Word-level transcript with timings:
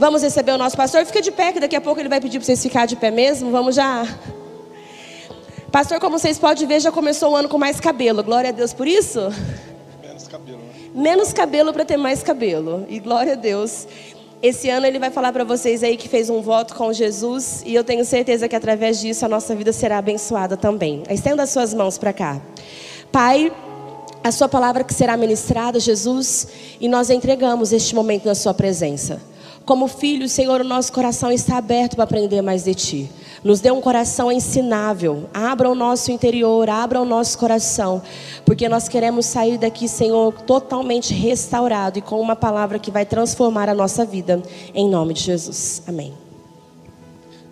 Vamos 0.00 0.22
receber 0.22 0.52
o 0.52 0.58
nosso 0.58 0.76
pastor. 0.76 1.04
Fica 1.04 1.20
de 1.20 1.32
pé, 1.32 1.52
que 1.52 1.58
daqui 1.58 1.74
a 1.74 1.80
pouco 1.80 2.00
ele 2.00 2.08
vai 2.08 2.20
pedir 2.20 2.38
para 2.38 2.46
vocês 2.46 2.62
ficar 2.62 2.86
de 2.86 2.94
pé 2.94 3.10
mesmo. 3.10 3.50
Vamos 3.50 3.74
já. 3.74 4.06
Pastor, 5.72 5.98
como 5.98 6.16
vocês 6.16 6.38
podem 6.38 6.68
ver, 6.68 6.78
já 6.78 6.92
começou 6.92 7.32
o 7.32 7.34
ano 7.34 7.48
com 7.48 7.58
mais 7.58 7.80
cabelo. 7.80 8.22
Glória 8.22 8.50
a 8.50 8.52
Deus 8.52 8.72
por 8.72 8.86
isso. 8.86 9.18
Menos 10.00 10.28
cabelo, 10.28 10.58
né? 10.58 10.90
Menos 10.94 11.32
cabelo 11.32 11.72
para 11.72 11.84
ter 11.84 11.96
mais 11.96 12.22
cabelo. 12.22 12.86
E 12.88 13.00
glória 13.00 13.32
a 13.32 13.34
Deus. 13.34 13.88
Esse 14.40 14.70
ano 14.70 14.86
ele 14.86 15.00
vai 15.00 15.10
falar 15.10 15.32
para 15.32 15.42
vocês 15.42 15.82
aí 15.82 15.96
que 15.96 16.08
fez 16.08 16.30
um 16.30 16.40
voto 16.42 16.76
com 16.76 16.92
Jesus 16.92 17.64
e 17.66 17.74
eu 17.74 17.82
tenho 17.82 18.04
certeza 18.04 18.48
que 18.48 18.54
através 18.54 19.00
disso 19.00 19.24
a 19.24 19.28
nossa 19.28 19.52
vida 19.56 19.72
será 19.72 19.98
abençoada 19.98 20.56
também. 20.56 21.02
Estenda 21.10 21.42
as 21.42 21.50
suas 21.50 21.74
mãos 21.74 21.98
para 21.98 22.12
cá. 22.12 22.40
Pai, 23.10 23.52
a 24.22 24.30
sua 24.30 24.48
palavra 24.48 24.84
que 24.84 24.94
será 24.94 25.16
ministrada, 25.16 25.80
Jesus, 25.80 26.46
e 26.80 26.88
nós 26.88 27.10
entregamos 27.10 27.72
este 27.72 27.96
momento 27.96 28.26
na 28.26 28.36
sua 28.36 28.54
presença. 28.54 29.20
Como 29.68 29.86
filho, 29.86 30.26
Senhor, 30.30 30.62
o 30.62 30.64
nosso 30.64 30.90
coração 30.90 31.30
está 31.30 31.58
aberto 31.58 31.94
para 31.94 32.04
aprender 32.04 32.40
mais 32.40 32.64
de 32.64 32.74
ti. 32.74 33.10
Nos 33.44 33.60
dê 33.60 33.70
um 33.70 33.82
coração 33.82 34.32
ensinável. 34.32 35.28
Abra 35.34 35.68
o 35.68 35.74
nosso 35.74 36.10
interior, 36.10 36.70
abra 36.70 36.98
o 36.98 37.04
nosso 37.04 37.36
coração, 37.36 38.00
porque 38.46 38.66
nós 38.66 38.88
queremos 38.88 39.26
sair 39.26 39.58
daqui, 39.58 39.86
Senhor, 39.86 40.32
totalmente 40.46 41.12
restaurado 41.12 41.98
e 41.98 42.00
com 42.00 42.18
uma 42.18 42.34
palavra 42.34 42.78
que 42.78 42.90
vai 42.90 43.04
transformar 43.04 43.68
a 43.68 43.74
nossa 43.74 44.06
vida. 44.06 44.42
Em 44.74 44.88
nome 44.88 45.12
de 45.12 45.20
Jesus. 45.20 45.82
Amém. 45.86 46.14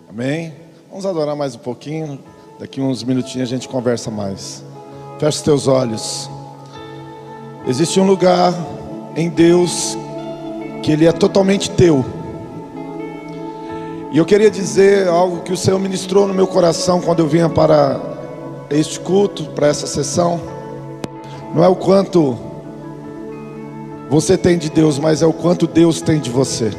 Amém. 0.09 0.55
Vamos 0.89 1.05
adorar 1.05 1.35
mais 1.35 1.53
um 1.53 1.59
pouquinho. 1.59 2.17
Daqui 2.59 2.81
uns 2.81 3.03
minutinhos 3.03 3.47
a 3.47 3.55
gente 3.55 3.69
conversa 3.69 4.09
mais. 4.09 4.63
Feche 5.19 5.37
os 5.37 5.43
teus 5.43 5.67
olhos. 5.67 6.27
Existe 7.67 7.99
um 7.99 8.07
lugar 8.07 8.55
em 9.15 9.29
Deus 9.29 9.95
que 10.81 10.91
ele 10.91 11.05
é 11.05 11.11
totalmente 11.11 11.69
teu. 11.71 12.05
E 14.11 14.17
eu 14.17 14.25
queria 14.25 14.49
dizer 14.49 15.07
algo 15.07 15.41
que 15.41 15.51
o 15.51 15.57
Senhor 15.57 15.79
ministrou 15.79 16.27
no 16.27 16.33
meu 16.33 16.47
coração 16.47 17.01
quando 17.01 17.19
eu 17.19 17.27
vinha 17.27 17.49
para 17.49 17.99
este 18.69 18.99
culto, 18.99 19.43
para 19.51 19.67
essa 19.67 19.85
sessão. 19.85 20.39
Não 21.53 21.63
é 21.63 21.67
o 21.67 21.75
quanto 21.75 22.37
você 24.09 24.37
tem 24.37 24.57
de 24.57 24.69
Deus, 24.69 24.97
mas 24.97 25.21
é 25.21 25.25
o 25.25 25.33
quanto 25.33 25.67
Deus 25.67 26.01
tem 26.01 26.19
de 26.19 26.29
você. 26.29 26.71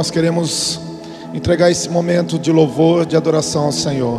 Nós 0.00 0.10
queremos 0.10 0.80
entregar 1.34 1.70
esse 1.70 1.86
momento 1.90 2.38
de 2.38 2.50
louvor, 2.50 3.04
de 3.04 3.18
adoração 3.18 3.66
ao 3.66 3.72
Senhor. 3.72 4.18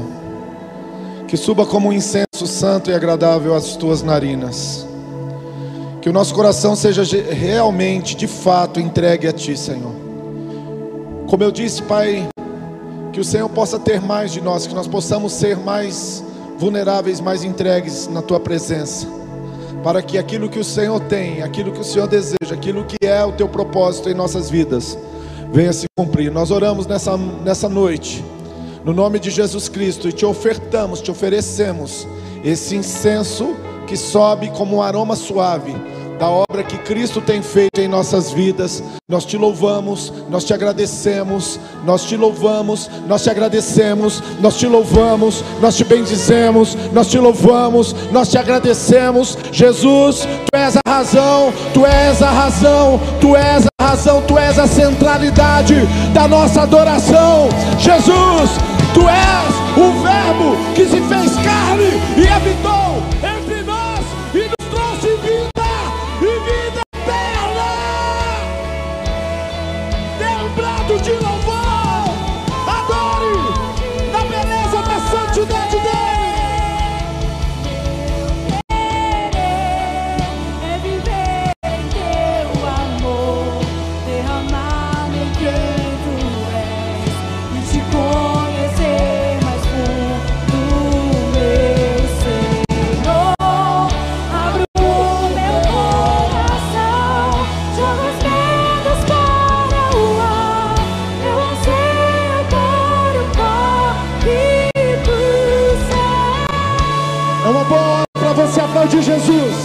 Que 1.27 1.35
suba 1.35 1.65
como 1.65 1.89
um 1.89 1.91
incenso 1.91 2.45
santo 2.45 2.91
e 2.91 2.93
agradável 2.93 3.55
às 3.55 3.75
tuas 3.75 4.03
narinas. 4.03 4.87
Que 5.99 6.07
o 6.07 6.13
nosso 6.13 6.35
coração 6.35 6.75
seja 6.75 7.01
realmente, 7.31 8.15
de 8.15 8.27
fato, 8.27 8.79
entregue 8.79 9.27
a 9.27 9.33
ti, 9.33 9.57
Senhor. 9.57 9.91
Como 11.27 11.43
eu 11.43 11.51
disse, 11.51 11.81
Pai, 11.81 12.29
que 13.11 13.19
o 13.19 13.25
Senhor 13.25 13.49
possa 13.49 13.79
ter 13.79 13.99
mais 13.99 14.31
de 14.31 14.39
nós, 14.39 14.67
que 14.67 14.75
nós 14.75 14.87
possamos 14.87 15.33
ser 15.33 15.57
mais 15.57 16.23
vulneráveis, 16.59 17.19
mais 17.19 17.43
entregues 17.43 18.07
na 18.07 18.21
tua 18.21 18.39
presença 18.39 19.07
para 19.83 20.03
que 20.03 20.19
aquilo 20.19 20.47
que 20.47 20.59
o 20.59 20.63
Senhor 20.63 20.99
tem, 20.99 21.41
aquilo 21.41 21.71
que 21.71 21.79
o 21.79 21.83
Senhor 21.83 22.07
deseja, 22.07 22.53
aquilo 22.53 22.85
que 22.85 23.03
é 23.03 23.25
o 23.25 23.31
teu 23.31 23.49
propósito 23.49 24.11
em 24.11 24.13
nossas 24.13 24.47
vidas, 24.47 24.95
venha 25.51 25.73
se 25.73 25.85
cumprir. 25.97 26.31
Nós 26.31 26.49
oramos 26.49 26.87
nessa, 26.87 27.17
nessa 27.17 27.67
noite, 27.67 28.23
no 28.83 28.93
nome 28.93 29.19
de 29.19 29.29
Jesus 29.29 29.67
Cristo, 29.69 30.07
e 30.07 30.13
te 30.13 30.25
ofertamos, 30.25 31.01
te 31.01 31.11
oferecemos 31.11 32.07
esse 32.43 32.75
incenso 32.75 33.55
que 33.85 33.97
sobe 33.97 34.49
como 34.51 34.77
um 34.77 34.81
aroma 34.81 35.15
suave 35.15 35.75
da 36.17 36.29
obra 36.29 36.63
que 36.63 36.77
Cristo 36.77 37.19
tem 37.19 37.41
feito 37.41 37.81
em 37.81 37.87
nossas 37.87 38.31
vidas. 38.31 38.83
Nós 39.09 39.25
te 39.25 39.37
louvamos, 39.37 40.13
nós 40.29 40.43
te 40.43 40.53
agradecemos, 40.53 41.59
nós 41.83 42.05
te 42.05 42.15
louvamos, 42.15 42.87
nós 43.07 43.23
te 43.23 43.31
agradecemos, 43.31 44.21
nós 44.39 44.55
te 44.55 44.67
louvamos, 44.67 45.43
nós 45.59 45.75
te 45.75 45.83
bendizemos, 45.83 46.77
nós 46.93 47.07
te 47.07 47.17
louvamos, 47.17 47.95
nós 48.11 48.29
te 48.29 48.37
agradecemos. 48.37 49.35
Jesus, 49.51 50.27
tu 50.45 50.55
és 50.55 50.77
a 50.77 50.81
razão, 50.87 51.51
tu 51.73 51.87
és 51.87 52.21
a 52.21 52.29
razão, 52.29 52.99
tu 53.19 53.35
és 53.35 53.65
a 53.65 53.70
razão, 53.91 54.21
tu 54.21 54.37
és 54.37 54.57
a 54.57 54.67
centralidade 54.67 55.75
da 56.13 56.25
nossa 56.25 56.61
adoração. 56.61 57.49
Jesus, 57.77 58.51
tu 58.93 59.01
és 59.09 59.53
o 59.75 60.01
Verbo 60.01 60.55
que 60.73 60.85
se 60.85 61.01
fez 61.01 61.35
carne 61.43 61.99
e 62.17 62.27
habitou 62.27 63.30
Jesus. 109.01 109.55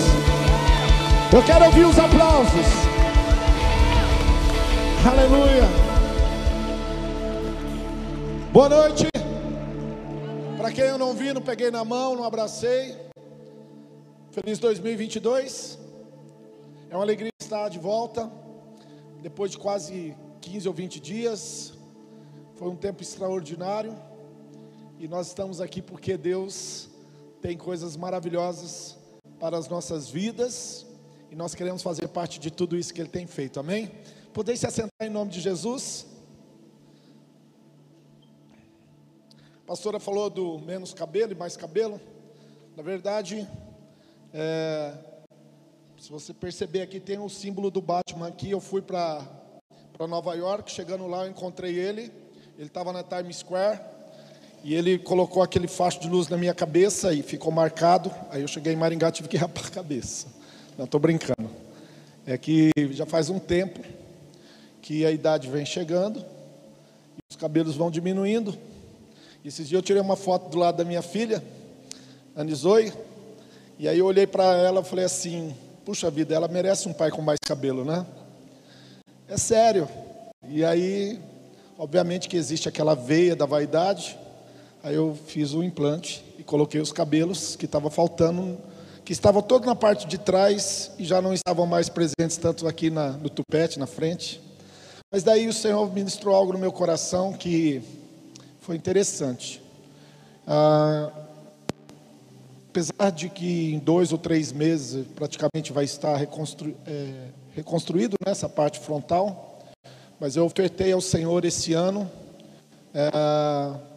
Eu 1.31 1.45
quero 1.45 1.67
ouvir 1.67 1.85
os 1.85 1.99
aplausos. 1.99 2.67
Aleluia. 5.07 5.65
Boa 8.51 8.69
noite. 8.71 9.09
Para 10.57 10.72
quem 10.72 10.84
eu 10.84 10.97
não 10.97 11.13
vi, 11.13 11.34
não 11.34 11.43
peguei 11.43 11.71
na 11.71 11.84
mão, 11.84 12.16
não 12.16 12.25
abracei. 12.25 12.97
Feliz 14.31 14.59
2022. 14.59 15.78
É 16.89 16.97
uma 16.97 17.05
alegria 17.05 17.31
estar 17.39 17.69
de 17.69 17.78
volta. 17.78 18.31
Depois 19.21 19.51
de 19.51 19.59
quase 19.59 20.16
15 20.41 20.66
ou 20.66 20.72
20 20.72 20.99
dias. 20.99 21.75
Foi 22.55 22.69
um 22.69 22.77
tempo 22.77 23.03
extraordinário. 23.03 23.95
E 24.99 25.07
nós 25.07 25.27
estamos 25.27 25.60
aqui 25.60 25.83
porque 25.83 26.16
Deus 26.16 26.89
tem 27.43 27.59
coisas 27.59 27.99
maravilhosas 27.99 28.96
para 29.38 29.56
as 29.56 29.68
nossas 29.68 30.09
vidas 30.09 30.86
e 31.30 31.34
nós 31.34 31.54
queremos 31.54 31.83
fazer 31.83 32.09
parte 32.09 32.38
de 32.38 32.50
tudo 32.50 32.77
isso 32.77 32.94
que 32.94 33.00
Ele 33.00 33.09
tem 33.09 33.27
feito, 33.27 33.60
amém? 33.60 33.91
Podeis 34.33 34.60
se 34.60 34.66
assentar 34.66 35.06
em 35.06 35.10
nome 35.10 35.30
de 35.30 35.41
Jesus. 35.41 36.06
A 39.62 39.66
pastora 39.66 39.98
falou 39.98 40.30
do 40.30 40.59
menos 40.60 40.94
cabelo 40.94 41.33
e 41.33 41.34
mais 41.34 41.56
cabelo. 41.56 42.00
Na 42.77 42.83
verdade, 42.83 43.48
é, 44.33 44.94
se 45.98 46.10
você 46.10 46.33
perceber 46.33 46.83
aqui, 46.83 47.00
tem 47.00 47.18
o 47.18 47.28
símbolo 47.28 47.71
do 47.71 47.80
Batman 47.80 48.28
aqui. 48.28 48.50
Eu 48.50 48.60
fui 48.60 48.80
para 48.80 49.27
Nova 50.09 50.34
York, 50.34 50.71
chegando 50.71 51.06
lá 51.06 51.24
eu 51.24 51.30
encontrei 51.30 51.74
ele. 51.77 52.12
ele 52.56 52.68
estava 52.68 52.92
na 52.92 53.03
Times 53.03 53.38
Square 53.38 53.96
e 54.65 54.75
ele 54.75 54.99
colocou 54.99 55.43
aquele 55.43 55.69
facho 55.69 56.01
de 56.01 56.09
luz 56.09 56.29
na 56.29 56.37
minha 56.37 56.55
cabeça 56.55 57.13
e 57.13 57.23
ficou 57.23 57.53
marcado. 57.53 58.11
Aí 58.31 58.43
eu 58.43 58.49
cheguei 58.49 58.73
em 58.73 58.77
Maringá 58.77 59.11
tive 59.11 59.29
que 59.29 59.37
rapar 59.39 59.67
a 59.67 59.71
cabeça. 59.71 60.27
Não 60.77 60.85
estou 60.85 61.01
brincando. 61.01 61.51
É 62.27 62.37
que 62.37 62.71
já 62.91 63.07
faz 63.07 63.31
um 63.31 63.39
tempo 63.39 63.81
que 64.83 65.05
a 65.07 65.11
idade 65.11 65.49
vem 65.49 65.65
chegando 65.65 66.25
os 67.29 67.37
cabelos 67.37 67.77
vão 67.77 67.91
diminuindo. 67.91 68.57
E 69.45 69.49
esses 69.49 69.69
dias 69.69 69.79
eu 69.79 69.83
tirei 69.83 70.01
uma 70.01 70.17
foto 70.17 70.49
do 70.49 70.59
lado 70.59 70.77
da 70.77 70.85
minha 70.85 71.03
filha, 71.03 71.43
Anizoe, 72.35 72.93
e 73.79 73.89
aí 73.89 73.99
eu 73.99 74.07
olhei 74.07 74.27
para 74.27 74.57
ela 74.57 74.81
e 74.81 74.85
falei 74.85 75.05
assim: 75.05 75.55
puxa 75.85 76.11
vida, 76.11 76.35
ela 76.35 76.49
merece 76.49 76.89
um 76.89 76.93
pai 76.93 77.11
com 77.11 77.21
mais 77.21 77.39
cabelo, 77.45 77.85
né? 77.85 78.07
É 79.29 79.37
sério. 79.37 79.89
E 80.49 80.65
aí, 80.65 81.21
obviamente 81.77 82.29
que 82.29 82.37
existe 82.37 82.69
aquela 82.69 82.95
veia 82.95 83.35
da 83.35 83.45
vaidade. 83.45 84.17
Aí 84.86 84.94
eu 84.94 85.18
fiz 85.27 85.53
o 85.53 85.65
implante 85.65 86.24
e 86.38 86.44
coloquei 86.44 86.80
os 86.80 86.92
cabelos 86.92 87.56
que 87.56 87.65
estava 87.65 87.91
faltando, 87.91 88.56
que 89.04 89.12
estavam 89.12 89.42
todo 89.42 89.66
na 89.66 89.74
parte 89.74 90.06
de 90.06 90.16
trás 90.16 90.92
e 90.97 91.04
já 91.04 91.21
não 91.21 91.34
estavam 91.34 91.66
mais 91.66 91.88
presentes 91.88 92.36
tanto 92.36 92.68
aqui 92.68 92.88
na, 92.88 93.10
no 93.10 93.28
tupete, 93.28 93.80
na 93.80 93.86
frente. 93.88 94.41
Mas 95.10 95.24
daí 95.24 95.48
o 95.48 95.53
Senhor 95.53 95.92
ministrou 95.92 96.36
algo 96.36 96.53
no 96.53 96.59
meu 96.60 96.71
coração 96.71 97.33
que 97.33 97.83
foi 98.60 98.77
interessante. 98.77 99.60
Ah, 100.47 101.10
apesar 102.68 103.10
de 103.10 103.28
que 103.28 103.74
em 103.74 103.80
dois 103.80 104.12
ou 104.12 104.18
três 104.18 104.53
meses 104.53 105.04
praticamente 105.16 105.72
vai 105.72 105.83
estar 105.83 106.16
reconstru, 106.16 106.77
é, 106.86 107.30
reconstruído 107.56 108.16
nessa 108.24 108.48
parte 108.48 108.78
frontal, 108.78 109.59
mas 110.21 110.36
eu 110.36 110.44
ofertei 110.44 110.92
ao 110.92 111.00
Senhor 111.00 111.44
esse 111.44 111.72
ano 111.72 112.09
é, 112.94 113.96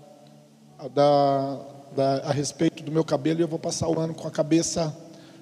da, 0.87 1.59
da, 1.95 2.17
a 2.19 2.31
respeito 2.31 2.83
do 2.83 2.91
meu 2.91 3.03
cabelo 3.03 3.39
e 3.39 3.43
eu 3.43 3.47
vou 3.47 3.59
passar 3.59 3.89
o 3.89 3.99
ano 3.99 4.13
com 4.13 4.27
a 4.27 4.31
cabeça 4.31 4.95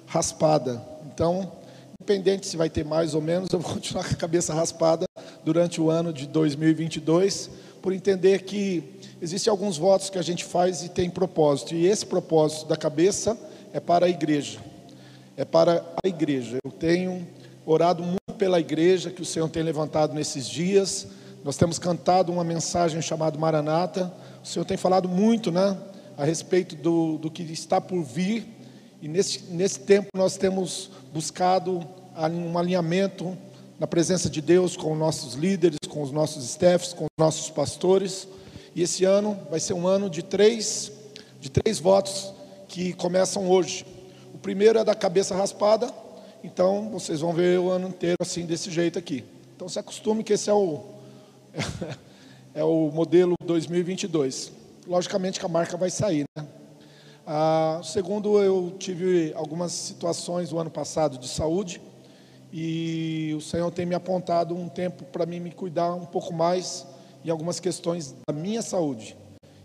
raspada. 0.06 0.82
Então, 1.06 1.52
independente 2.00 2.46
se 2.46 2.56
vai 2.56 2.70
ter 2.70 2.84
mais 2.84 3.14
ou 3.14 3.20
menos, 3.20 3.48
eu 3.52 3.60
vou 3.60 3.74
continuar 3.74 4.04
com 4.04 4.14
a 4.14 4.16
cabeça 4.16 4.54
raspada 4.54 5.06
durante 5.44 5.80
o 5.80 5.90
ano 5.90 6.12
de 6.12 6.26
2022, 6.26 7.50
por 7.82 7.92
entender 7.92 8.42
que 8.42 8.82
existem 9.20 9.50
alguns 9.50 9.76
votos 9.78 10.10
que 10.10 10.18
a 10.18 10.22
gente 10.22 10.44
faz 10.44 10.82
e 10.82 10.88
tem 10.88 11.08
propósito, 11.08 11.74
e 11.74 11.86
esse 11.86 12.04
propósito 12.04 12.66
da 12.66 12.76
cabeça 12.76 13.38
é 13.72 13.78
para 13.78 14.06
a 14.06 14.08
igreja. 14.08 14.58
É 15.36 15.44
para 15.44 15.84
a 16.02 16.08
igreja. 16.08 16.58
Eu 16.64 16.72
tenho 16.72 17.26
orado 17.64 18.02
muito 18.02 18.18
pela 18.36 18.58
igreja 18.58 19.10
que 19.10 19.22
o 19.22 19.24
Senhor 19.24 19.48
tem 19.48 19.62
levantado 19.62 20.14
nesses 20.14 20.48
dias. 20.48 21.06
Nós 21.44 21.56
temos 21.56 21.78
cantado 21.78 22.32
uma 22.32 22.42
mensagem 22.42 23.00
chamada 23.00 23.38
Maranata. 23.38 24.12
O 24.48 24.50
Senhor 24.50 24.64
tem 24.64 24.78
falado 24.78 25.10
muito, 25.10 25.52
né, 25.52 25.76
a 26.16 26.24
respeito 26.24 26.74
do, 26.74 27.18
do 27.18 27.30
que 27.30 27.42
está 27.42 27.82
por 27.82 28.02
vir. 28.02 28.48
E 29.02 29.06
nesse, 29.06 29.42
nesse 29.50 29.80
tempo 29.80 30.08
nós 30.14 30.38
temos 30.38 30.90
buscado 31.12 31.86
um 32.16 32.56
alinhamento 32.56 33.36
na 33.78 33.86
presença 33.86 34.30
de 34.30 34.40
Deus 34.40 34.74
com 34.74 34.92
os 34.92 34.98
nossos 34.98 35.34
líderes, 35.34 35.76
com 35.86 36.00
os 36.00 36.10
nossos 36.10 36.42
staffs, 36.44 36.94
com 36.94 37.04
os 37.04 37.10
nossos 37.18 37.50
pastores. 37.50 38.26
E 38.74 38.80
esse 38.80 39.04
ano 39.04 39.38
vai 39.50 39.60
ser 39.60 39.74
um 39.74 39.86
ano 39.86 40.08
de 40.08 40.22
três, 40.22 40.92
de 41.38 41.50
três 41.50 41.78
votos 41.78 42.32
que 42.68 42.94
começam 42.94 43.50
hoje. 43.50 43.84
O 44.32 44.38
primeiro 44.38 44.78
é 44.78 44.84
da 44.84 44.94
cabeça 44.94 45.34
raspada, 45.34 45.92
então 46.42 46.88
vocês 46.88 47.20
vão 47.20 47.34
ver 47.34 47.60
o 47.60 47.68
ano 47.68 47.88
inteiro 47.88 48.16
assim 48.22 48.46
desse 48.46 48.70
jeito 48.70 48.98
aqui. 48.98 49.26
Então 49.54 49.68
se 49.68 49.78
acostume 49.78 50.24
que 50.24 50.32
esse 50.32 50.48
é 50.48 50.54
o 50.54 50.84
é 52.58 52.64
o 52.64 52.90
modelo 52.90 53.36
2022. 53.44 54.50
Logicamente 54.84 55.38
que 55.38 55.46
a 55.46 55.48
marca 55.48 55.76
vai 55.76 55.90
sair, 55.90 56.24
né? 56.36 56.44
Ah, 57.24 57.80
segundo, 57.84 58.42
eu 58.42 58.74
tive 58.76 59.32
algumas 59.36 59.70
situações 59.70 60.52
o 60.52 60.58
ano 60.58 60.70
passado 60.70 61.18
de 61.18 61.28
saúde 61.28 61.80
e 62.52 63.32
o 63.36 63.40
Senhor 63.40 63.70
tem 63.70 63.86
me 63.86 63.94
apontado 63.94 64.56
um 64.56 64.68
tempo 64.68 65.04
para 65.04 65.24
mim 65.24 65.38
me 65.38 65.52
cuidar 65.52 65.94
um 65.94 66.06
pouco 66.06 66.34
mais 66.34 66.84
em 67.24 67.30
algumas 67.30 67.60
questões 67.60 68.16
da 68.26 68.34
minha 68.34 68.60
saúde. 68.60 69.16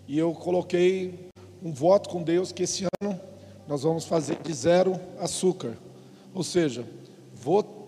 E 0.07 0.19
eu 0.19 0.31
coloquei 0.34 1.31
um 1.63 1.74
voto 1.74 2.10
com 2.10 2.22
Deus 2.22 2.51
que 2.51 2.62
esse 2.62 2.86
ano 3.01 3.19
nós 3.68 3.81
vamos 3.81 4.06
fazer 4.06 4.38
de 4.44 4.54
zero 4.54 5.00
açúcar. 5.19 5.75
Ou 6.31 6.44
seja, 6.44 6.86
vou 7.34 7.84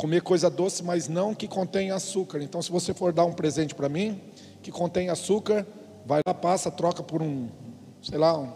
comer 0.00 0.22
coisa 0.22 0.48
doce, 0.48 0.82
mas 0.82 1.08
não 1.08 1.34
que 1.34 1.46
contenha 1.46 1.94
açúcar. 1.94 2.42
Então, 2.42 2.62
se 2.62 2.72
você 2.72 2.94
for 2.94 3.12
dar 3.12 3.26
um 3.26 3.34
presente 3.34 3.74
para 3.74 3.86
mim 3.86 4.18
que 4.62 4.70
contém 4.70 5.08
açúcar, 5.08 5.66
vai 6.04 6.20
lá, 6.26 6.34
passa, 6.34 6.70
troca 6.70 7.02
por 7.02 7.22
um, 7.22 7.48
sei 8.02 8.18
lá, 8.18 8.38
um, 8.38 8.52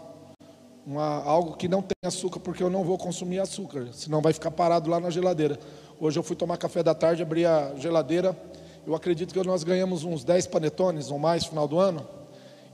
uma, 0.85 1.23
algo 1.23 1.57
que 1.57 1.67
não 1.67 1.81
tem 1.81 1.95
açúcar, 2.05 2.39
porque 2.39 2.61
eu 2.61 2.69
não 2.69 2.83
vou 2.83 2.97
consumir 2.97 3.39
açúcar, 3.39 3.89
senão 3.91 4.21
vai 4.21 4.33
ficar 4.33 4.51
parado 4.51 4.89
lá 4.89 4.99
na 4.99 5.09
geladeira. 5.09 5.59
Hoje 5.99 6.19
eu 6.19 6.23
fui 6.23 6.35
tomar 6.35 6.57
café 6.57 6.83
da 6.83 6.93
tarde, 6.93 7.21
abri 7.21 7.45
a 7.45 7.73
geladeira, 7.75 8.37
eu 8.85 8.93
acredito 8.93 9.33
que 9.33 9.47
nós 9.47 9.63
ganhamos 9.63 10.03
uns 10.03 10.23
10 10.23 10.47
panetones 10.47 11.09
ou 11.09 11.17
mais 11.17 11.43
no 11.43 11.49
final 11.49 11.67
do 11.67 11.79
ano, 11.79 12.05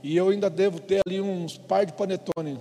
e 0.02 0.16
eu 0.16 0.28
ainda 0.28 0.50
devo 0.50 0.80
ter 0.80 1.00
ali 1.06 1.20
uns 1.20 1.56
par 1.56 1.86
de 1.86 1.92
panetone 1.92 2.58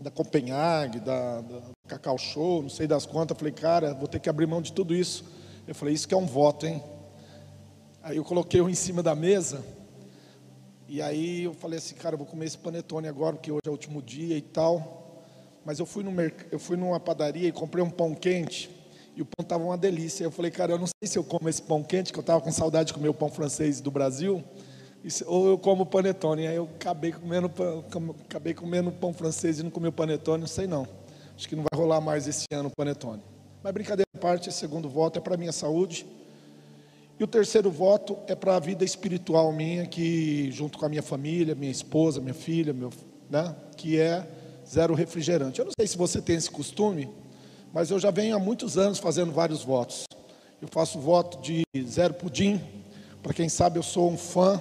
da 0.00 0.10
Copenhague, 0.10 1.00
da, 1.00 1.40
da 1.40 1.60
Cacau 1.86 2.18
Show, 2.18 2.62
não 2.62 2.68
sei 2.68 2.86
das 2.86 3.06
quantas. 3.06 3.36
falei, 3.36 3.52
cara, 3.52 3.94
vou 3.94 4.08
ter 4.08 4.18
que 4.18 4.28
abrir 4.28 4.46
mão 4.46 4.60
de 4.60 4.72
tudo 4.72 4.94
isso. 4.94 5.24
Eu 5.66 5.74
falei, 5.74 5.94
isso 5.94 6.06
que 6.06 6.14
é 6.14 6.16
um 6.16 6.26
voto, 6.26 6.66
hein? 6.66 6.82
Aí 8.02 8.16
eu 8.16 8.24
coloquei 8.24 8.60
um 8.60 8.68
em 8.68 8.74
cima 8.74 9.02
da 9.02 9.14
mesa. 9.14 9.64
E 10.88 11.02
aí 11.02 11.44
eu 11.44 11.52
falei 11.52 11.78
assim, 11.78 11.96
cara, 11.96 12.14
eu 12.14 12.18
vou 12.18 12.26
comer 12.26 12.46
esse 12.46 12.58
panetone 12.58 13.08
agora, 13.08 13.34
porque 13.34 13.50
hoje 13.50 13.62
é 13.66 13.68
o 13.68 13.72
último 13.72 14.00
dia 14.00 14.36
e 14.36 14.42
tal. 14.42 15.24
Mas 15.64 15.80
eu 15.80 15.86
fui, 15.86 16.04
no 16.04 16.12
merc... 16.12 16.46
eu 16.52 16.60
fui 16.60 16.76
numa 16.76 17.00
padaria 17.00 17.48
e 17.48 17.52
comprei 17.52 17.82
um 17.82 17.90
pão 17.90 18.14
quente. 18.14 18.70
E 19.16 19.22
o 19.22 19.24
pão 19.24 19.42
estava 19.42 19.64
uma 19.64 19.76
delícia. 19.76 20.22
Eu 20.22 20.30
falei, 20.30 20.50
cara, 20.50 20.72
eu 20.72 20.78
não 20.78 20.86
sei 20.86 21.08
se 21.08 21.18
eu 21.18 21.24
como 21.24 21.48
esse 21.48 21.60
pão 21.60 21.82
quente, 21.82 22.12
que 22.12 22.18
eu 22.18 22.20
estava 22.20 22.40
com 22.40 22.52
saudade 22.52 22.88
de 22.88 22.94
comer 22.94 23.08
o 23.08 23.14
pão 23.14 23.28
francês 23.28 23.80
do 23.80 23.90
Brasil, 23.90 24.44
ou 25.26 25.48
eu 25.48 25.58
como 25.58 25.84
panetone. 25.84 26.46
Aí 26.46 26.54
eu 26.54 26.68
acabei 26.76 27.10
comendo, 27.10 27.50
acabei 28.24 28.54
comendo 28.54 28.92
pão 28.92 29.12
francês 29.12 29.58
e 29.58 29.64
não 29.64 29.70
comi 29.70 29.88
o 29.88 29.92
panetone, 29.92 30.42
não 30.42 30.48
sei 30.48 30.68
não. 30.68 30.86
Acho 31.36 31.48
que 31.48 31.56
não 31.56 31.64
vai 31.70 31.80
rolar 31.80 32.00
mais 32.00 32.28
esse 32.28 32.44
ano 32.52 32.68
o 32.68 32.76
panetone. 32.76 33.22
Mas 33.60 33.72
brincadeira 33.72 34.08
à 34.14 34.18
parte, 34.18 34.48
esse 34.48 34.58
segundo 34.58 34.88
voto 34.88 35.18
é 35.18 35.20
para 35.20 35.36
minha 35.36 35.52
saúde. 35.52 36.06
E 37.18 37.24
o 37.24 37.26
terceiro 37.26 37.70
voto 37.70 38.18
é 38.26 38.34
para 38.34 38.56
a 38.56 38.60
vida 38.60 38.84
espiritual 38.84 39.50
minha, 39.50 39.86
que 39.86 40.50
junto 40.52 40.76
com 40.76 40.84
a 40.84 40.88
minha 40.88 41.02
família, 41.02 41.54
minha 41.54 41.72
esposa, 41.72 42.20
minha 42.20 42.34
filha, 42.34 42.74
meu, 42.74 42.90
né, 43.30 43.56
que 43.74 43.98
é 43.98 44.28
zero 44.68 44.92
refrigerante. 44.92 45.58
Eu 45.58 45.64
não 45.64 45.72
sei 45.78 45.86
se 45.86 45.96
você 45.96 46.20
tem 46.20 46.36
esse 46.36 46.50
costume, 46.50 47.08
mas 47.72 47.90
eu 47.90 47.98
já 47.98 48.10
venho 48.10 48.36
há 48.36 48.38
muitos 48.38 48.76
anos 48.76 48.98
fazendo 48.98 49.32
vários 49.32 49.62
votos. 49.62 50.04
Eu 50.60 50.68
faço 50.68 50.98
voto 50.98 51.40
de 51.40 51.64
zero 51.88 52.12
pudim. 52.12 52.60
Para 53.22 53.32
quem 53.32 53.48
sabe, 53.48 53.78
eu 53.78 53.82
sou 53.82 54.10
um 54.10 54.18
fã 54.18 54.60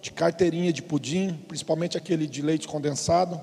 de 0.00 0.10
carteirinha 0.10 0.72
de 0.72 0.80
pudim, 0.82 1.34
principalmente 1.48 1.98
aquele 1.98 2.26
de 2.26 2.40
leite 2.40 2.66
condensado. 2.66 3.38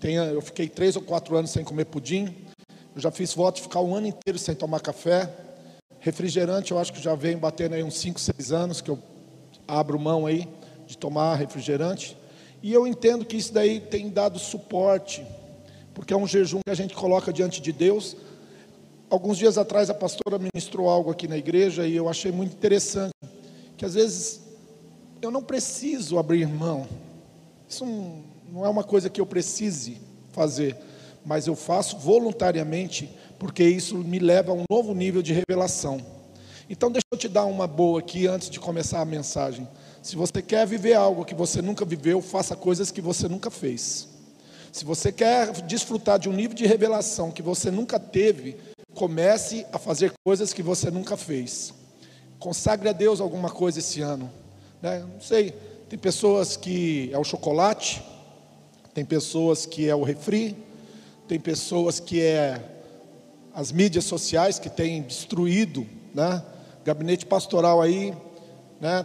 Tenho, 0.00 0.22
eu 0.22 0.40
fiquei 0.40 0.66
três 0.66 0.96
ou 0.96 1.02
quatro 1.02 1.36
anos 1.36 1.50
sem 1.50 1.62
comer 1.62 1.84
pudim. 1.84 2.34
Eu 2.94 3.00
já 3.02 3.10
fiz 3.10 3.34
voto 3.34 3.56
de 3.56 3.62
ficar 3.62 3.80
um 3.80 3.94
ano 3.94 4.06
inteiro 4.06 4.38
sem 4.38 4.54
tomar 4.54 4.80
café. 4.80 5.30
Refrigerante, 6.02 6.72
eu 6.72 6.80
acho 6.80 6.92
que 6.92 7.00
já 7.00 7.14
vem 7.14 7.38
batendo 7.38 7.76
aí 7.76 7.82
uns 7.84 7.96
5, 7.98 8.18
6 8.18 8.50
anos 8.50 8.80
que 8.80 8.90
eu 8.90 8.98
abro 9.68 10.00
mão 10.00 10.26
aí 10.26 10.48
de 10.84 10.98
tomar 10.98 11.36
refrigerante. 11.36 12.16
E 12.60 12.72
eu 12.72 12.88
entendo 12.88 13.24
que 13.24 13.36
isso 13.36 13.54
daí 13.54 13.78
tem 13.78 14.10
dado 14.10 14.36
suporte, 14.36 15.24
porque 15.94 16.12
é 16.12 16.16
um 16.16 16.26
jejum 16.26 16.58
que 16.64 16.72
a 16.72 16.74
gente 16.74 16.92
coloca 16.92 17.32
diante 17.32 17.62
de 17.62 17.70
Deus. 17.70 18.16
Alguns 19.08 19.38
dias 19.38 19.56
atrás 19.56 19.90
a 19.90 19.94
pastora 19.94 20.40
ministrou 20.40 20.88
algo 20.88 21.08
aqui 21.08 21.28
na 21.28 21.38
igreja 21.38 21.86
e 21.86 21.94
eu 21.94 22.08
achei 22.08 22.32
muito 22.32 22.52
interessante, 22.52 23.14
que 23.76 23.84
às 23.84 23.94
vezes 23.94 24.40
eu 25.20 25.30
não 25.30 25.44
preciso 25.44 26.18
abrir 26.18 26.48
mão. 26.48 26.84
Isso 27.68 27.84
não 28.52 28.66
é 28.66 28.68
uma 28.68 28.82
coisa 28.82 29.08
que 29.08 29.20
eu 29.20 29.26
precise 29.26 30.00
fazer, 30.32 30.76
mas 31.24 31.46
eu 31.46 31.54
faço 31.54 31.96
voluntariamente 31.96 33.08
porque 33.42 33.64
isso 33.64 33.98
me 33.98 34.20
leva 34.20 34.52
a 34.52 34.54
um 34.54 34.62
novo 34.70 34.94
nível 34.94 35.20
de 35.20 35.32
revelação. 35.32 36.00
Então, 36.70 36.92
deixa 36.92 37.04
eu 37.10 37.18
te 37.18 37.28
dar 37.28 37.44
uma 37.44 37.66
boa 37.66 37.98
aqui 37.98 38.28
antes 38.28 38.48
de 38.48 38.60
começar 38.60 39.00
a 39.00 39.04
mensagem. 39.04 39.66
Se 40.00 40.14
você 40.14 40.40
quer 40.40 40.64
viver 40.64 40.94
algo 40.94 41.24
que 41.24 41.34
você 41.34 41.60
nunca 41.60 41.84
viveu, 41.84 42.22
faça 42.22 42.54
coisas 42.54 42.92
que 42.92 43.00
você 43.00 43.26
nunca 43.26 43.50
fez. 43.50 44.06
Se 44.70 44.84
você 44.84 45.10
quer 45.10 45.50
desfrutar 45.62 46.20
de 46.20 46.28
um 46.28 46.32
nível 46.32 46.54
de 46.54 46.64
revelação 46.66 47.32
que 47.32 47.42
você 47.42 47.68
nunca 47.68 47.98
teve, 47.98 48.58
comece 48.94 49.66
a 49.72 49.78
fazer 49.78 50.12
coisas 50.24 50.52
que 50.52 50.62
você 50.62 50.88
nunca 50.88 51.16
fez. 51.16 51.74
Consagre 52.38 52.90
a 52.90 52.92
Deus 52.92 53.20
alguma 53.20 53.50
coisa 53.50 53.80
esse 53.80 54.00
ano. 54.00 54.30
Né? 54.80 55.00
Não 55.00 55.20
sei, 55.20 55.50
tem 55.88 55.98
pessoas 55.98 56.56
que 56.56 57.10
é 57.12 57.18
o 57.18 57.24
chocolate, 57.24 58.04
tem 58.94 59.04
pessoas 59.04 59.66
que 59.66 59.88
é 59.88 59.94
o 59.96 60.04
refri, 60.04 60.56
tem 61.26 61.40
pessoas 61.40 61.98
que 61.98 62.20
é 62.20 62.68
as 63.54 63.70
mídias 63.70 64.04
sociais 64.04 64.58
que 64.58 64.70
têm 64.70 65.02
destruído, 65.02 65.86
né? 66.14 66.42
Gabinete 66.84 67.26
pastoral 67.26 67.80
aí, 67.80 68.14
né? 68.80 69.04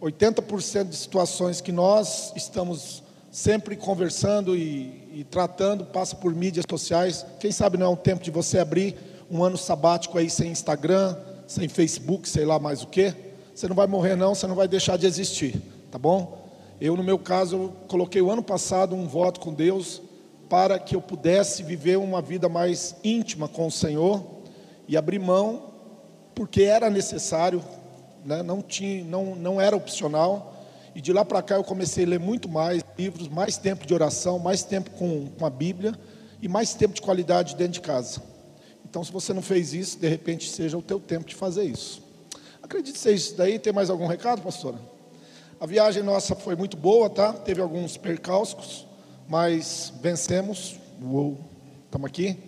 80% 0.00 0.88
de 0.88 0.96
situações 0.96 1.60
que 1.60 1.72
nós 1.72 2.32
estamos 2.36 3.02
sempre 3.30 3.76
conversando 3.76 4.56
e, 4.56 5.08
e 5.12 5.26
tratando 5.30 5.84
passa 5.84 6.16
por 6.16 6.34
mídias 6.34 6.64
sociais. 6.68 7.24
Quem 7.40 7.50
sabe 7.50 7.78
não 7.78 7.86
é 7.86 7.88
um 7.90 7.96
tempo 7.96 8.22
de 8.22 8.30
você 8.30 8.58
abrir 8.58 8.96
um 9.30 9.42
ano 9.42 9.56
sabático 9.56 10.18
aí 10.18 10.28
sem 10.28 10.50
Instagram, 10.50 11.16
sem 11.46 11.68
Facebook, 11.68 12.28
sei 12.28 12.44
lá 12.44 12.58
mais 12.58 12.82
o 12.82 12.86
que. 12.86 13.14
Você 13.54 13.68
não 13.68 13.76
vai 13.76 13.86
morrer 13.86 14.16
não, 14.16 14.34
você 14.34 14.46
não 14.46 14.54
vai 14.54 14.68
deixar 14.68 14.98
de 14.98 15.06
existir, 15.06 15.60
tá 15.90 15.98
bom? 15.98 16.46
Eu 16.78 16.94
no 16.96 17.02
meu 17.02 17.18
caso 17.18 17.72
coloquei 17.88 18.20
o 18.20 18.30
ano 18.30 18.42
passado 18.42 18.94
um 18.94 19.08
voto 19.08 19.40
com 19.40 19.52
Deus 19.52 20.02
para 20.48 20.78
que 20.78 20.94
eu 20.94 21.02
pudesse 21.02 21.62
viver 21.62 21.98
uma 21.98 22.22
vida 22.22 22.48
mais 22.48 22.96
íntima 23.02 23.48
com 23.48 23.66
o 23.66 23.70
Senhor 23.70 24.24
e 24.86 24.96
abrir 24.96 25.18
mão 25.18 25.74
porque 26.34 26.62
era 26.62 26.90
necessário, 26.90 27.64
né? 28.24 28.42
não 28.42 28.60
tinha, 28.60 29.02
não, 29.04 29.34
não 29.34 29.60
era 29.60 29.74
opcional. 29.74 30.54
E 30.94 31.00
de 31.00 31.12
lá 31.12 31.24
para 31.24 31.42
cá 31.42 31.56
eu 31.56 31.64
comecei 31.64 32.04
a 32.04 32.08
ler 32.08 32.20
muito 32.20 32.48
mais 32.48 32.84
livros, 32.96 33.28
mais 33.28 33.56
tempo 33.56 33.86
de 33.86 33.94
oração, 33.94 34.38
mais 34.38 34.62
tempo 34.62 34.90
com, 34.90 35.28
com 35.30 35.46
a 35.46 35.50
Bíblia 35.50 35.94
e 36.40 36.46
mais 36.46 36.74
tempo 36.74 36.94
de 36.94 37.00
qualidade 37.00 37.56
dentro 37.56 37.74
de 37.74 37.80
casa. 37.80 38.22
Então, 38.88 39.02
se 39.02 39.10
você 39.10 39.32
não 39.32 39.42
fez 39.42 39.74
isso, 39.74 39.98
de 39.98 40.08
repente 40.08 40.48
seja 40.48 40.76
o 40.78 40.82
teu 40.82 41.00
tempo 41.00 41.26
de 41.26 41.34
fazer 41.34 41.64
isso. 41.64 42.02
Acredite 42.62 42.98
ser 42.98 43.14
isso 43.14 43.34
daí. 43.36 43.58
Tem 43.58 43.72
mais 43.72 43.90
algum 43.90 44.06
recado, 44.06 44.42
pastora? 44.42 44.78
A 45.58 45.66
viagem 45.66 46.02
nossa 46.02 46.34
foi 46.34 46.54
muito 46.54 46.76
boa, 46.76 47.08
tá? 47.08 47.32
Teve 47.32 47.60
alguns 47.60 47.96
percalços, 47.96 48.85
mas 49.28 49.92
vencemos. 50.00 50.78
Uou, 51.02 51.36
estamos 51.84 52.06
aqui. 52.06 52.38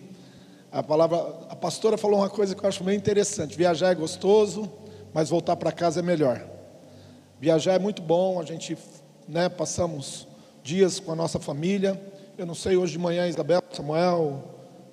A 0.71 0.83
palavra, 0.83 1.17
a 1.49 1.55
pastora 1.55 1.97
falou 1.97 2.19
uma 2.19 2.29
coisa 2.29 2.55
que 2.55 2.63
eu 2.63 2.69
acho 2.69 2.83
meio 2.83 2.97
interessante. 2.97 3.57
Viajar 3.57 3.91
é 3.91 3.95
gostoso, 3.95 4.71
mas 5.13 5.29
voltar 5.29 5.55
para 5.55 5.71
casa 5.71 5.99
é 5.99 6.03
melhor. 6.03 6.45
Viajar 7.39 7.73
é 7.73 7.79
muito 7.79 8.01
bom, 8.01 8.39
a 8.39 8.43
gente, 8.43 8.77
né, 9.27 9.49
passamos 9.49 10.27
dias 10.63 10.99
com 10.99 11.11
a 11.11 11.15
nossa 11.15 11.39
família. 11.39 11.99
Eu 12.37 12.45
não 12.45 12.55
sei, 12.55 12.77
hoje 12.77 12.93
de 12.93 12.99
manhã, 12.99 13.27
Isabel, 13.27 13.61
Samuel, 13.71 14.43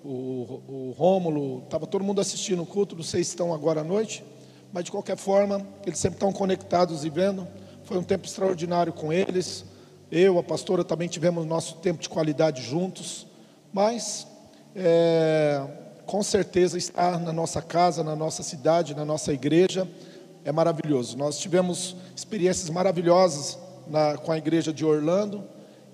o, 0.05 0.63
o 0.69 0.95
Rômulo, 0.97 1.63
estava 1.65 1.87
todo 1.87 2.03
mundo 2.03 2.21
assistindo 2.21 2.63
o 2.63 2.67
culto, 2.67 2.97
não 2.97 3.03
sei 3.03 3.23
se 3.23 3.31
estão 3.31 3.53
agora 3.53 3.81
à 3.81 3.85
noite, 3.85 4.25
mas 4.73 4.85
de 4.85 4.91
qualquer 4.91 5.17
forma, 5.17 5.67
eles 5.85 5.99
sempre 5.99 6.17
estão 6.17 6.33
conectados 6.33 7.05
e 7.05 7.11
vendo. 7.11 7.47
Foi 7.85 7.99
um 7.99 8.03
tempo 8.03 8.27
extraordinário 8.27 8.93
com 8.93 9.13
eles. 9.13 9.65
Eu, 10.11 10.39
a 10.39 10.43
pastora, 10.43 10.85
também 10.85 11.09
tivemos 11.09 11.45
nosso 11.45 11.77
tempo 11.77 12.01
de 12.01 12.09
qualidade 12.09 12.63
juntos, 12.63 13.27
mas 13.73 14.27
é, 14.75 15.67
com 16.07 16.23
certeza 16.23 16.79
estar 16.79 17.19
na 17.19 17.33
nossa 17.33 17.61
casa, 17.61 18.05
na 18.05 18.15
nossa 18.15 18.45
cidade, 18.45 18.95
na 18.95 19.05
nossa 19.05 19.33
igreja 19.33 19.89
é 20.45 20.53
maravilhoso. 20.53 21.19
Nós 21.19 21.39
tivemos 21.39 21.97
experiências 22.15 22.71
maravilhosas 22.71 23.59
na, 23.89 24.17
com 24.17 24.31
a 24.31 24.39
igreja 24.39 24.73
de 24.73 24.85
Orlando 24.85 25.43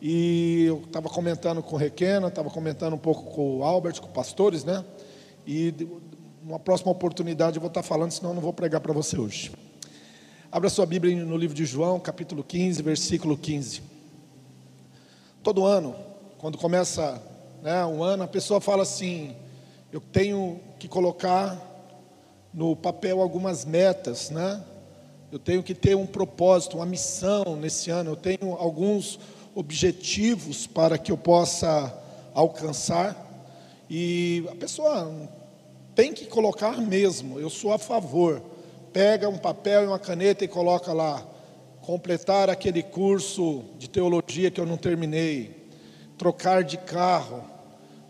e 0.00 0.64
eu 0.66 0.82
estava 0.84 1.08
comentando 1.08 1.62
com 1.62 1.74
o 1.74 1.78
Requena, 1.78 2.28
estava 2.28 2.50
comentando 2.50 2.92
um 2.92 2.98
pouco 2.98 3.34
com 3.34 3.60
o 3.60 3.64
Albert, 3.64 3.98
com 3.98 4.08
pastores, 4.08 4.62
né? 4.62 4.84
E 5.46 5.74
numa 6.42 6.58
próxima 6.58 6.92
oportunidade 6.92 7.56
eu 7.56 7.62
vou 7.62 7.68
estar 7.68 7.82
falando, 7.82 8.10
senão 8.10 8.32
eu 8.32 8.34
não 8.34 8.42
vou 8.42 8.52
pregar 8.52 8.82
para 8.82 8.92
você 8.92 9.18
hoje. 9.18 9.52
Abra 10.50 10.68
sua 10.68 10.84
Bíblia 10.84 11.24
no 11.24 11.36
livro 11.38 11.56
de 11.56 11.64
João, 11.64 11.98
capítulo 11.98 12.44
15, 12.44 12.82
versículo 12.82 13.38
15. 13.38 13.91
Todo 15.42 15.66
ano, 15.66 15.96
quando 16.38 16.56
começa 16.56 17.20
né, 17.62 17.84
um 17.84 18.00
ano, 18.00 18.22
a 18.22 18.28
pessoa 18.28 18.60
fala 18.60 18.84
assim: 18.84 19.34
eu 19.92 20.00
tenho 20.00 20.60
que 20.78 20.86
colocar 20.86 21.60
no 22.54 22.76
papel 22.76 23.20
algumas 23.20 23.64
metas, 23.64 24.30
né? 24.30 24.62
Eu 25.32 25.40
tenho 25.40 25.60
que 25.60 25.74
ter 25.74 25.96
um 25.96 26.06
propósito, 26.06 26.76
uma 26.76 26.86
missão 26.86 27.56
nesse 27.56 27.90
ano. 27.90 28.12
Eu 28.12 28.16
tenho 28.16 28.54
alguns 28.54 29.18
objetivos 29.52 30.64
para 30.64 30.96
que 30.96 31.10
eu 31.10 31.16
possa 31.18 31.92
alcançar. 32.34 33.16
E 33.90 34.46
a 34.48 34.54
pessoa 34.54 35.28
tem 35.92 36.12
que 36.12 36.26
colocar 36.26 36.80
mesmo. 36.80 37.40
Eu 37.40 37.50
sou 37.50 37.72
a 37.72 37.78
favor. 37.78 38.40
Pega 38.92 39.28
um 39.28 39.38
papel 39.38 39.82
e 39.82 39.86
uma 39.88 39.98
caneta 39.98 40.44
e 40.44 40.48
coloca 40.48 40.92
lá 40.92 41.26
completar 41.82 42.48
aquele 42.48 42.82
curso 42.82 43.64
de 43.76 43.90
teologia 43.90 44.50
que 44.50 44.60
eu 44.60 44.66
não 44.66 44.76
terminei, 44.76 45.66
trocar 46.16 46.62
de 46.62 46.78
carro, 46.78 47.42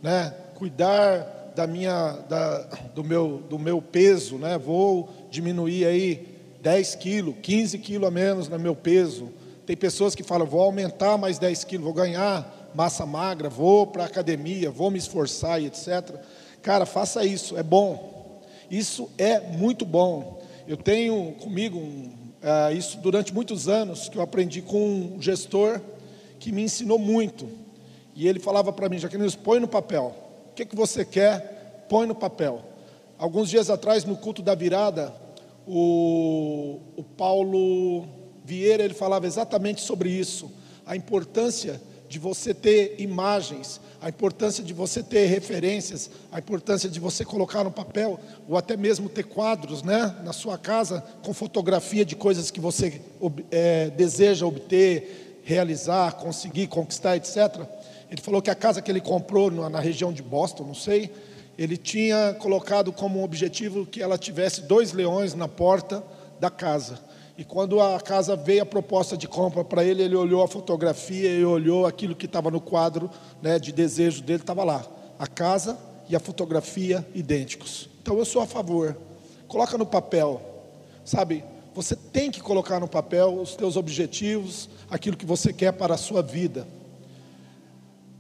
né? 0.02 0.32
Cuidar 0.54 1.52
da 1.56 1.66
minha, 1.66 2.12
da, 2.28 2.58
do, 2.94 3.02
meu, 3.02 3.42
do 3.48 3.58
meu 3.58 3.80
peso, 3.80 4.36
né? 4.36 4.58
Vou 4.58 5.08
diminuir 5.30 5.86
aí 5.86 6.28
10 6.60 6.94
quilos, 6.96 7.34
15 7.42 7.78
quilos 7.78 8.08
a 8.08 8.10
menos 8.10 8.48
no 8.48 8.58
meu 8.58 8.76
peso. 8.76 9.30
Tem 9.64 9.76
pessoas 9.76 10.14
que 10.14 10.22
falam, 10.22 10.46
vou 10.46 10.60
aumentar 10.60 11.16
mais 11.16 11.38
10 11.38 11.64
quilos, 11.64 11.84
vou 11.84 11.94
ganhar 11.94 12.70
massa 12.74 13.06
magra, 13.06 13.48
vou 13.48 13.86
para 13.86 14.04
a 14.04 14.06
academia, 14.06 14.70
vou 14.70 14.90
me 14.90 14.98
esforçar 14.98 15.60
e 15.60 15.66
etc. 15.66 16.14
Cara, 16.60 16.84
faça 16.84 17.24
isso, 17.24 17.56
é 17.56 17.62
bom. 17.62 18.42
Isso 18.70 19.10
é 19.16 19.40
muito 19.40 19.84
bom. 19.84 20.42
Eu 20.68 20.76
tenho 20.76 21.32
comigo 21.32 21.78
um, 21.78 22.21
uh, 22.42 22.74
isso 22.76 22.98
durante 22.98 23.32
muitos 23.32 23.68
anos, 23.68 24.08
que 24.08 24.18
eu 24.18 24.22
aprendi 24.22 24.60
com 24.60 25.14
um 25.16 25.22
gestor 25.22 25.80
que 26.38 26.52
me 26.52 26.62
ensinou 26.62 26.98
muito. 26.98 27.48
E 28.14 28.28
ele 28.28 28.38
falava 28.38 28.72
para 28.72 28.88
mim, 28.88 28.98
Jaqueline, 28.98 29.30
põe 29.38 29.60
no 29.60 29.68
papel. 29.68 30.14
O 30.50 30.54
que, 30.54 30.66
que 30.66 30.76
você 30.76 31.04
quer? 31.04 31.86
Põe 31.88 32.06
no 32.06 32.14
papel. 32.14 32.62
Alguns 33.16 33.48
dias 33.48 33.70
atrás, 33.70 34.04
no 34.04 34.16
culto 34.16 34.42
da 34.42 34.54
virada, 34.54 35.14
o, 35.66 36.80
o 36.96 37.02
Paulo 37.02 38.06
Vieira 38.44 38.84
ele 38.84 38.94
falava 38.94 39.26
exatamente 39.26 39.80
sobre 39.80 40.10
isso, 40.10 40.50
a 40.84 40.96
importância 40.96 41.80
de 42.08 42.18
você 42.18 42.52
ter 42.52 42.96
imagens, 42.98 43.80
a 44.02 44.08
importância 44.08 44.64
de 44.64 44.74
você 44.74 45.00
ter 45.00 45.26
referências, 45.26 46.10
a 46.32 46.40
importância 46.40 46.90
de 46.90 46.98
você 46.98 47.24
colocar 47.24 47.62
no 47.62 47.70
papel, 47.70 48.18
ou 48.48 48.56
até 48.56 48.76
mesmo 48.76 49.08
ter 49.08 49.22
quadros 49.22 49.84
né, 49.84 50.16
na 50.24 50.32
sua 50.32 50.58
casa 50.58 51.04
com 51.22 51.32
fotografia 51.32 52.04
de 52.04 52.16
coisas 52.16 52.50
que 52.50 52.60
você 52.60 53.00
é, 53.52 53.90
deseja 53.90 54.44
obter, 54.44 55.40
realizar, 55.44 56.16
conseguir, 56.16 56.66
conquistar, 56.66 57.16
etc. 57.16 57.64
Ele 58.10 58.20
falou 58.20 58.42
que 58.42 58.50
a 58.50 58.56
casa 58.56 58.82
que 58.82 58.90
ele 58.90 59.00
comprou 59.00 59.50
na, 59.52 59.78
região 59.78 60.12
de 60.12 60.22
Boston, 60.22 60.64
não 60.64 60.74
sei, 60.74 61.08
ele 61.56 61.76
tinha 61.76 62.34
colocado 62.40 62.92
como 62.92 63.22
objetivo 63.22 63.86
que 63.86 64.02
ela 64.02 64.18
tivesse 64.18 64.62
dois 64.62 64.92
leões 64.92 65.32
na 65.32 65.46
porta 65.46 66.02
da 66.40 66.50
casa. 66.50 66.98
E 67.36 67.44
quando 67.44 67.80
a 67.80 67.98
casa 68.00 68.36
veio 68.36 68.62
a 68.62 68.66
proposta 68.66 69.16
de 69.16 69.26
compra 69.26 69.64
para 69.64 69.82
ele, 69.82 70.02
ele 70.02 70.14
olhou 70.14 70.42
a 70.42 70.48
fotografia 70.48 71.30
e 71.30 71.44
olhou 71.44 71.86
aquilo 71.86 72.14
que 72.14 72.26
estava 72.26 72.50
no 72.50 72.60
quadro 72.60 73.10
né, 73.40 73.58
de 73.58 73.72
desejo 73.72 74.22
dele, 74.22 74.42
estava 74.42 74.62
lá. 74.64 74.84
A 75.18 75.26
casa 75.26 75.78
e 76.08 76.16
a 76.16 76.20
fotografia 76.20 77.06
idênticos. 77.14 77.88
Então 78.02 78.18
eu 78.18 78.24
sou 78.24 78.42
a 78.42 78.46
favor. 78.46 78.96
Coloca 79.48 79.78
no 79.78 79.86
papel, 79.86 80.42
sabe? 81.04 81.42
Você 81.74 81.96
tem 81.96 82.30
que 82.30 82.40
colocar 82.40 82.78
no 82.78 82.88
papel 82.88 83.40
os 83.40 83.56
teus 83.56 83.76
objetivos, 83.76 84.68
aquilo 84.90 85.16
que 85.16 85.24
você 85.24 85.54
quer 85.54 85.72
para 85.72 85.94
a 85.94 85.98
sua 85.98 86.20
vida. 86.20 86.66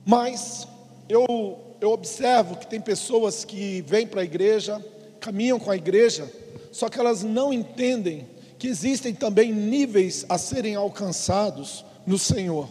Mas 0.06 0.66
eu, 1.06 1.60
eu 1.80 1.90
observo 1.90 2.56
que 2.56 2.66
tem 2.66 2.80
pessoas 2.80 3.44
que 3.44 3.82
vêm 3.82 4.06
para 4.06 4.22
a 4.22 4.24
igreja, 4.24 4.82
caminham 5.20 5.60
com 5.60 5.70
a 5.70 5.76
igreja, 5.76 6.32
só 6.70 6.88
que 6.88 6.98
elas 6.98 7.22
não 7.22 7.52
entendem 7.52 8.26
que 8.62 8.68
existem 8.68 9.12
também 9.12 9.52
níveis 9.52 10.24
a 10.28 10.38
serem 10.38 10.76
alcançados 10.76 11.84
no 12.06 12.16
Senhor. 12.16 12.68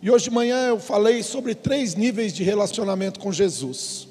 E 0.00 0.10
hoje 0.10 0.24
de 0.24 0.30
manhã 0.30 0.68
eu 0.68 0.80
falei 0.80 1.22
sobre 1.22 1.54
três 1.54 1.94
níveis 1.94 2.32
de 2.32 2.42
relacionamento 2.42 3.20
com 3.20 3.30
Jesus. 3.30 4.08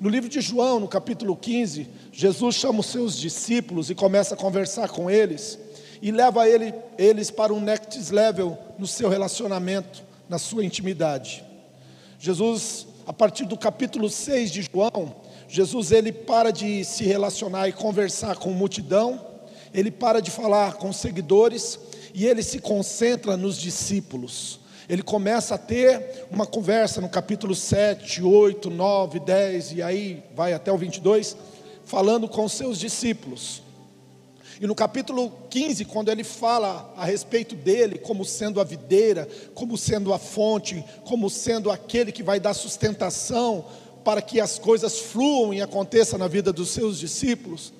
No 0.00 0.08
livro 0.08 0.26
de 0.26 0.40
João, 0.40 0.80
no 0.80 0.88
capítulo 0.88 1.36
15, 1.36 1.86
Jesus 2.10 2.54
chama 2.54 2.80
os 2.80 2.86
seus 2.86 3.18
discípulos 3.18 3.90
e 3.90 3.94
começa 3.94 4.34
a 4.34 4.38
conversar 4.38 4.88
com 4.88 5.10
eles 5.10 5.58
e 6.00 6.10
leva 6.10 6.48
ele, 6.48 6.72
eles 6.96 7.30
para 7.30 7.52
um 7.52 7.60
next 7.60 8.10
level 8.10 8.56
no 8.78 8.86
seu 8.86 9.10
relacionamento, 9.10 10.02
na 10.30 10.38
sua 10.38 10.64
intimidade. 10.64 11.44
Jesus, 12.18 12.86
a 13.06 13.12
partir 13.12 13.44
do 13.44 13.58
capítulo 13.58 14.08
6 14.08 14.50
de 14.50 14.62
João, 14.62 15.14
Jesus 15.46 15.92
ele 15.92 16.10
para 16.10 16.50
de 16.50 16.86
se 16.86 17.04
relacionar 17.04 17.68
e 17.68 17.72
conversar 17.74 18.36
com 18.36 18.48
multidão, 18.48 19.33
ele 19.74 19.90
para 19.90 20.20
de 20.20 20.30
falar 20.30 20.74
com 20.74 20.92
seguidores 20.92 21.78
e 22.14 22.26
ele 22.26 22.42
se 22.42 22.60
concentra 22.60 23.36
nos 23.36 23.56
discípulos. 23.58 24.60
Ele 24.88 25.02
começa 25.02 25.56
a 25.56 25.58
ter 25.58 26.26
uma 26.30 26.46
conversa 26.46 27.00
no 27.00 27.08
capítulo 27.08 27.54
7, 27.54 28.22
8, 28.22 28.70
9, 28.70 29.18
10 29.18 29.72
e 29.72 29.82
aí 29.82 30.22
vai 30.36 30.52
até 30.52 30.70
o 30.70 30.78
22, 30.78 31.36
falando 31.84 32.28
com 32.28 32.48
seus 32.48 32.78
discípulos. 32.78 33.62
E 34.60 34.66
no 34.66 34.74
capítulo 34.74 35.32
15, 35.50 35.84
quando 35.86 36.10
ele 36.10 36.22
fala 36.22 36.94
a 36.96 37.04
respeito 37.04 37.56
dele 37.56 37.98
como 37.98 38.24
sendo 38.24 38.60
a 38.60 38.64
videira, 38.64 39.28
como 39.52 39.76
sendo 39.76 40.12
a 40.12 40.18
fonte, 40.18 40.84
como 41.04 41.28
sendo 41.28 41.70
aquele 41.70 42.12
que 42.12 42.22
vai 42.22 42.38
dar 42.38 42.54
sustentação 42.54 43.64
para 44.04 44.22
que 44.22 44.38
as 44.38 44.58
coisas 44.58 44.98
fluam 44.98 45.52
e 45.52 45.60
aconteçam 45.60 46.18
na 46.18 46.28
vida 46.28 46.52
dos 46.52 46.68
seus 46.68 47.00
discípulos, 47.00 47.72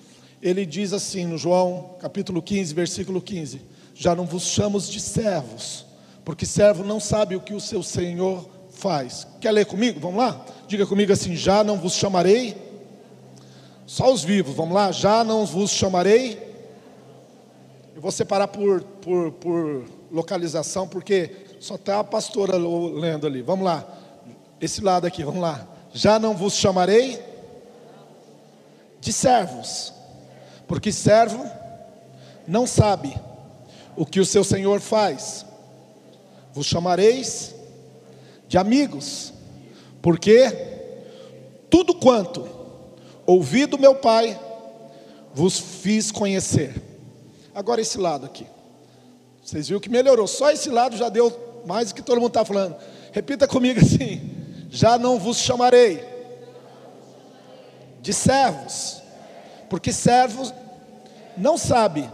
ele 0.44 0.66
diz 0.66 0.92
assim 0.92 1.24
no 1.24 1.38
João, 1.38 1.96
capítulo 1.98 2.42
15, 2.42 2.74
versículo 2.74 3.22
15: 3.22 3.62
já 3.94 4.14
não 4.14 4.26
vos 4.26 4.42
chamo 4.42 4.78
de 4.78 5.00
servos, 5.00 5.86
porque 6.22 6.44
servo 6.44 6.84
não 6.84 7.00
sabe 7.00 7.34
o 7.34 7.40
que 7.40 7.54
o 7.54 7.60
seu 7.60 7.82
senhor 7.82 8.46
faz. 8.68 9.26
Quer 9.40 9.52
ler 9.52 9.64
comigo? 9.64 9.98
Vamos 9.98 10.18
lá? 10.18 10.44
Diga 10.68 10.86
comigo 10.86 11.10
assim: 11.14 11.34
já 11.34 11.64
não 11.64 11.78
vos 11.78 11.94
chamarei. 11.94 12.54
Só 13.86 14.12
os 14.12 14.22
vivos, 14.22 14.54
vamos 14.54 14.74
lá? 14.74 14.92
Já 14.92 15.24
não 15.24 15.46
vos 15.46 15.70
chamarei. 15.70 16.38
Eu 17.96 18.02
vou 18.02 18.12
separar 18.12 18.48
por, 18.48 18.82
por, 18.82 19.32
por 19.32 19.84
localização, 20.12 20.86
porque 20.86 21.30
só 21.58 21.76
está 21.76 22.00
a 22.00 22.04
pastora 22.04 22.58
lendo 22.58 23.26
ali. 23.26 23.40
Vamos 23.40 23.64
lá. 23.64 23.82
Esse 24.60 24.82
lado 24.82 25.06
aqui, 25.06 25.24
vamos 25.24 25.40
lá. 25.40 25.66
Já 25.94 26.18
não 26.18 26.36
vos 26.36 26.52
chamarei 26.54 27.18
de 29.00 29.12
servos, 29.12 29.93
porque 30.66 30.92
servo 30.92 31.44
não 32.46 32.66
sabe 32.66 33.14
o 33.96 34.04
que 34.04 34.20
o 34.20 34.26
seu 34.26 34.44
senhor 34.44 34.80
faz. 34.80 35.44
Vos 36.52 36.66
chamareis 36.66 37.54
de 38.46 38.58
amigos, 38.58 39.32
porque 40.00 40.50
tudo 41.70 41.94
quanto 41.94 42.48
ouvi 43.26 43.66
do 43.66 43.78
meu 43.78 43.94
Pai 43.96 44.38
vos 45.34 45.58
fiz 45.58 46.12
conhecer. 46.12 46.74
Agora 47.54 47.80
esse 47.80 47.98
lado 47.98 48.26
aqui. 48.26 48.46
Vocês 49.42 49.68
viram 49.68 49.80
que 49.80 49.90
melhorou. 49.90 50.26
Só 50.26 50.50
esse 50.50 50.70
lado 50.70 50.96
já 50.96 51.08
deu 51.08 51.62
mais 51.66 51.88
do 51.88 51.94
que 51.94 52.02
todo 52.02 52.20
mundo 52.20 52.28
está 52.28 52.44
falando. 52.44 52.76
Repita 53.12 53.46
comigo 53.46 53.80
assim: 53.80 54.30
já 54.70 54.98
não 54.98 55.18
vos 55.18 55.38
chamarei 55.38 56.14
de 58.00 58.12
servos, 58.12 59.02
porque 59.68 59.92
servos 59.92 60.52
não 61.36 61.58
sabe 61.58 62.08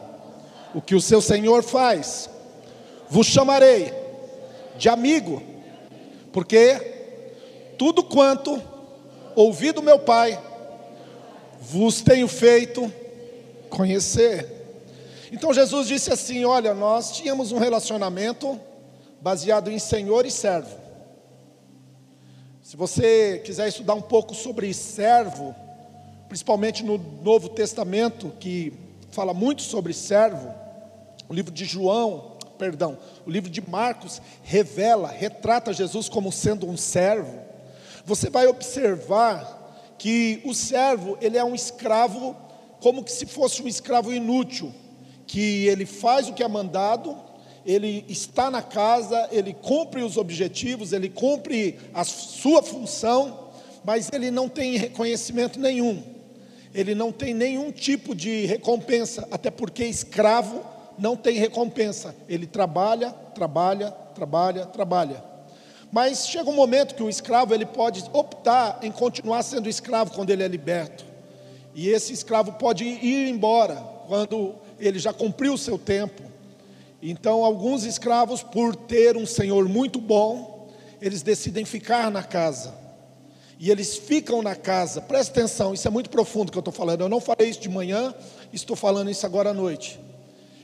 o 0.74 0.80
que 0.80 0.94
o 0.94 1.00
seu 1.00 1.20
Senhor 1.20 1.62
faz. 1.62 2.30
Vos 3.08 3.26
chamarei 3.26 3.92
de 4.76 4.88
amigo, 4.88 5.42
porque 6.32 7.74
tudo 7.76 8.02
quanto 8.02 8.60
ouvi 9.34 9.72
do 9.72 9.82
meu 9.82 9.98
Pai, 9.98 10.40
vos 11.60 12.00
tenho 12.00 12.28
feito 12.28 12.92
conhecer. 13.68 14.60
Então 15.32 15.52
Jesus 15.52 15.86
disse 15.86 16.12
assim: 16.12 16.44
Olha, 16.44 16.74
nós 16.74 17.12
tínhamos 17.12 17.52
um 17.52 17.58
relacionamento 17.58 18.58
baseado 19.20 19.70
em 19.70 19.78
Senhor 19.78 20.24
e 20.26 20.30
servo. 20.30 20.78
Se 22.62 22.76
você 22.76 23.40
quiser 23.44 23.68
estudar 23.68 23.94
um 23.94 24.02
pouco 24.02 24.34
sobre 24.34 24.72
servo, 24.72 25.54
principalmente 26.30 26.84
no 26.84 26.96
Novo 26.96 27.48
Testamento, 27.48 28.32
que 28.38 28.72
fala 29.10 29.34
muito 29.34 29.62
sobre 29.62 29.92
servo, 29.92 30.54
o 31.28 31.34
livro 31.34 31.52
de 31.52 31.64
João, 31.64 32.36
perdão, 32.56 32.96
o 33.26 33.30
livro 33.30 33.50
de 33.50 33.60
Marcos 33.60 34.22
revela, 34.44 35.08
retrata 35.08 35.72
Jesus 35.72 36.08
como 36.08 36.30
sendo 36.30 36.68
um 36.68 36.76
servo. 36.76 37.36
Você 38.04 38.30
vai 38.30 38.46
observar 38.46 39.96
que 39.98 40.40
o 40.44 40.54
servo, 40.54 41.18
ele 41.20 41.36
é 41.36 41.42
um 41.42 41.52
escravo 41.52 42.36
como 42.78 43.02
que 43.02 43.10
se 43.10 43.26
fosse 43.26 43.60
um 43.60 43.66
escravo 43.66 44.12
inútil, 44.12 44.72
que 45.26 45.66
ele 45.66 45.84
faz 45.84 46.28
o 46.28 46.32
que 46.32 46.44
é 46.44 46.48
mandado, 46.48 47.18
ele 47.66 48.04
está 48.08 48.52
na 48.52 48.62
casa, 48.62 49.28
ele 49.32 49.52
cumpre 49.52 50.00
os 50.04 50.16
objetivos, 50.16 50.92
ele 50.92 51.10
cumpre 51.10 51.76
a 51.92 52.04
sua 52.04 52.62
função, 52.62 53.50
mas 53.84 54.08
ele 54.12 54.30
não 54.30 54.48
tem 54.48 54.76
reconhecimento 54.76 55.58
nenhum. 55.58 56.19
Ele 56.74 56.94
não 56.94 57.10
tem 57.10 57.34
nenhum 57.34 57.72
tipo 57.72 58.14
de 58.14 58.46
recompensa, 58.46 59.26
até 59.30 59.50
porque 59.50 59.84
escravo 59.84 60.64
não 60.98 61.16
tem 61.16 61.38
recompensa. 61.38 62.14
Ele 62.28 62.46
trabalha, 62.46 63.10
trabalha, 63.34 63.90
trabalha, 64.14 64.66
trabalha. 64.66 65.24
Mas 65.90 66.28
chega 66.28 66.48
um 66.48 66.54
momento 66.54 66.94
que 66.94 67.02
o 67.02 67.08
escravo 67.08 67.52
ele 67.52 67.66
pode 67.66 68.04
optar 68.12 68.78
em 68.82 68.92
continuar 68.92 69.42
sendo 69.42 69.68
escravo 69.68 70.12
quando 70.12 70.30
ele 70.30 70.42
é 70.42 70.48
liberto. 70.48 71.04
E 71.74 71.88
esse 71.88 72.12
escravo 72.12 72.52
pode 72.52 72.84
ir 72.84 73.28
embora 73.28 73.76
quando 74.06 74.54
ele 74.78 74.98
já 74.98 75.12
cumpriu 75.12 75.54
o 75.54 75.58
seu 75.58 75.78
tempo. 75.78 76.22
Então, 77.02 77.44
alguns 77.44 77.84
escravos, 77.84 78.42
por 78.42 78.76
ter 78.76 79.16
um 79.16 79.26
senhor 79.26 79.68
muito 79.68 80.00
bom, 80.00 80.68
eles 81.00 81.22
decidem 81.22 81.64
ficar 81.64 82.10
na 82.10 82.22
casa. 82.22 82.74
E 83.62 83.70
eles 83.70 83.98
ficam 83.98 84.40
na 84.40 84.56
casa. 84.56 85.02
Presta 85.02 85.38
atenção, 85.38 85.74
isso 85.74 85.86
é 85.86 85.90
muito 85.90 86.08
profundo 86.08 86.50
que 86.50 86.56
eu 86.56 86.60
estou 86.60 86.72
falando. 86.72 87.02
Eu 87.02 87.10
não 87.10 87.20
falei 87.20 87.50
isso 87.50 87.60
de 87.60 87.68
manhã, 87.68 88.14
estou 88.54 88.74
falando 88.74 89.10
isso 89.10 89.26
agora 89.26 89.50
à 89.50 89.52
noite. 89.52 90.00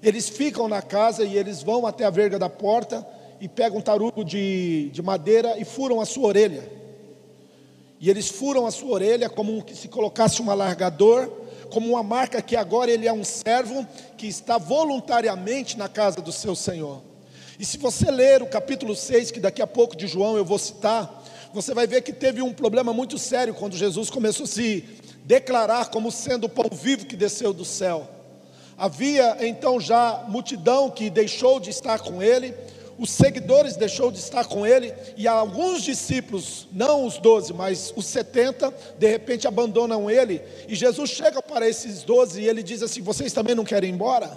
Eles 0.03 0.31
ficam 0.31 0.67
na 0.67 0.81
casa 0.81 1.23
e 1.23 1.37
eles 1.37 1.63
vão 1.63 1.87
até 1.87 2.07
a 2.07 2.11
verga 2.11 2.39
da 2.39 2.49
porta 2.49 3.07
e 3.39 3.49
pegam 3.49 3.81
um 3.81 3.83
tarugo 3.83 4.25
de, 4.25 4.89
de 4.95 5.03
madeira 5.03 5.59
e 5.59 5.65
furam 5.65 6.01
a 6.01 6.07
sua 6.07 6.29
orelha. 6.29 6.73
E 8.01 8.09
eles 8.09 8.31
furam 8.31 8.67
a 8.67 8.71
sua 8.71 8.93
orelha 8.93 9.29
como 9.29 9.63
se 9.75 9.89
colocasse 9.89 10.41
um 10.41 10.51
alargador, 10.51 11.31
como 11.71 11.91
uma 11.91 12.03
marca 12.03 12.41
que 12.41 12.57
agora 12.57 12.91
ele 12.91 13.07
é 13.07 13.13
um 13.13 13.25
servo 13.25 13.87
que 14.17 14.27
está 14.27 14.57
voluntariamente 14.57 15.77
na 15.77 15.87
casa 15.89 16.23
do 16.23 16.33
seu 16.33 16.57
Senhor. 16.57 17.03
E 17.59 17.65
se 17.67 17.77
você 17.77 18.11
ler 18.11 18.43
o 18.43 18.47
capítulo 18.47 18.97
6, 18.97 19.33
que 19.33 19.41
daqui 19.41 19.61
a 19.61 19.67
pouco 19.67 19.95
de 19.95 20.07
João 20.07 20.39
eu 20.39 20.47
vou 20.47 20.59
citar, 20.59 21.16
você 21.57 21.73
vai 21.73 21.87
ver 21.87 22.03
que 22.03 22.12
teve 22.12 22.42
um 22.42 22.53
problema 22.53 22.92
muito 22.92 23.16
sério 23.16 23.55
quando 23.55 23.79
Jesus 23.79 24.11
começou 24.11 24.45
a 24.45 24.47
se 24.47 24.85
declarar 25.25 25.87
como 25.87 26.12
sendo 26.12 26.45
o 26.45 26.49
pão 26.51 26.69
vivo 26.71 27.07
que 27.07 27.16
desceu 27.16 27.51
do 27.51 27.64
céu. 27.64 28.07
Havia 28.77 29.38
então 29.40 29.81
já 29.81 30.27
multidão 30.29 30.90
que 30.90 31.09
deixou 31.09 31.59
de 31.59 31.71
estar 31.71 31.99
com 32.01 32.23
ele, 32.23 32.55
os 32.99 33.09
seguidores 33.09 33.75
deixou 33.75 34.12
de 34.12 34.19
estar 34.19 34.45
com 34.45 34.66
ele, 34.66 34.92
e 35.16 35.27
alguns 35.27 35.83
discípulos, 35.83 36.69
não 36.71 37.07
os 37.07 37.16
doze, 37.16 37.55
mas 37.55 37.90
os 37.97 38.05
setenta, 38.05 38.71
de 38.99 39.09
repente 39.09 39.49
abandonam 39.49 40.11
ele, 40.11 40.42
e 40.69 40.75
Jesus 40.75 41.09
chega 41.09 41.40
para 41.40 41.66
esses 41.66 42.03
doze 42.03 42.42
e 42.42 42.47
ele 42.47 42.62
diz 42.62 42.83
assim: 42.83 43.01
Vocês 43.01 43.33
também 43.33 43.55
não 43.55 43.64
querem 43.64 43.88
ir 43.88 43.95
embora? 43.95 44.31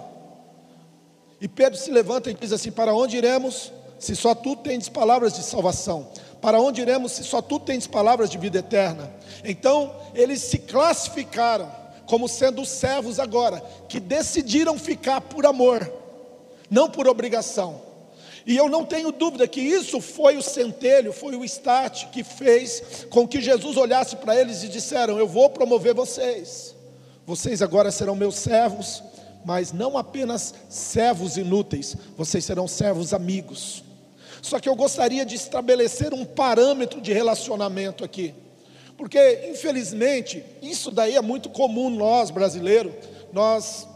E 1.38 1.46
Pedro 1.46 1.78
se 1.78 1.90
levanta 1.90 2.30
e 2.30 2.34
diz 2.34 2.50
assim: 2.50 2.70
Para 2.70 2.94
onde 2.94 3.18
iremos, 3.18 3.70
se 3.98 4.16
só 4.16 4.34
tu 4.34 4.56
tens 4.56 4.88
palavras 4.88 5.34
de 5.34 5.42
salvação? 5.42 6.08
Para 6.40 6.60
onde 6.60 6.80
iremos, 6.80 7.12
se 7.12 7.24
só 7.24 7.42
tu 7.42 7.60
tens 7.60 7.86
palavras 7.86 8.30
de 8.30 8.38
vida 8.38 8.58
eterna? 8.58 9.12
Então, 9.44 9.94
eles 10.14 10.40
se 10.40 10.58
classificaram 10.58 11.70
como 12.06 12.28
sendo 12.28 12.64
servos 12.64 13.20
agora, 13.20 13.62
que 13.88 14.00
decidiram 14.00 14.76
ficar 14.76 15.20
por 15.20 15.46
amor, 15.46 15.88
não 16.68 16.90
por 16.90 17.06
obrigação. 17.06 17.82
E 18.46 18.56
eu 18.56 18.68
não 18.68 18.84
tenho 18.84 19.12
dúvida 19.12 19.46
que 19.46 19.60
isso 19.60 20.00
foi 20.00 20.36
o 20.36 20.42
centelho, 20.42 21.12
foi 21.12 21.36
o 21.36 21.44
start 21.44 22.06
que 22.10 22.24
fez 22.24 23.06
com 23.10 23.28
que 23.28 23.40
Jesus 23.40 23.76
olhasse 23.76 24.16
para 24.16 24.34
eles 24.34 24.64
e 24.64 24.68
disseram: 24.68 25.18
Eu 25.18 25.28
vou 25.28 25.50
promover 25.50 25.94
vocês. 25.94 26.74
Vocês 27.24 27.62
agora 27.62 27.92
serão 27.92 28.16
meus 28.16 28.34
servos, 28.34 29.04
mas 29.44 29.72
não 29.72 29.96
apenas 29.96 30.52
servos 30.68 31.36
inúteis, 31.36 31.96
vocês 32.16 32.44
serão 32.44 32.66
servos 32.66 33.14
amigos. 33.14 33.84
Só 34.42 34.58
que 34.58 34.68
eu 34.68 34.74
gostaria 34.74 35.24
de 35.24 35.34
estabelecer 35.34 36.14
um 36.14 36.24
parâmetro 36.24 37.00
de 37.00 37.12
relacionamento 37.12 38.04
aqui. 38.04 38.34
Porque, 38.96 39.48
infelizmente, 39.50 40.44
isso 40.60 40.90
daí 40.90 41.16
é 41.16 41.22
muito 41.22 41.48
comum 41.48 41.88
nós 41.88 42.30
brasileiros. 42.30 42.92
Nós 43.32 43.88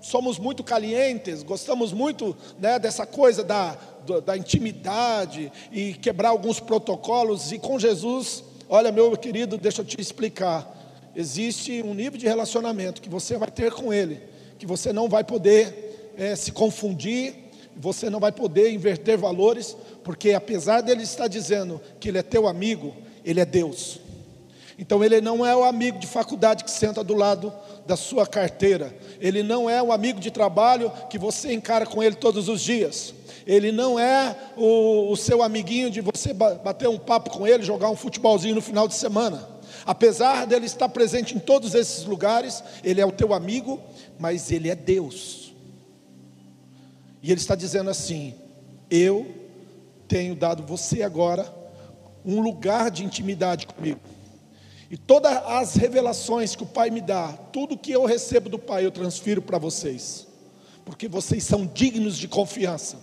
somos 0.00 0.38
muito 0.38 0.64
calientes, 0.64 1.42
gostamos 1.42 1.92
muito 1.92 2.36
né, 2.58 2.78
dessa 2.78 3.04
coisa 3.04 3.44
da, 3.44 3.76
da 4.24 4.36
intimidade 4.36 5.52
e 5.70 5.94
quebrar 5.94 6.30
alguns 6.30 6.60
protocolos. 6.60 7.52
E 7.52 7.58
com 7.58 7.78
Jesus, 7.78 8.42
olha, 8.68 8.90
meu 8.90 9.16
querido, 9.16 9.56
deixa 9.56 9.82
eu 9.82 9.86
te 9.86 10.00
explicar. 10.00 10.76
Existe 11.14 11.82
um 11.82 11.94
nível 11.94 12.18
de 12.18 12.26
relacionamento 12.26 13.02
que 13.02 13.08
você 13.08 13.36
vai 13.36 13.50
ter 13.50 13.72
com 13.72 13.92
Ele, 13.92 14.20
que 14.58 14.66
você 14.66 14.92
não 14.92 15.08
vai 15.08 15.24
poder 15.24 16.12
é, 16.16 16.34
se 16.36 16.52
confundir, 16.52 17.34
você 17.78 18.10
não 18.10 18.20
vai 18.20 18.32
poder 18.32 18.72
inverter 18.72 19.16
valores, 19.16 19.76
porque 20.02 20.32
apesar 20.32 20.80
dele 20.80 21.02
estar 21.02 21.28
dizendo 21.28 21.80
que 22.00 22.08
Ele 22.08 22.18
é 22.18 22.22
teu 22.22 22.46
amigo, 22.46 22.94
Ele 23.24 23.40
é 23.40 23.44
Deus. 23.44 24.00
Então 24.78 25.02
ele 25.02 25.20
não 25.20 25.44
é 25.44 25.56
o 25.56 25.64
amigo 25.64 25.98
de 25.98 26.06
faculdade 26.06 26.62
que 26.62 26.70
senta 26.70 27.02
do 27.02 27.14
lado 27.14 27.52
da 27.84 27.96
sua 27.96 28.24
carteira. 28.24 28.96
Ele 29.20 29.42
não 29.42 29.68
é 29.68 29.82
o 29.82 29.90
amigo 29.90 30.20
de 30.20 30.30
trabalho 30.30 30.92
que 31.10 31.18
você 31.18 31.52
encara 31.52 31.84
com 31.84 32.00
ele 32.00 32.14
todos 32.14 32.48
os 32.48 32.60
dias. 32.60 33.12
Ele 33.44 33.72
não 33.72 33.98
é 33.98 34.36
o, 34.56 35.10
o 35.10 35.16
seu 35.16 35.42
amiguinho 35.42 35.90
de 35.90 36.00
você 36.00 36.32
bater 36.32 36.88
um 36.88 36.98
papo 36.98 37.30
com 37.30 37.44
ele, 37.44 37.64
jogar 37.64 37.90
um 37.90 37.96
futebolzinho 37.96 38.54
no 38.54 38.62
final 38.62 38.86
de 38.86 38.94
semana. 38.94 39.48
Apesar 39.84 40.46
dele 40.46 40.66
estar 40.66 40.88
presente 40.88 41.34
em 41.34 41.40
todos 41.40 41.74
esses 41.74 42.04
lugares, 42.04 42.62
ele 42.84 43.00
é 43.00 43.06
o 43.06 43.10
teu 43.10 43.34
amigo, 43.34 43.80
mas 44.18 44.52
ele 44.52 44.70
é 44.70 44.76
Deus. 44.76 45.47
E 47.22 47.30
ele 47.30 47.40
está 47.40 47.54
dizendo 47.54 47.90
assim: 47.90 48.34
Eu 48.90 49.26
tenho 50.06 50.34
dado 50.34 50.62
você 50.62 51.02
agora 51.02 51.54
um 52.24 52.40
lugar 52.40 52.90
de 52.90 53.04
intimidade 53.04 53.66
comigo. 53.66 54.00
E 54.90 54.96
todas 54.96 55.36
as 55.46 55.74
revelações 55.74 56.56
que 56.56 56.62
o 56.62 56.66
Pai 56.66 56.90
me 56.90 57.00
dá, 57.00 57.32
tudo 57.52 57.76
que 57.76 57.92
eu 57.92 58.04
recebo 58.06 58.48
do 58.48 58.58
Pai, 58.58 58.86
eu 58.86 58.90
transfiro 58.90 59.42
para 59.42 59.58
vocês. 59.58 60.26
porque 60.84 61.06
vocês 61.06 61.44
são 61.44 61.66
dignos 61.66 62.16
de 62.16 62.26
confiança. 62.26 62.96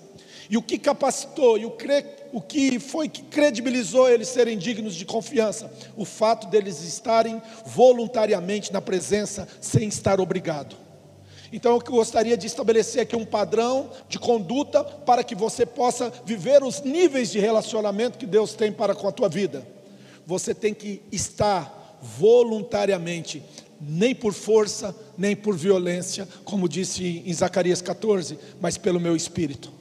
E 0.49 0.57
o 0.57 0.61
que 0.61 0.77
capacitou 0.77 1.57
e 1.57 1.65
o, 1.65 1.71
cre... 1.71 2.03
o 2.33 2.41
que 2.41 2.79
foi 2.79 3.07
que 3.07 3.21
credibilizou 3.23 4.09
eles 4.09 4.27
serem 4.27 4.57
dignos 4.57 4.95
de 4.95 5.05
confiança? 5.05 5.71
O 5.95 6.03
fato 6.03 6.47
deles 6.47 6.81
estarem 6.81 7.41
voluntariamente 7.65 8.73
na 8.73 8.81
presença 8.81 9.47
sem 9.61 9.87
estar 9.87 10.19
obrigado. 10.19 10.75
Então 11.55 11.71
eu 11.71 11.79
gostaria 11.79 12.35
de 12.35 12.47
estabelecer 12.47 13.03
aqui 13.03 13.15
um 13.15 13.23
padrão 13.23 13.89
de 14.09 14.19
conduta 14.19 14.83
para 14.83 15.23
que 15.23 15.33
você 15.33 15.65
possa 15.65 16.11
viver 16.25 16.61
os 16.61 16.81
níveis 16.81 17.31
de 17.31 17.39
relacionamento 17.39 18.17
que 18.17 18.25
Deus 18.25 18.53
tem 18.53 18.73
para 18.73 18.93
com 18.93 19.07
a 19.07 19.11
tua 19.13 19.29
vida. 19.29 19.65
Você 20.27 20.53
tem 20.53 20.73
que 20.73 21.01
estar 21.13 21.97
voluntariamente, 22.01 23.41
nem 23.79 24.13
por 24.13 24.33
força, 24.33 24.93
nem 25.17 25.33
por 25.33 25.55
violência, 25.55 26.27
como 26.43 26.67
disse 26.67 27.23
em 27.25 27.33
Zacarias 27.33 27.81
14, 27.81 28.37
mas 28.59 28.77
pelo 28.77 28.99
meu 28.99 29.15
espírito. 29.15 29.71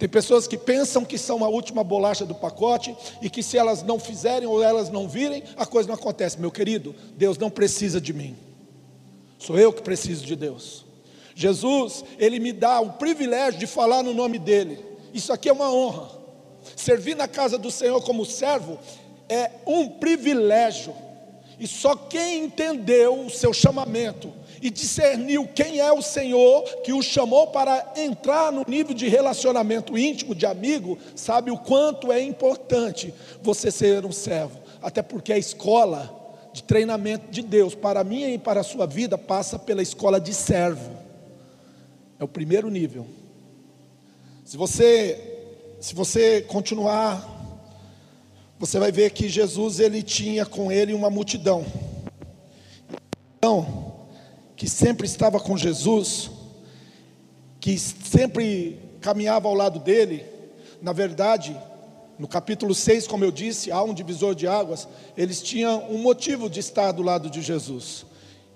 Tem 0.00 0.08
pessoas 0.08 0.48
que 0.48 0.58
pensam 0.58 1.04
que 1.04 1.16
são 1.16 1.44
a 1.44 1.48
última 1.48 1.84
bolacha 1.84 2.26
do 2.26 2.34
pacote 2.34 2.92
e 3.22 3.30
que 3.30 3.44
se 3.44 3.56
elas 3.56 3.84
não 3.84 4.00
fizerem 4.00 4.48
ou 4.48 4.60
elas 4.60 4.90
não 4.90 5.08
virem, 5.08 5.44
a 5.56 5.64
coisa 5.64 5.86
não 5.86 5.94
acontece. 5.94 6.40
Meu 6.40 6.50
querido, 6.50 6.92
Deus 7.16 7.38
não 7.38 7.50
precisa 7.50 8.00
de 8.00 8.12
mim. 8.12 8.36
Sou 9.38 9.56
eu 9.56 9.72
que 9.72 9.80
preciso 9.80 10.26
de 10.26 10.34
Deus. 10.34 10.87
Jesus, 11.38 12.04
ele 12.18 12.40
me 12.40 12.52
dá 12.52 12.80
o 12.80 12.94
privilégio 12.94 13.60
de 13.60 13.66
falar 13.68 14.02
no 14.02 14.12
nome 14.12 14.40
dele. 14.40 14.84
Isso 15.14 15.32
aqui 15.32 15.48
é 15.48 15.52
uma 15.52 15.72
honra. 15.72 16.10
Servir 16.74 17.14
na 17.14 17.28
casa 17.28 17.56
do 17.56 17.70
Senhor 17.70 18.02
como 18.02 18.26
servo 18.26 18.76
é 19.28 19.48
um 19.64 19.88
privilégio. 19.88 20.92
E 21.56 21.64
só 21.68 21.94
quem 21.94 22.46
entendeu 22.46 23.24
o 23.24 23.30
seu 23.30 23.52
chamamento 23.52 24.32
e 24.60 24.68
discerniu 24.68 25.46
quem 25.54 25.78
é 25.78 25.92
o 25.92 26.02
Senhor 26.02 26.64
que 26.82 26.92
o 26.92 27.00
chamou 27.00 27.46
para 27.46 27.92
entrar 27.94 28.50
no 28.50 28.64
nível 28.66 28.92
de 28.92 29.06
relacionamento 29.06 29.96
íntimo, 29.96 30.34
de 30.34 30.44
amigo, 30.44 30.98
sabe 31.14 31.52
o 31.52 31.56
quanto 31.56 32.10
é 32.10 32.20
importante 32.20 33.14
você 33.40 33.70
ser 33.70 34.04
um 34.04 34.10
servo. 34.10 34.58
Até 34.82 35.02
porque 35.02 35.32
a 35.32 35.38
escola 35.38 36.12
de 36.52 36.64
treinamento 36.64 37.30
de 37.30 37.42
Deus 37.42 37.76
para 37.76 38.02
mim 38.02 38.34
e 38.34 38.38
para 38.38 38.62
a 38.62 38.64
sua 38.64 38.88
vida 38.88 39.16
passa 39.16 39.56
pela 39.56 39.82
escola 39.82 40.20
de 40.20 40.34
servo. 40.34 40.97
É 42.18 42.24
o 42.24 42.28
primeiro 42.28 42.70
nível. 42.70 43.06
Se 44.44 44.56
você 44.56 45.24
se 45.80 45.94
você 45.94 46.42
continuar 46.42 47.38
você 48.58 48.80
vai 48.80 48.90
ver 48.90 49.10
que 49.12 49.28
Jesus 49.28 49.78
ele 49.78 50.02
tinha 50.02 50.44
com 50.44 50.72
ele 50.72 50.92
uma 50.92 51.08
multidão. 51.08 51.64
Então, 53.36 54.08
que 54.56 54.68
sempre 54.68 55.06
estava 55.06 55.38
com 55.38 55.56
Jesus, 55.56 56.28
que 57.60 57.78
sempre 57.78 58.80
caminhava 59.00 59.46
ao 59.46 59.54
lado 59.54 59.78
dele, 59.78 60.26
na 60.82 60.92
verdade, 60.92 61.56
no 62.18 62.26
capítulo 62.26 62.74
6, 62.74 63.06
como 63.06 63.24
eu 63.24 63.30
disse, 63.30 63.70
há 63.70 63.80
um 63.80 63.94
divisor 63.94 64.34
de 64.34 64.48
águas, 64.48 64.88
eles 65.16 65.40
tinham 65.40 65.88
um 65.88 65.98
motivo 65.98 66.50
de 66.50 66.58
estar 66.58 66.90
do 66.90 67.02
lado 67.02 67.30
de 67.30 67.40
Jesus. 67.40 68.04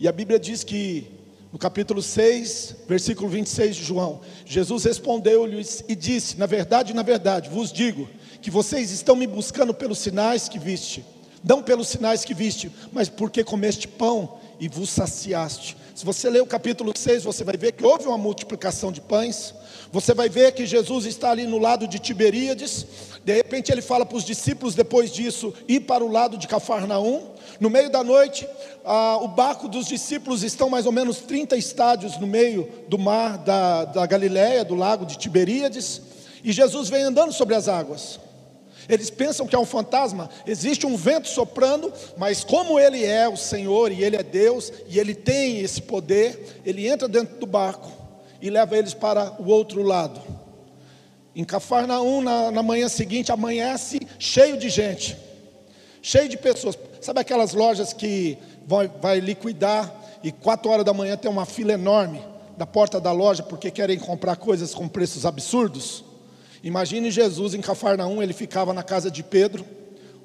E 0.01 0.09
a 0.09 0.13
Bíblia 0.13 0.41
diz 0.41 0.65
que, 0.65 1.07
no 1.53 1.59
capítulo 1.59 2.01
6, 2.01 2.77
versículo 2.89 3.29
26 3.29 3.77
de 3.77 3.85
João, 3.85 4.23
Jesus 4.47 4.85
respondeu-lhes 4.85 5.85
e 5.87 5.95
disse: 5.95 6.39
Na 6.39 6.47
verdade, 6.47 6.95
na 6.95 7.03
verdade, 7.03 7.51
vos 7.51 7.71
digo 7.71 8.09
que 8.41 8.51
vocês 8.51 8.91
estão 8.91 9.15
me 9.15 9.27
buscando 9.27 9.75
pelos 9.75 9.99
sinais 9.99 10.49
que 10.49 10.59
viste, 10.59 11.05
não 11.45 11.63
pelos 11.63 11.89
sinais 11.89 12.25
que 12.25 12.33
viste, 12.33 12.73
mas 12.91 13.11
porque 13.11 13.45
comeste 13.45 13.87
pão 13.87 14.39
e 14.59 14.67
vos 14.67 14.89
saciaste. 14.89 15.77
Se 15.95 16.07
você 16.07 16.31
ler 16.31 16.41
o 16.41 16.47
capítulo 16.47 16.93
6, 16.97 17.25
você 17.25 17.45
vai 17.45 17.57
ver 17.57 17.73
que 17.73 17.85
houve 17.85 18.07
uma 18.07 18.17
multiplicação 18.17 18.91
de 18.91 19.01
pães. 19.01 19.55
Você 19.91 20.15
vai 20.15 20.29
ver 20.29 20.53
que 20.53 20.65
Jesus 20.65 21.05
está 21.05 21.31
ali 21.31 21.47
no 21.47 21.59
lado 21.59 21.87
de 21.87 21.99
Tiberíades. 21.99 22.87
De 23.23 23.35
repente 23.35 23.71
ele 23.71 23.83
fala 23.83 24.07
para 24.07 24.17
os 24.17 24.25
discípulos, 24.25 24.75
depois 24.75 25.13
disso, 25.13 25.53
ir 25.69 25.81
para 25.81 26.03
o 26.03 26.11
lado 26.11 26.39
de 26.39 26.49
Cafarnaum. 26.49 27.29
No 27.61 27.69
meio 27.69 27.91
da 27.91 28.03
noite, 28.03 28.49
ah, 28.85 29.19
o 29.21 29.29
barco 29.29 29.69
dos 29.69 29.87
discípulos 29.87 30.43
estão 30.43 30.71
mais 30.71 30.87
ou 30.87 30.93
menos 30.93 31.19
30 31.19 31.57
estádios 31.57 32.17
no 32.19 32.27
meio 32.27 32.69
do 32.89 32.99
mar 32.99 33.37
da, 33.37 33.85
da 33.85 34.07
Galiléia, 34.07 34.65
do 34.65 34.75
lago 34.75 35.05
de 35.05 35.19
Tiberíades. 35.19 36.01
E 36.43 36.53
Jesus 36.53 36.89
vem 36.89 37.03
andando 37.03 37.33
sobre 37.33 37.55
as 37.55 37.69
águas. 37.69 38.19
Eles 38.89 39.11
pensam 39.11 39.47
que 39.47 39.55
é 39.55 39.59
um 39.59 39.65
fantasma, 39.65 40.29
existe 40.47 40.87
um 40.87 40.97
vento 40.97 41.29
soprando, 41.29 41.93
mas 42.17 42.43
como 42.43 42.79
ele 42.79 43.05
é 43.05 43.29
o 43.29 43.37
Senhor 43.37 43.93
e 43.93 44.03
ele 44.03 44.17
é 44.17 44.23
Deus 44.23 44.73
e 44.89 44.99
ele 44.99 45.15
tem 45.15 45.61
esse 45.61 45.83
poder, 45.83 46.61
ele 46.65 46.87
entra 46.89 47.09
dentro 47.09 47.37
do 47.37 47.47
barco 47.47 47.91
e 48.41 48.51
leva 48.51 48.77
eles 48.77 48.93
para 48.95 49.41
o 49.41 49.49
outro 49.49 49.83
lado. 49.83 50.21
Em 51.35 51.45
Cafarnaum, 51.45 52.21
na, 52.21 52.51
na 52.51 52.63
manhã 52.63 52.89
seguinte, 52.89 53.33
amanhece 53.33 54.01
cheio 54.19 54.57
de 54.59 54.69
gente, 54.69 55.17
cheio 56.03 56.29
de 56.29 56.37
pessoas. 56.37 56.79
Sabe 57.01 57.21
aquelas 57.21 57.55
lojas 57.55 57.93
que 57.93 58.37
vai, 58.67 58.89
vai 59.01 59.21
liquidar 59.21 59.93
e 60.23 60.31
quatro 60.31 60.71
horas 60.71 60.85
da 60.85 60.93
manhã 60.93 61.17
tem 61.17 61.31
uma 61.31 61.47
fila 61.47 61.73
enorme 61.73 62.23
da 62.57 62.67
porta 62.67 63.01
da 63.01 63.13
loja 63.13 63.43
porque 63.43 63.71
querem 63.71 63.99
comprar 63.99 64.37
coisas 64.37 64.75
com 64.75 64.87
preços 64.87 65.25
absurdos? 65.25 66.05
Imagine 66.63 67.11
Jesus 67.11 67.55
em 67.55 67.61
Cafarnaum, 67.61 68.23
ele 68.23 68.33
ficava 68.33 68.73
na 68.73 68.83
casa 68.83 69.11
de 69.11 69.23
Pedro, 69.23 69.65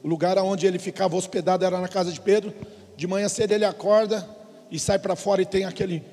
o 0.03 0.07
lugar 0.07 0.37
onde 0.37 0.67
ele 0.67 0.77
ficava 0.77 1.15
hospedado 1.15 1.65
era 1.65 1.79
na 1.79 1.87
casa 1.87 2.11
de 2.11 2.21
Pedro. 2.21 2.53
De 2.95 3.07
manhã 3.07 3.27
cedo 3.27 3.51
ele 3.51 3.65
acorda 3.65 4.27
e 4.71 4.79
sai 4.79 4.99
para 4.99 5.15
fora 5.15 5.41
e 5.41 5.45
tem 5.45 5.65
aquele 5.65 6.03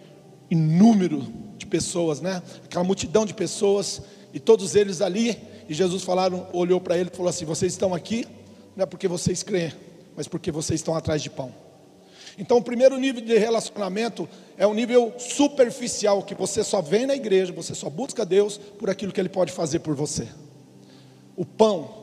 inúmero 0.50 1.26
de 1.56 1.66
pessoas, 1.66 2.20
né? 2.20 2.42
Aquela 2.64 2.84
multidão 2.84 3.26
de 3.26 3.34
pessoas 3.34 4.02
e 4.32 4.40
todos 4.40 4.74
eles 4.74 5.00
ali. 5.00 5.38
E 5.68 5.74
Jesus 5.74 6.02
falaram, 6.02 6.46
olhou 6.52 6.80
para 6.80 6.96
ele 6.96 7.10
e 7.12 7.16
falou 7.16 7.30
assim: 7.30 7.44
Vocês 7.44 7.72
estão 7.72 7.94
aqui 7.94 8.26
não 8.76 8.82
é 8.82 8.86
porque 8.86 9.06
vocês 9.06 9.42
creem, 9.42 9.72
mas 10.16 10.26
porque 10.26 10.50
vocês 10.50 10.80
estão 10.80 10.96
atrás 10.96 11.22
de 11.22 11.30
pão. 11.30 11.54
Então, 12.36 12.58
o 12.58 12.62
primeiro 12.62 12.98
nível 12.98 13.22
de 13.22 13.36
relacionamento 13.38 14.28
é 14.56 14.66
um 14.66 14.74
nível 14.74 15.14
superficial, 15.18 16.22
que 16.22 16.34
você 16.34 16.64
só 16.64 16.80
vem 16.80 17.06
na 17.06 17.14
igreja, 17.14 17.52
você 17.52 17.74
só 17.74 17.88
busca 17.88 18.24
Deus 18.24 18.58
por 18.58 18.90
aquilo 18.90 19.12
que 19.12 19.20
Ele 19.20 19.28
pode 19.28 19.52
fazer 19.52 19.78
por 19.80 19.94
você. 19.94 20.26
O 21.36 21.44
pão, 21.44 22.02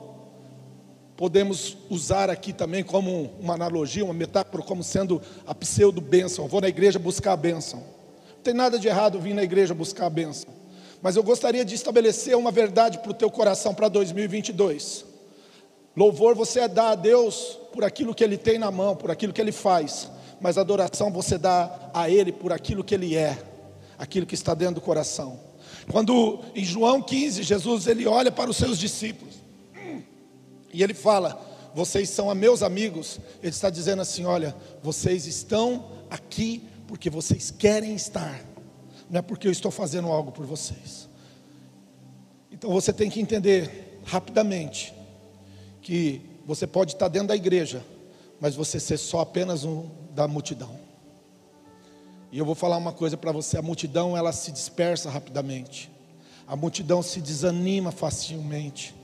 podemos 1.18 1.78
usar 1.90 2.30
aqui 2.30 2.54
também 2.54 2.84
como 2.84 3.32
uma 3.40 3.56
analogia, 3.56 4.06
uma 4.06 4.14
metáfora, 4.14 4.64
como 4.64 4.84
sendo 4.84 5.22
a 5.46 5.54
pseudo-bênção. 5.54 6.48
Vou 6.48 6.62
na 6.62 6.70
igreja 6.70 6.98
buscar 6.98 7.34
a 7.34 7.38
bênção. 7.38 7.80
Não 8.36 8.44
tem 8.44 8.54
nada 8.54 8.80
de 8.80 8.88
errado 8.88 9.20
vir 9.20 9.34
na 9.34 9.44
igreja 9.44 9.74
buscar 9.74 10.06
a 10.06 10.10
bênção. 10.10 10.50
Mas 11.02 11.16
eu 11.16 11.24
gostaria 11.24 11.66
de 11.66 11.76
estabelecer 11.76 12.38
uma 12.38 12.52
verdade 12.52 13.00
para 13.00 13.12
o 13.12 13.14
teu 13.14 13.30
coração 13.30 13.74
para 13.74 13.90
2022. 13.90 15.06
Louvor 15.96 16.36
você 16.36 16.62
é 16.62 16.68
dar 16.70 16.92
a 16.92 16.96
Deus 16.96 17.60
por 17.74 17.84
aquilo 17.84 18.16
que 18.16 18.24
Ele 18.24 18.38
tem 18.38 18.58
na 18.58 18.72
mão, 18.72 18.96
por 18.96 19.12
aquilo 19.12 19.34
que 19.34 19.42
Ele 19.42 19.52
faz 19.52 20.10
mas 20.42 20.58
adoração 20.58 21.12
você 21.12 21.38
dá 21.38 21.92
a 21.94 22.10
Ele 22.10 22.32
por 22.32 22.52
aquilo 22.52 22.84
que 22.84 22.96
Ele 22.96 23.16
é, 23.16 23.42
aquilo 23.98 24.26
que 24.26 24.34
está 24.34 24.54
dentro 24.56 24.76
do 24.76 24.82
coração. 24.82 25.40
Quando 25.90 26.40
em 26.56 26.66
João 26.66 27.02
15, 27.02 27.44
Jesus 27.44 27.88
ele 27.88 28.08
olha 28.08 28.32
para 28.32 28.50
os 28.50 28.58
seus 28.58 28.78
discípulos 28.78 29.36
e 30.74 30.84
ele 30.84 30.94
fala: 30.94 31.40
Vocês 31.74 32.10
são 32.10 32.34
meus 32.36 32.64
amigos. 32.64 33.20
Ele 33.42 33.50
está 33.52 33.70
dizendo 33.70 34.02
assim: 34.02 34.26
Olha, 34.26 34.56
vocês 34.82 35.26
estão 35.26 35.86
aqui 36.10 36.64
porque 36.88 37.10
vocês 37.10 37.52
querem 37.52 37.96
estar, 37.96 38.44
não 39.10 39.20
é 39.20 39.22
porque 39.22 39.48
eu 39.48 39.52
estou 39.52 39.72
fazendo 39.72 40.08
algo 40.08 40.32
por 40.32 40.46
vocês. 40.46 41.08
Então 42.52 42.70
você 42.70 42.92
tem 42.92 43.10
que 43.10 43.20
entender 43.20 44.00
rapidamente 44.04 44.94
que 45.82 46.22
você 46.46 46.68
pode 46.68 46.94
estar 46.94 47.08
dentro 47.08 47.30
da 47.30 47.36
igreja, 47.36 47.84
mas 48.40 48.56
você 48.56 48.80
ser 48.80 48.98
só 48.98 49.22
apenas 49.22 49.64
um 49.64 50.01
da 50.12 50.28
multidão. 50.28 50.80
E 52.32 52.38
eu 52.38 52.46
vou 52.46 52.56
falar 52.56 52.78
uma 52.78 52.94
coisa 52.94 53.18
para 53.18 53.32
você: 53.32 53.58
a 53.58 53.62
multidão 53.62 54.16
ela 54.16 54.32
se 54.32 54.52
dispersa 54.52 55.10
rapidamente, 55.10 55.92
a 56.48 56.56
multidão 56.56 57.02
se 57.02 57.20
desanima 57.22 57.92
facilmente. 57.92 58.96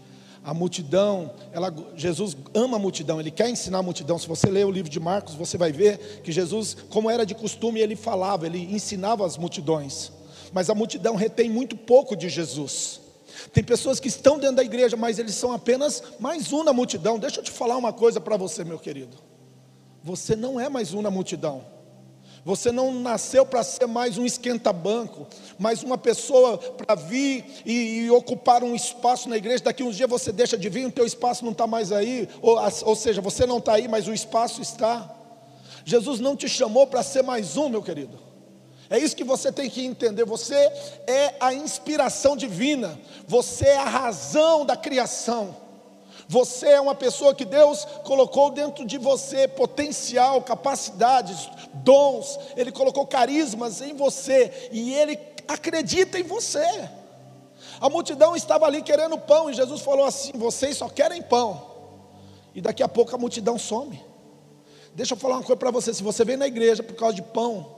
A 0.44 0.54
multidão, 0.54 1.34
ela, 1.52 1.74
Jesus 1.94 2.38
ama 2.54 2.78
a 2.78 2.80
multidão, 2.80 3.20
ele 3.20 3.32
quer 3.32 3.50
ensinar 3.50 3.80
a 3.80 3.84
multidão. 3.84 4.18
Se 4.18 4.30
você 4.30 4.48
ler 4.48 4.66
o 4.66 4.72
livro 4.72 4.90
de 4.90 4.98
Marcos, 4.98 5.36
você 5.36 5.58
vai 5.58 5.74
ver 5.74 6.22
que 6.24 6.32
Jesus, 6.32 6.74
como 6.90 7.10
era 7.10 7.26
de 7.26 7.36
costume, 7.36 7.82
ele 7.82 7.98
falava, 7.98 8.46
ele 8.46 8.60
ensinava 8.74 9.26
as 9.26 9.38
multidões. 9.38 10.10
Mas 10.54 10.70
a 10.70 10.76
multidão 10.76 11.16
retém 11.16 11.50
muito 11.50 11.76
pouco 11.76 12.16
de 12.16 12.30
Jesus. 12.30 13.02
Tem 13.52 13.62
pessoas 13.62 14.00
que 14.00 14.08
estão 14.08 14.40
dentro 14.40 14.56
da 14.56 14.64
igreja, 14.64 14.96
mas 14.96 15.20
eles 15.20 15.36
são 15.36 15.52
apenas 15.52 16.02
mais 16.18 16.54
um 16.54 16.64
na 16.64 16.72
multidão. 16.72 17.20
Deixa 17.20 17.42
eu 17.42 17.44
te 17.44 17.52
falar 17.52 17.76
uma 17.76 17.92
coisa 17.92 18.22
para 18.22 18.38
você, 18.38 18.64
meu 18.64 18.80
querido. 18.80 19.27
Você 20.08 20.38
não 20.38 20.58
é 20.58 20.70
mais 20.70 20.94
um 20.94 21.02
na 21.02 21.12
multidão. 21.12 21.66
Você 22.46 22.72
não 22.72 22.94
nasceu 22.94 23.46
para 23.46 23.62
ser 23.62 23.88
mais 23.88 24.18
um 24.18 24.26
esquenta-banco, 24.26 25.28
mais 25.60 25.84
uma 25.84 25.98
pessoa 25.98 26.58
para 26.58 26.96
vir 26.96 27.44
e, 27.66 28.06
e, 28.06 28.12
ocupar 28.12 28.64
um 28.64 28.74
espaço 28.74 29.28
na 29.28 29.36
igreja. 29.36 29.66
Daqui 29.66 29.84
uns 29.84 29.98
dias 29.98 30.10
você 30.10 30.32
deixa 30.32 30.58
de 30.58 30.70
vir, 30.70 30.86
o 30.86 30.92
teu 30.94 31.06
espaço 31.06 31.44
não 31.44 31.52
está 31.52 31.68
mais 31.68 31.92
aí. 31.92 32.30
Ou, 32.42 32.58
ou 32.86 32.96
seja, 32.96 33.20
você 33.20 33.46
não 33.46 33.58
está 33.58 33.74
aí, 33.74 33.90
mas 33.90 34.08
o 34.08 34.14
espaço 34.14 34.62
está. 34.62 35.14
Jesus 35.84 36.22
não 36.22 36.38
te 36.38 36.48
chamou 36.48 36.88
para 36.88 37.04
ser 37.04 37.22
mais 37.22 37.58
um, 37.58 37.68
meu 37.68 37.84
querido. 37.84 38.18
É 38.90 38.98
isso 38.98 39.14
que 39.14 39.26
você 39.26 39.52
tem 39.52 39.70
que 39.70 39.86
entender. 39.86 40.24
Você 40.24 40.56
é 41.06 41.36
a 41.38 41.54
inspiração 41.54 42.38
divina, 42.38 42.98
você 43.28 43.66
é 43.66 43.78
a 43.78 43.90
razão 43.90 44.66
da 44.66 44.78
criação. 44.78 45.67
Você 46.28 46.68
é 46.68 46.82
uma 46.82 46.94
pessoa 46.94 47.34
que 47.34 47.46
Deus 47.46 47.86
colocou 48.04 48.52
dentro 48.52 48.86
de 48.86 48.98
você 48.98 49.48
potencial, 49.48 50.42
capacidades, 50.42 51.50
dons, 51.74 52.38
Ele 52.56 52.72
colocou 52.72 53.08
carismas 53.08 53.82
em 53.82 53.94
você 53.94 54.70
e 54.72 54.94
Ele 54.94 55.18
acredita 55.48 56.20
em 56.20 56.24
você. 56.24 56.90
A 57.80 57.90
multidão 57.90 58.36
estava 58.36 58.66
ali 58.66 58.82
querendo 58.82 59.18
pão 59.18 59.50
e 59.50 59.54
Jesus 59.54 59.82
falou 59.82 60.06
assim: 60.06 60.32
vocês 60.36 60.78
só 60.78 60.90
querem 60.90 61.22
pão. 61.22 61.66
E 62.54 62.62
daqui 62.62 62.84
a 62.84 62.88
pouco 62.88 63.16
a 63.16 63.18
multidão 63.18 63.58
some. 63.58 64.04
Deixa 64.94 65.14
eu 65.14 65.18
falar 65.18 65.36
uma 65.36 65.44
coisa 65.44 65.58
para 65.58 65.72
você: 65.72 65.94
se 65.94 66.04
você 66.04 66.26
vem 66.26 66.36
na 66.36 66.48
igreja 66.48 66.84
por 66.84 66.96
causa 66.96 67.16
de 67.16 67.22
pão, 67.22 67.78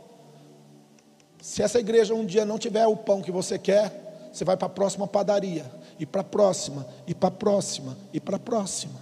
se 1.41 1.61
essa 1.61 1.79
igreja 1.79 2.15
um 2.15 2.25
dia 2.25 2.45
não 2.45 2.57
tiver 2.57 2.87
o 2.87 2.95
pão 2.95 3.21
que 3.21 3.31
você 3.31 3.59
quer, 3.59 4.29
você 4.31 4.45
vai 4.45 4.55
para 4.55 4.67
a 4.67 4.69
próxima 4.69 5.07
padaria, 5.07 5.65
e 5.99 6.05
para 6.05 6.21
a 6.21 6.23
próxima, 6.23 6.87
e 7.05 7.13
para 7.13 7.27
a 7.27 7.31
próxima, 7.31 7.97
e 8.13 8.19
para 8.19 8.37
a 8.37 8.39
próxima. 8.39 8.99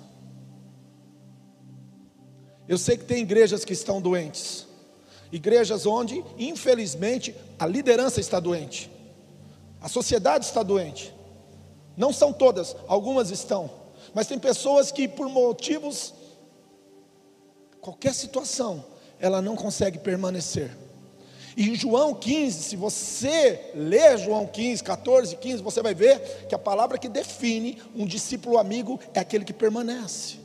Eu 2.68 2.78
sei 2.78 2.98
que 2.98 3.06
tem 3.06 3.22
igrejas 3.22 3.64
que 3.64 3.72
estão 3.72 4.02
doentes, 4.02 4.68
igrejas 5.32 5.86
onde, 5.86 6.24
infelizmente, 6.38 7.34
a 7.60 7.66
liderança 7.68 8.20
está 8.20 8.40
doente, 8.40 8.92
a 9.80 9.88
sociedade 9.88 10.46
está 10.46 10.64
doente. 10.64 11.14
Não 11.96 12.12
são 12.12 12.34
todas, 12.34 12.76
algumas 12.88 13.30
estão, 13.30 13.70
mas 14.14 14.28
tem 14.28 14.38
pessoas 14.38 14.92
que, 14.92 15.08
por 15.08 15.30
motivos, 15.30 16.14
qualquer 17.80 18.14
situação, 18.14 18.84
ela 19.20 19.42
não 19.42 19.56
consegue 19.56 20.00
permanecer. 20.00 20.76
E 21.58 21.72
em 21.72 21.76
João 21.76 22.13
15, 22.13 22.63
se 22.65 22.76
você 22.76 23.72
ler 23.74 24.20
João 24.20 24.46
15, 24.46 24.84
14, 24.84 25.36
15, 25.38 25.63
você 25.63 25.82
vai 25.82 25.96
ver 25.96 26.46
que 26.48 26.54
a 26.54 26.60
palavra 26.60 27.00
que 27.00 27.10
define 27.10 27.82
um 27.96 28.06
discípulo 28.06 28.60
amigo 28.60 29.00
é 29.12 29.20
aquele 29.20 29.43
que 29.43 29.52
permanece. 29.52 30.38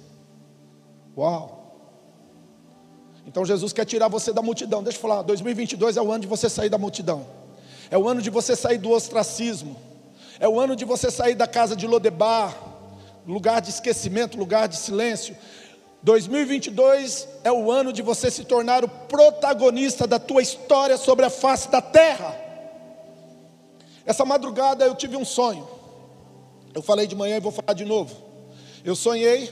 Uau! 1.14 1.76
Então 3.26 3.44
Jesus 3.44 3.74
quer 3.74 3.84
tirar 3.84 4.08
você 4.08 4.32
da 4.32 4.40
multidão. 4.40 4.82
Deixa 4.82 4.96
eu 4.96 5.02
falar, 5.02 5.20
2022 5.20 5.98
é 5.98 6.02
o 6.02 6.10
ano 6.10 6.22
de 6.22 6.26
você 6.26 6.48
sair 6.48 6.70
da 6.70 6.78
multidão. 6.78 7.26
É 7.90 7.98
o 7.98 8.08
ano 8.08 8.22
de 8.22 8.30
você 8.30 8.56
sair 8.56 8.78
do 8.78 8.90
ostracismo. 8.90 9.76
É 10.40 10.48
o 10.48 10.58
ano 10.58 10.74
de 10.74 10.86
você 10.86 11.10
sair 11.10 11.34
da 11.34 11.46
casa 11.46 11.76
de 11.76 11.86
Lodebar, 11.86 12.56
lugar 13.26 13.60
de 13.60 13.68
esquecimento, 13.68 14.38
lugar 14.38 14.66
de 14.66 14.78
silêncio. 14.78 15.36
2022 16.02 17.28
é 17.44 17.52
o 17.52 17.70
ano 17.70 17.92
de 17.92 18.02
você 18.02 18.28
se 18.28 18.44
tornar 18.44 18.84
o 18.84 18.88
protagonista 18.88 20.04
da 20.04 20.18
tua 20.18 20.42
história 20.42 20.96
sobre 20.96 21.24
a 21.24 21.30
face 21.30 21.70
da 21.70 21.80
terra. 21.80 22.36
Essa 24.04 24.24
madrugada 24.24 24.84
eu 24.84 24.96
tive 24.96 25.16
um 25.16 25.24
sonho. 25.24 25.68
Eu 26.74 26.82
falei 26.82 27.06
de 27.06 27.14
manhã 27.14 27.36
e 27.36 27.40
vou 27.40 27.52
falar 27.52 27.74
de 27.74 27.84
novo. 27.84 28.16
Eu 28.84 28.96
sonhei 28.96 29.46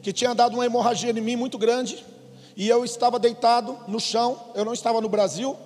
que 0.00 0.12
tinha 0.12 0.34
dado 0.36 0.54
uma 0.54 0.64
hemorragia 0.64 1.10
em 1.10 1.20
mim 1.20 1.34
muito 1.34 1.58
grande 1.58 2.04
e 2.56 2.68
eu 2.68 2.84
estava 2.84 3.18
deitado 3.18 3.76
no 3.88 3.98
chão. 3.98 4.40
Eu 4.54 4.64
não 4.64 4.72
estava 4.72 5.00
no 5.00 5.08
Brasil. 5.08 5.56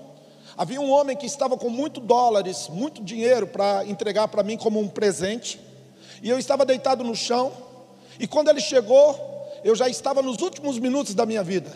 Havia 0.57 0.81
um 0.81 0.91
homem 0.91 1.15
que 1.15 1.27
estava 1.27 1.59
com 1.59 1.69
muito 1.69 2.01
dólares, 2.01 2.69
muito 2.71 3.03
dinheiro 3.03 3.47
para 3.47 3.85
entregar 3.85 4.29
para 4.29 4.43
mim 4.43 4.57
como 4.57 4.81
um 4.81 4.89
presente. 4.89 5.61
E 6.23 6.31
eu 6.31 6.39
estava 6.39 6.65
deitado 6.65 7.05
no 7.05 7.15
chão. 7.15 7.53
E 8.19 8.27
quando 8.27 8.49
ele 8.49 8.61
chegou, 8.61 9.32
eu 9.65 9.75
já 9.75 9.89
estava 9.89 10.23
nos 10.23 10.41
últimos 10.41 10.79
minutos 10.79 11.15
da 11.15 11.25
minha 11.25 11.43
vida. 11.43 11.71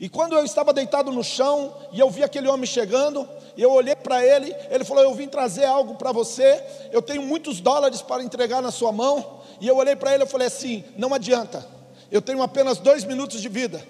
E 0.00 0.08
quando 0.08 0.34
eu 0.34 0.42
estava 0.44 0.72
deitado 0.72 1.12
no 1.12 1.22
chão 1.22 1.76
e 1.92 2.00
eu 2.00 2.08
vi 2.08 2.22
aquele 2.22 2.48
homem 2.48 2.64
chegando, 2.64 3.28
e 3.54 3.60
eu 3.60 3.70
olhei 3.70 3.94
para 3.94 4.24
ele, 4.24 4.54
ele 4.70 4.82
falou: 4.82 5.04
Eu 5.04 5.14
vim 5.14 5.28
trazer 5.28 5.66
algo 5.66 5.96
para 5.96 6.10
você, 6.10 6.64
eu 6.90 7.02
tenho 7.02 7.22
muitos 7.22 7.60
dólares 7.60 8.00
para 8.00 8.22
entregar 8.22 8.62
na 8.62 8.70
sua 8.70 8.90
mão. 8.90 9.40
E 9.60 9.68
eu 9.68 9.76
olhei 9.76 9.94
para 9.94 10.14
ele 10.14 10.24
e 10.24 10.26
falei 10.26 10.46
assim: 10.46 10.82
Não 10.96 11.12
adianta, 11.12 11.66
eu 12.10 12.22
tenho 12.22 12.40
apenas 12.42 12.78
dois 12.78 13.04
minutos 13.04 13.42
de 13.42 13.48
vida, 13.50 13.86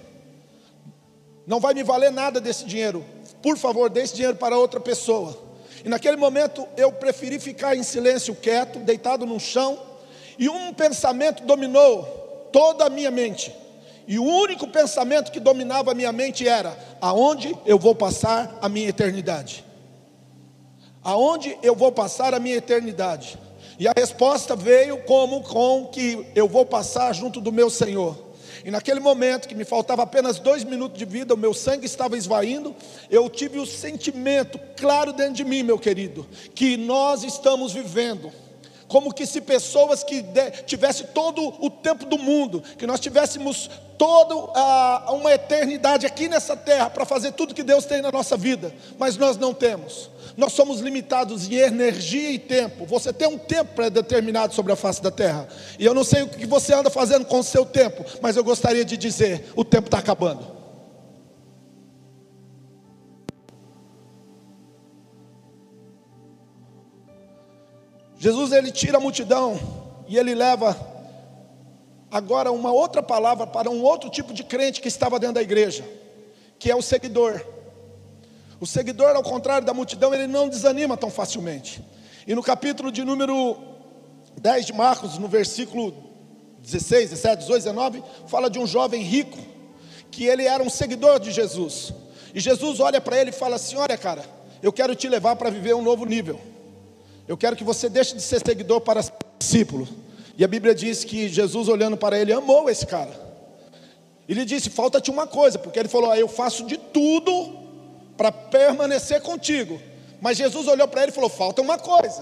não 1.47 1.61
vai 1.61 1.73
me 1.73 1.81
valer 1.81 2.11
nada 2.11 2.41
desse 2.41 2.65
dinheiro, 2.65 3.05
por 3.41 3.57
favor, 3.57 3.89
dê 3.89 4.01
esse 4.01 4.15
dinheiro 4.15 4.35
para 4.35 4.57
outra 4.57 4.81
pessoa. 4.81 5.37
E 5.83 5.87
naquele 5.87 6.17
momento 6.17 6.67
eu 6.75 6.91
preferi 6.91 7.39
ficar 7.39 7.75
em 7.75 7.83
silêncio, 7.83 8.35
quieto, 8.35 8.79
deitado 8.79 9.25
no 9.25 9.39
chão, 9.39 9.79
e 10.37 10.49
um 10.49 10.73
pensamento 10.73 11.43
dominou 11.43 12.20
toda 12.51 12.85
a 12.85 12.89
minha 12.89 13.11
mente. 13.11 13.53
E 14.07 14.19
o 14.19 14.23
único 14.23 14.67
pensamento 14.67 15.31
que 15.31 15.39
dominava 15.39 15.91
a 15.91 15.95
minha 15.95 16.11
mente 16.11 16.47
era: 16.47 16.77
aonde 16.99 17.55
eu 17.65 17.77
vou 17.77 17.95
passar 17.95 18.57
a 18.61 18.67
minha 18.67 18.89
eternidade? 18.89 19.63
Aonde 21.03 21.57
eu 21.63 21.75
vou 21.75 21.91
passar 21.91 22.33
a 22.33 22.39
minha 22.39 22.55
eternidade? 22.55 23.37
E 23.79 23.87
a 23.87 23.93
resposta 23.95 24.55
veio 24.55 24.97
como 25.03 25.41
com 25.41 25.87
que 25.87 26.27
eu 26.35 26.47
vou 26.47 26.65
passar 26.65 27.13
junto 27.13 27.41
do 27.41 27.51
meu 27.51 27.69
Senhor. 27.69 28.31
E 28.63 28.69
naquele 28.69 28.99
momento 28.99 29.47
que 29.47 29.55
me 29.55 29.65
faltava 29.65 30.03
apenas 30.03 30.37
dois 30.37 30.63
minutos 30.63 30.99
de 30.99 31.05
vida, 31.05 31.33
o 31.33 31.37
meu 31.37 31.53
sangue 31.53 31.85
estava 31.85 32.15
esvaindo, 32.15 32.75
eu 33.09 33.27
tive 33.27 33.57
o 33.57 33.65
sentimento 33.65 34.59
claro 34.77 35.11
dentro 35.13 35.33
de 35.33 35.43
mim, 35.43 35.63
meu 35.63 35.79
querido, 35.79 36.27
que 36.53 36.77
nós 36.77 37.23
estamos 37.23 37.73
vivendo 37.73 38.31
como 38.91 39.13
que 39.13 39.25
se 39.25 39.39
pessoas 39.39 40.03
que 40.03 40.21
tivessem 40.65 41.07
todo 41.13 41.53
o 41.63 41.69
tempo 41.69 42.05
do 42.05 42.19
mundo, 42.19 42.61
que 42.77 42.85
nós 42.85 42.99
tivéssemos 42.99 43.69
toda 43.97 44.35
uma 45.13 45.31
eternidade 45.31 46.05
aqui 46.05 46.27
nessa 46.27 46.57
terra 46.57 46.89
para 46.89 47.05
fazer 47.05 47.31
tudo 47.31 47.55
que 47.55 47.63
Deus 47.63 47.85
tem 47.85 48.01
na 48.01 48.11
nossa 48.11 48.35
vida, 48.35 48.75
mas 48.99 49.15
nós 49.15 49.37
não 49.37 49.53
temos. 49.53 50.09
Nós 50.35 50.51
somos 50.51 50.81
limitados 50.81 51.49
em 51.49 51.55
energia 51.55 52.31
e 52.31 52.39
tempo. 52.39 52.85
Você 52.85 53.13
tem 53.13 53.29
um 53.29 53.37
tempo 53.37 53.75
pré-determinado 53.75 54.53
sobre 54.53 54.73
a 54.73 54.75
face 54.75 55.01
da 55.01 55.09
terra. 55.09 55.47
E 55.79 55.85
eu 55.85 55.93
não 55.93 56.03
sei 56.03 56.23
o 56.23 56.27
que 56.27 56.45
você 56.45 56.73
anda 56.73 56.89
fazendo 56.89 57.25
com 57.25 57.39
o 57.39 57.43
seu 57.43 57.65
tempo, 57.65 58.03
mas 58.21 58.35
eu 58.35 58.43
gostaria 58.43 58.83
de 58.83 58.97
dizer: 58.97 59.53
o 59.55 59.63
tempo 59.63 59.87
está 59.87 59.99
acabando. 59.99 60.60
Jesus 68.21 68.51
ele 68.51 68.71
tira 68.71 68.97
a 68.97 69.01
multidão 69.01 69.59
e 70.07 70.15
ele 70.15 70.35
leva 70.35 70.77
agora 72.11 72.51
uma 72.51 72.71
outra 72.71 73.01
palavra 73.01 73.47
para 73.47 73.67
um 73.67 73.81
outro 73.81 74.11
tipo 74.11 74.31
de 74.31 74.43
crente 74.43 74.79
que 74.79 74.87
estava 74.87 75.17
dentro 75.17 75.33
da 75.33 75.41
igreja, 75.41 75.83
que 76.59 76.69
é 76.69 76.75
o 76.75 76.83
seguidor. 76.83 77.43
O 78.59 78.67
seguidor, 78.67 79.15
ao 79.15 79.23
contrário 79.23 79.65
da 79.65 79.73
multidão, 79.73 80.13
ele 80.13 80.27
não 80.27 80.47
desanima 80.47 80.95
tão 80.95 81.09
facilmente. 81.09 81.83
E 82.27 82.35
no 82.35 82.43
capítulo 82.43 82.91
de 82.91 83.03
número 83.03 83.57
10 84.39 84.67
de 84.67 84.73
Marcos, 84.73 85.17
no 85.17 85.27
versículo 85.27 85.91
16, 86.59 87.09
17, 87.09 87.39
18, 87.39 87.63
19, 87.63 88.03
fala 88.27 88.51
de 88.51 88.59
um 88.59 88.67
jovem 88.67 89.01
rico, 89.01 89.39
que 90.11 90.25
ele 90.25 90.43
era 90.45 90.61
um 90.61 90.69
seguidor 90.69 91.19
de 91.19 91.31
Jesus. 91.31 91.91
E 92.35 92.39
Jesus 92.39 92.79
olha 92.79 93.01
para 93.01 93.19
ele 93.19 93.31
e 93.31 93.33
fala 93.33 93.55
assim: 93.55 93.77
Olha, 93.77 93.97
cara, 93.97 94.23
eu 94.61 94.71
quero 94.71 94.93
te 94.93 95.09
levar 95.09 95.35
para 95.37 95.49
viver 95.49 95.73
um 95.73 95.81
novo 95.81 96.05
nível. 96.05 96.50
Eu 97.31 97.37
quero 97.37 97.55
que 97.55 97.63
você 97.63 97.87
deixe 97.87 98.13
de 98.13 98.21
ser 98.21 98.45
seguidor 98.45 98.81
para 98.81 99.01
ser 99.01 99.13
discípulo. 99.39 99.87
E 100.37 100.43
a 100.43 100.47
Bíblia 100.49 100.75
diz 100.75 101.05
que 101.05 101.29
Jesus, 101.29 101.69
olhando 101.69 101.95
para 101.95 102.19
ele, 102.19 102.33
amou 102.33 102.69
esse 102.69 102.85
cara. 102.85 103.09
Ele 104.27 104.43
disse: 104.43 104.69
Falta-te 104.69 105.09
uma 105.09 105.25
coisa, 105.25 105.57
porque 105.57 105.79
ele 105.79 105.87
falou: 105.87 106.11
ah, 106.11 106.19
Eu 106.19 106.27
faço 106.27 106.65
de 106.65 106.75
tudo 106.75 107.57
para 108.17 108.33
permanecer 108.33 109.21
contigo. 109.21 109.81
Mas 110.19 110.35
Jesus 110.35 110.67
olhou 110.67 110.89
para 110.89 111.03
ele 111.03 111.13
e 111.13 111.15
falou: 111.15 111.29
Falta 111.29 111.61
uma 111.61 111.79
coisa. 111.79 112.21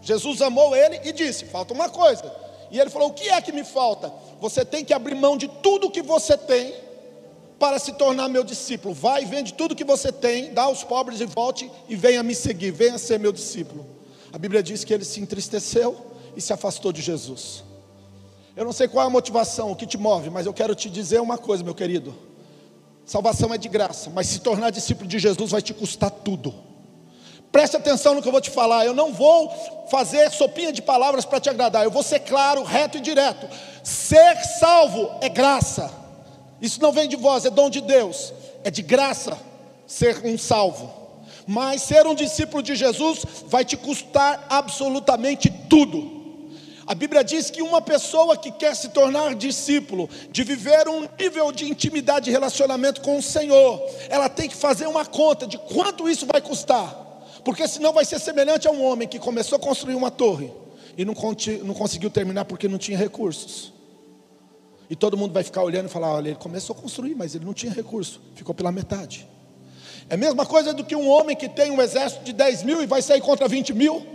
Jesus 0.00 0.40
amou 0.40 0.76
ele 0.76 1.00
e 1.02 1.10
disse: 1.10 1.46
Falta 1.46 1.74
uma 1.74 1.88
coisa. 1.88 2.32
E 2.70 2.78
ele 2.78 2.90
falou: 2.90 3.08
O 3.08 3.12
que 3.12 3.28
é 3.28 3.40
que 3.40 3.50
me 3.50 3.64
falta? 3.64 4.12
Você 4.40 4.64
tem 4.64 4.84
que 4.84 4.94
abrir 4.94 5.16
mão 5.16 5.36
de 5.36 5.48
tudo 5.48 5.90
que 5.90 6.00
você 6.00 6.38
tem 6.38 6.72
para 7.58 7.76
se 7.80 7.90
tornar 7.94 8.28
meu 8.28 8.44
discípulo. 8.44 8.94
Vai, 8.94 9.24
vende 9.24 9.52
tudo 9.52 9.74
que 9.74 9.82
você 9.82 10.12
tem, 10.12 10.54
dá 10.54 10.62
aos 10.62 10.84
pobres 10.84 11.20
e 11.20 11.24
volte 11.24 11.68
e 11.88 11.96
venha 11.96 12.22
me 12.22 12.36
seguir, 12.36 12.70
venha 12.70 12.98
ser 12.98 13.18
meu 13.18 13.32
discípulo. 13.32 13.91
A 14.32 14.38
Bíblia 14.38 14.62
diz 14.62 14.82
que 14.82 14.94
ele 14.94 15.04
se 15.04 15.20
entristeceu 15.20 16.06
e 16.36 16.40
se 16.40 16.52
afastou 16.52 16.92
de 16.92 17.02
Jesus. 17.02 17.62
Eu 18.56 18.64
não 18.64 18.72
sei 18.72 18.88
qual 18.88 19.04
é 19.04 19.06
a 19.06 19.10
motivação, 19.10 19.70
o 19.70 19.76
que 19.76 19.86
te 19.86 19.98
move, 19.98 20.30
mas 20.30 20.46
eu 20.46 20.52
quero 20.52 20.74
te 20.74 20.88
dizer 20.88 21.20
uma 21.20 21.38
coisa, 21.38 21.62
meu 21.62 21.74
querido. 21.74 22.14
Salvação 23.04 23.52
é 23.52 23.58
de 23.58 23.68
graça, 23.68 24.10
mas 24.10 24.26
se 24.28 24.40
tornar 24.40 24.70
discípulo 24.70 25.08
de 25.08 25.18
Jesus 25.18 25.50
vai 25.50 25.60
te 25.60 25.74
custar 25.74 26.10
tudo. 26.10 26.54
Preste 27.50 27.76
atenção 27.76 28.14
no 28.14 28.22
que 28.22 28.28
eu 28.28 28.32
vou 28.32 28.40
te 28.40 28.48
falar. 28.48 28.86
Eu 28.86 28.94
não 28.94 29.12
vou 29.12 29.50
fazer 29.90 30.30
sopinha 30.30 30.72
de 30.72 30.80
palavras 30.80 31.26
para 31.26 31.38
te 31.38 31.50
agradar. 31.50 31.84
Eu 31.84 31.90
vou 31.90 32.02
ser 32.02 32.20
claro, 32.20 32.62
reto 32.62 32.96
e 32.96 33.00
direto. 33.00 33.46
Ser 33.84 34.36
salvo 34.58 35.10
é 35.20 35.28
graça. 35.28 35.92
Isso 36.62 36.80
não 36.80 36.92
vem 36.92 37.06
de 37.06 37.16
vós, 37.16 37.44
é 37.44 37.50
dom 37.50 37.68
de 37.68 37.82
Deus. 37.82 38.32
É 38.64 38.70
de 38.70 38.80
graça 38.80 39.36
ser 39.86 40.24
um 40.24 40.38
salvo. 40.38 41.01
Mas 41.46 41.82
ser 41.82 42.06
um 42.06 42.14
discípulo 42.14 42.62
de 42.62 42.74
Jesus 42.74 43.24
vai 43.46 43.64
te 43.64 43.76
custar 43.76 44.46
absolutamente 44.48 45.50
tudo. 45.68 46.22
A 46.86 46.94
Bíblia 46.94 47.22
diz 47.22 47.50
que 47.50 47.62
uma 47.62 47.80
pessoa 47.80 48.36
que 48.36 48.50
quer 48.50 48.74
se 48.74 48.88
tornar 48.88 49.34
discípulo, 49.34 50.08
de 50.30 50.42
viver 50.42 50.88
um 50.88 51.08
nível 51.18 51.52
de 51.52 51.70
intimidade 51.70 52.28
e 52.28 52.32
relacionamento 52.32 53.00
com 53.00 53.18
o 53.18 53.22
Senhor, 53.22 53.80
ela 54.08 54.28
tem 54.28 54.48
que 54.48 54.56
fazer 54.56 54.86
uma 54.86 55.04
conta 55.04 55.46
de 55.46 55.58
quanto 55.58 56.08
isso 56.08 56.26
vai 56.26 56.40
custar, 56.40 56.92
porque 57.44 57.66
senão 57.68 57.92
vai 57.92 58.04
ser 58.04 58.18
semelhante 58.18 58.66
a 58.66 58.70
um 58.70 58.84
homem 58.84 59.06
que 59.06 59.18
começou 59.18 59.56
a 59.56 59.60
construir 59.60 59.94
uma 59.94 60.10
torre 60.10 60.50
e 60.96 61.04
não, 61.04 61.14
não 61.64 61.74
conseguiu 61.74 62.10
terminar 62.10 62.44
porque 62.44 62.68
não 62.68 62.78
tinha 62.78 62.98
recursos. 62.98 63.72
E 64.90 64.96
todo 64.96 65.16
mundo 65.16 65.32
vai 65.32 65.42
ficar 65.42 65.62
olhando 65.62 65.86
e 65.86 65.88
falar: 65.88 66.12
olha, 66.12 66.28
ele 66.28 66.36
começou 66.36 66.76
a 66.76 66.78
construir, 66.78 67.14
mas 67.14 67.34
ele 67.34 67.44
não 67.44 67.54
tinha 67.54 67.72
recurso, 67.72 68.20
ficou 68.34 68.54
pela 68.54 68.70
metade. 68.70 69.26
É 70.08 70.14
a 70.14 70.16
mesma 70.16 70.44
coisa 70.44 70.72
do 70.72 70.84
que 70.84 70.96
um 70.96 71.08
homem 71.08 71.36
que 71.36 71.48
tem 71.48 71.70
um 71.70 71.80
exército 71.80 72.24
de 72.24 72.32
10 72.32 72.62
mil 72.62 72.82
e 72.82 72.86
vai 72.86 73.02
sair 73.02 73.20
contra 73.20 73.48
20 73.48 73.72
mil, 73.74 74.06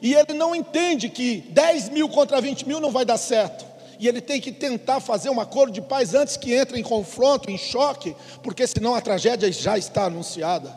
e 0.00 0.14
ele 0.14 0.32
não 0.32 0.54
entende 0.54 1.08
que 1.08 1.40
10 1.50 1.90
mil 1.90 2.08
contra 2.08 2.40
20 2.40 2.66
mil 2.66 2.80
não 2.80 2.90
vai 2.90 3.04
dar 3.04 3.18
certo. 3.18 3.66
E 3.98 4.06
ele 4.06 4.20
tem 4.20 4.40
que 4.40 4.52
tentar 4.52 5.00
fazer 5.00 5.28
um 5.28 5.40
acordo 5.40 5.72
de 5.72 5.80
paz 5.80 6.14
antes 6.14 6.36
que 6.36 6.54
entre 6.54 6.78
em 6.78 6.84
confronto, 6.84 7.50
em 7.50 7.58
choque, 7.58 8.14
porque 8.42 8.64
senão 8.66 8.94
a 8.94 9.00
tragédia 9.00 9.50
já 9.50 9.76
está 9.76 10.04
anunciada. 10.04 10.72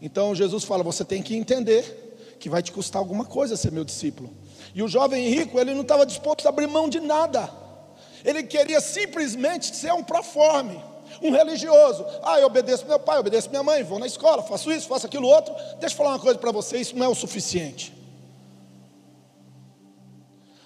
Então 0.00 0.34
Jesus 0.34 0.62
fala: 0.62 0.84
você 0.84 1.04
tem 1.04 1.22
que 1.22 1.34
entender 1.34 2.06
que 2.38 2.48
vai 2.48 2.62
te 2.62 2.70
custar 2.70 3.00
alguma 3.00 3.24
coisa 3.24 3.56
ser 3.56 3.72
meu 3.72 3.84
discípulo. 3.84 4.30
E 4.74 4.82
o 4.82 4.88
jovem 4.88 5.28
rico, 5.28 5.58
ele 5.58 5.74
não 5.74 5.82
estava 5.82 6.06
disposto 6.06 6.46
a 6.46 6.50
abrir 6.50 6.68
mão 6.68 6.88
de 6.88 7.00
nada. 7.00 7.50
Ele 8.24 8.42
queria 8.42 8.80
simplesmente 8.80 9.74
ser 9.74 9.92
um 9.92 10.02
proforme, 10.02 10.80
um 11.22 11.30
religioso. 11.30 12.04
Ah, 12.22 12.40
eu 12.40 12.46
obedeço 12.46 12.86
meu 12.86 12.98
pai, 12.98 13.16
eu 13.16 13.20
obedeço 13.20 13.50
minha 13.50 13.62
mãe, 13.62 13.82
vou 13.82 13.98
na 13.98 14.06
escola, 14.06 14.42
faço 14.42 14.70
isso, 14.72 14.88
faço 14.88 15.06
aquilo 15.06 15.28
outro. 15.28 15.54
Deixa 15.78 15.94
eu 15.94 15.96
falar 15.96 16.10
uma 16.10 16.18
coisa 16.18 16.38
para 16.38 16.52
você: 16.52 16.78
isso 16.78 16.96
não 16.96 17.06
é 17.06 17.08
o 17.08 17.14
suficiente. 17.14 17.96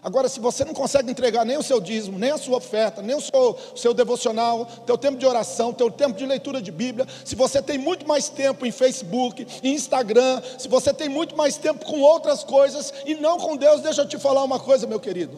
Agora, 0.02 0.30
se 0.30 0.40
você 0.40 0.64
não 0.64 0.72
consegue 0.72 1.10
entregar 1.10 1.44
nem 1.44 1.58
o 1.58 1.62
seu 1.62 1.78
dízimo, 1.78 2.18
nem 2.18 2.30
a 2.30 2.38
sua 2.38 2.56
oferta, 2.56 3.02
nem 3.02 3.14
o 3.14 3.20
seu, 3.20 3.58
o 3.74 3.76
seu 3.76 3.92
devocional, 3.92 4.64
teu 4.86 4.96
tempo 4.96 5.18
de 5.18 5.26
oração, 5.26 5.74
teu 5.74 5.90
tempo 5.90 6.16
de 6.16 6.24
leitura 6.24 6.62
de 6.62 6.72
Bíblia, 6.72 7.06
se 7.22 7.34
você 7.34 7.60
tem 7.60 7.76
muito 7.76 8.08
mais 8.08 8.30
tempo 8.30 8.64
em 8.64 8.70
Facebook, 8.70 9.46
em 9.62 9.74
Instagram, 9.74 10.40
se 10.58 10.68
você 10.68 10.94
tem 10.94 11.08
muito 11.08 11.36
mais 11.36 11.58
tempo 11.58 11.84
com 11.84 12.00
outras 12.00 12.42
coisas 12.42 12.94
e 13.04 13.14
não 13.14 13.38
com 13.38 13.56
Deus, 13.56 13.82
deixa 13.82 14.00
eu 14.00 14.08
te 14.08 14.18
falar 14.18 14.42
uma 14.42 14.58
coisa, 14.58 14.86
meu 14.86 14.98
querido. 14.98 15.36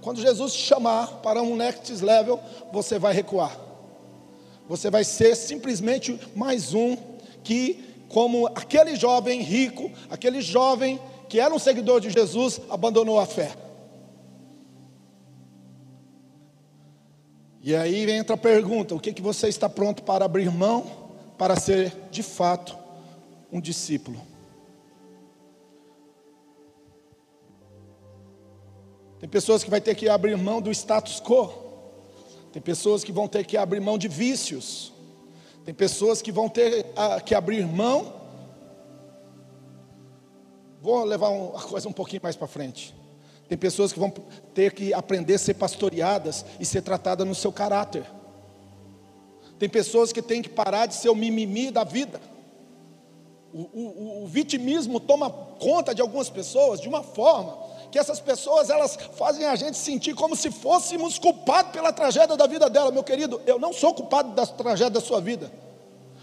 Quando 0.00 0.20
Jesus 0.20 0.52
te 0.52 0.62
chamar 0.62 1.08
para 1.20 1.42
um 1.42 1.56
next 1.56 1.92
level, 2.04 2.38
você 2.72 3.00
vai 3.00 3.12
recuar. 3.12 3.71
Você 4.68 4.90
vai 4.90 5.04
ser 5.04 5.34
simplesmente 5.34 6.18
mais 6.34 6.72
um 6.74 6.96
que, 7.42 8.04
como 8.08 8.46
aquele 8.48 8.96
jovem 8.96 9.40
rico, 9.42 9.90
aquele 10.08 10.40
jovem 10.40 11.00
que 11.28 11.40
era 11.40 11.54
um 11.54 11.58
seguidor 11.58 12.00
de 12.00 12.10
Jesus, 12.10 12.60
abandonou 12.68 13.18
a 13.18 13.26
fé. 13.26 13.52
E 17.62 17.76
aí 17.76 18.10
entra 18.10 18.34
a 18.34 18.38
pergunta: 18.38 18.94
o 18.94 19.00
que, 19.00 19.12
que 19.12 19.22
você 19.22 19.48
está 19.48 19.68
pronto 19.68 20.02
para 20.02 20.24
abrir 20.24 20.50
mão 20.50 20.84
para 21.38 21.58
ser 21.58 21.92
de 22.10 22.22
fato 22.22 22.76
um 23.50 23.60
discípulo? 23.60 24.20
Tem 29.20 29.28
pessoas 29.28 29.62
que 29.62 29.70
vai 29.70 29.80
ter 29.80 29.94
que 29.94 30.08
abrir 30.08 30.36
mão 30.36 30.60
do 30.60 30.70
status 30.72 31.20
quo. 31.20 31.61
Tem 32.52 32.60
pessoas 32.60 33.02
que 33.02 33.10
vão 33.10 33.26
ter 33.26 33.46
que 33.46 33.56
abrir 33.56 33.80
mão 33.80 33.96
de 33.96 34.08
vícios. 34.08 34.92
Tem 35.64 35.72
pessoas 35.72 36.20
que 36.20 36.30
vão 36.30 36.48
ter 36.48 36.86
que 37.24 37.34
abrir 37.34 37.66
mão. 37.66 38.12
Vou 40.82 41.02
levar 41.04 41.28
a 41.28 41.62
coisa 41.62 41.88
um 41.88 41.92
pouquinho 41.92 42.20
mais 42.22 42.36
para 42.36 42.46
frente. 42.46 42.94
Tem 43.48 43.56
pessoas 43.56 43.92
que 43.92 43.98
vão 43.98 44.12
ter 44.54 44.72
que 44.72 44.92
aprender 44.92 45.34
a 45.34 45.38
ser 45.38 45.54
pastoreadas 45.54 46.44
e 46.60 46.64
ser 46.64 46.82
tratadas 46.82 47.26
no 47.26 47.34
seu 47.34 47.52
caráter. 47.52 48.04
Tem 49.58 49.68
pessoas 49.68 50.12
que 50.12 50.20
têm 50.20 50.42
que 50.42 50.48
parar 50.48 50.86
de 50.86 50.94
ser 50.94 51.08
o 51.08 51.14
mimimi 51.14 51.70
da 51.70 51.84
vida. 51.84 52.20
O, 53.52 53.60
o, 53.60 54.24
o, 54.24 54.26
vitimismo 54.26 54.98
toma 54.98 55.30
conta 55.30 55.94
de 55.94 56.00
algumas 56.00 56.30
pessoas 56.30 56.80
de 56.80 56.88
uma 56.88 57.02
forma 57.02 57.61
que 57.92 57.98
essas 57.98 58.18
pessoas 58.18 58.70
elas 58.70 58.98
fazem 59.18 59.44
a 59.44 59.54
gente 59.54 59.76
sentir 59.76 60.14
como 60.14 60.34
se 60.34 60.50
fôssemos 60.50 61.18
culpados 61.18 61.72
pela 61.72 61.92
tragédia 61.92 62.34
da 62.38 62.46
vida 62.46 62.70
dela. 62.70 62.90
Meu 62.90 63.04
querido, 63.04 63.40
eu 63.46 63.58
não 63.58 63.70
sou 63.70 63.92
culpado 63.92 64.32
da 64.32 64.46
tragédia 64.46 64.88
da 64.90 65.00
sua 65.00 65.20
vida. 65.20 65.52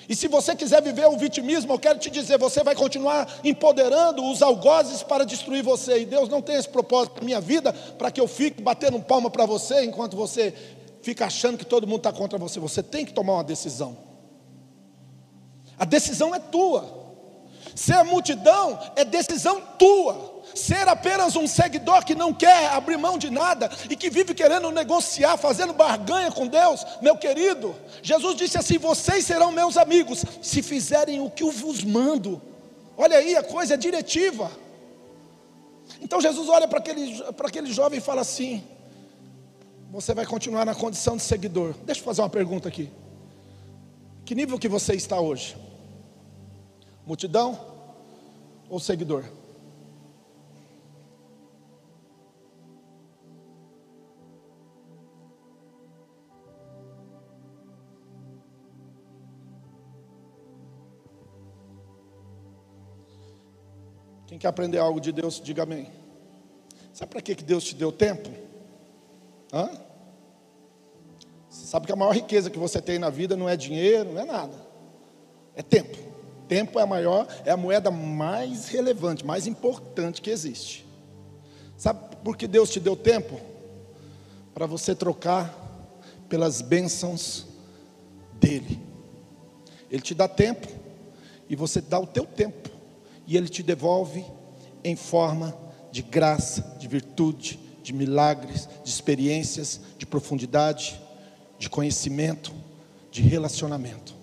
E 0.09 0.15
se 0.15 0.27
você 0.27 0.55
quiser 0.55 0.81
viver 0.81 1.05
o 1.05 1.15
vitimismo, 1.15 1.71
eu 1.71 1.77
quero 1.77 1.99
te 1.99 2.09
dizer, 2.09 2.39
você 2.39 2.63
vai 2.63 2.73
continuar 2.73 3.31
empoderando 3.43 4.25
os 4.25 4.41
algozes 4.41 5.03
para 5.03 5.23
destruir 5.23 5.61
você. 5.61 5.99
E 5.99 6.05
Deus 6.05 6.27
não 6.27 6.41
tem 6.41 6.55
esse 6.55 6.67
propósito 6.67 7.17
na 7.17 7.23
minha 7.23 7.39
vida 7.39 7.71
para 7.71 8.09
que 8.09 8.19
eu 8.19 8.27
fique 8.27 8.59
batendo 8.59 8.99
palma 8.99 9.29
para 9.29 9.45
você 9.45 9.83
enquanto 9.83 10.17
você 10.17 10.51
fica 11.03 11.27
achando 11.27 11.55
que 11.55 11.65
todo 11.65 11.85
mundo 11.85 11.99
está 11.99 12.11
contra 12.11 12.39
você. 12.39 12.59
Você 12.59 12.81
tem 12.81 13.05
que 13.05 13.13
tomar 13.13 13.33
uma 13.33 13.43
decisão. 13.43 13.95
A 15.77 15.85
decisão 15.85 16.33
é 16.33 16.39
tua. 16.39 16.98
Ser 17.79 18.03
multidão 18.03 18.77
é 18.93 19.05
decisão 19.05 19.61
tua. 19.77 20.43
Ser 20.53 20.85
apenas 20.89 21.37
um 21.37 21.47
seguidor 21.47 22.03
que 22.03 22.13
não 22.13 22.33
quer 22.33 22.71
abrir 22.71 22.97
mão 22.97 23.17
de 23.17 23.29
nada 23.29 23.71
e 23.89 23.95
que 23.95 24.09
vive 24.09 24.33
querendo 24.33 24.69
negociar, 24.69 25.37
fazendo 25.37 25.71
barganha 25.71 26.29
com 26.29 26.45
Deus, 26.45 26.85
meu 27.01 27.15
querido. 27.15 27.73
Jesus 28.03 28.35
disse 28.35 28.57
assim: 28.57 28.77
Vocês 28.77 29.25
serão 29.25 29.49
meus 29.53 29.77
amigos 29.77 30.25
se 30.41 30.61
fizerem 30.61 31.21
o 31.21 31.31
que 31.31 31.41
eu 31.41 31.51
vos 31.51 31.81
mando. 31.81 32.41
Olha 32.97 33.15
aí, 33.15 33.37
a 33.37 33.43
coisa 33.43 33.75
é 33.75 33.77
diretiva. 33.77 34.51
Então 36.01 36.19
Jesus 36.19 36.49
olha 36.49 36.67
para 36.67 36.79
aquele, 36.79 37.23
para 37.31 37.47
aquele 37.47 37.71
jovem 37.71 37.99
e 37.99 38.01
fala 38.01 38.19
assim: 38.19 38.61
Você 39.89 40.13
vai 40.13 40.25
continuar 40.25 40.65
na 40.65 40.75
condição 40.75 41.15
de 41.15 41.23
seguidor. 41.23 41.73
Deixa 41.85 42.01
eu 42.01 42.05
fazer 42.05 42.21
uma 42.23 42.29
pergunta 42.29 42.67
aqui. 42.67 42.91
Que 44.25 44.35
nível 44.35 44.59
que 44.59 44.67
você 44.67 44.95
está 44.95 45.17
hoje? 45.17 45.55
Multidão 47.05 47.68
ou 48.69 48.79
seguidor? 48.79 49.25
Quem 64.27 64.37
quer 64.37 64.47
aprender 64.47 64.77
algo 64.77 65.01
de 65.01 65.11
Deus, 65.11 65.41
diga 65.41 65.63
amém. 65.63 65.91
Sabe 66.93 67.11
para 67.11 67.21
que 67.21 67.33
Deus 67.33 67.63
te 67.63 67.73
deu 67.73 67.91
tempo? 67.91 68.29
Hã? 69.51 69.71
Sabe 71.49 71.87
que 71.87 71.91
a 71.91 71.95
maior 71.95 72.11
riqueza 72.11 72.49
que 72.49 72.59
você 72.59 72.79
tem 72.79 72.99
na 72.99 73.09
vida 73.09 73.35
não 73.35 73.49
é 73.49 73.57
dinheiro, 73.57 74.13
não 74.13 74.21
é 74.21 74.25
nada. 74.25 74.53
É 75.55 75.63
tempo. 75.63 76.08
Tempo 76.49 76.79
é 76.79 76.81
a 76.81 76.87
maior, 76.87 77.27
é 77.45 77.51
a 77.51 77.57
moeda 77.57 77.91
mais 77.91 78.67
relevante, 78.67 79.23
mais 79.23 79.45
importante 79.45 80.19
que 80.19 80.31
existe. 80.31 80.83
Sabe 81.77 82.17
por 82.23 82.35
que 82.35 82.47
Deus 82.47 82.71
te 82.71 82.79
deu 82.79 82.95
tempo? 82.95 83.39
Para 84.53 84.65
você 84.65 84.95
trocar 84.95 85.55
pelas 86.27 86.61
bênçãos 86.61 87.45
dele. 88.33 88.81
Ele 89.91 90.01
te 90.01 90.15
dá 90.15 90.27
tempo 90.27 90.67
e 91.47 91.55
você 91.55 91.81
dá 91.81 91.99
o 91.99 92.07
teu 92.07 92.25
tempo 92.25 92.69
e 93.27 93.37
Ele 93.37 93.47
te 93.47 93.61
devolve 93.61 94.25
em 94.83 94.95
forma 94.95 95.55
de 95.91 96.01
graça, 96.01 96.75
de 96.79 96.87
virtude, 96.87 97.59
de 97.83 97.93
milagres, 97.93 98.67
de 98.83 98.89
experiências, 98.89 99.79
de 99.99 100.05
profundidade, 100.05 100.99
de 101.59 101.69
conhecimento, 101.69 102.51
de 103.11 103.21
relacionamento. 103.21 104.18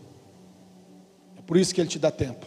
Por 1.46 1.56
isso 1.56 1.74
que 1.74 1.80
Ele 1.80 1.88
te 1.88 1.98
dá 1.98 2.10
tempo. 2.10 2.44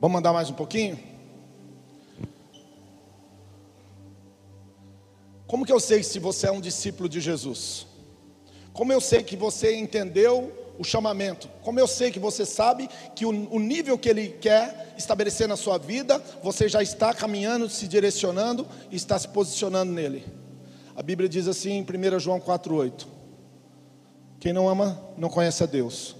Vamos 0.00 0.18
andar 0.18 0.32
mais 0.32 0.48
um 0.48 0.54
pouquinho? 0.54 0.98
Como 5.46 5.64
que 5.64 5.72
eu 5.72 5.80
sei 5.80 6.02
se 6.02 6.18
você 6.18 6.46
é 6.46 6.52
um 6.52 6.60
discípulo 6.60 7.08
de 7.08 7.20
Jesus? 7.20 7.86
Como 8.72 8.92
eu 8.92 9.00
sei 9.00 9.22
que 9.22 9.34
você 9.34 9.74
entendeu 9.74 10.52
o 10.78 10.84
chamamento, 10.84 11.48
como 11.62 11.80
eu 11.80 11.88
sei 11.88 12.12
que 12.12 12.20
você 12.20 12.46
sabe 12.46 12.88
que 13.16 13.26
o, 13.26 13.30
o, 13.52 13.58
nível 13.58 13.98
que 13.98 14.08
Ele 14.08 14.28
quer 14.28 14.94
estabelecer 14.96 15.48
na 15.48 15.56
sua 15.56 15.76
vida, 15.76 16.22
você 16.40 16.68
já 16.68 16.80
está 16.80 17.12
caminhando, 17.12 17.68
se 17.68 17.88
direcionando 17.88 18.64
e 18.88 18.94
está 18.94 19.18
se 19.18 19.26
posicionando 19.26 19.92
nele. 19.92 20.24
A 20.98 21.02
Bíblia 21.04 21.28
diz 21.28 21.46
assim 21.46 21.74
em 21.74 21.82
1 21.82 22.18
João 22.18 22.40
4,8: 22.40 23.06
Quem 24.40 24.52
não 24.52 24.68
ama, 24.68 25.00
não 25.16 25.28
conhece 25.28 25.62
a 25.62 25.66
Deus, 25.66 26.16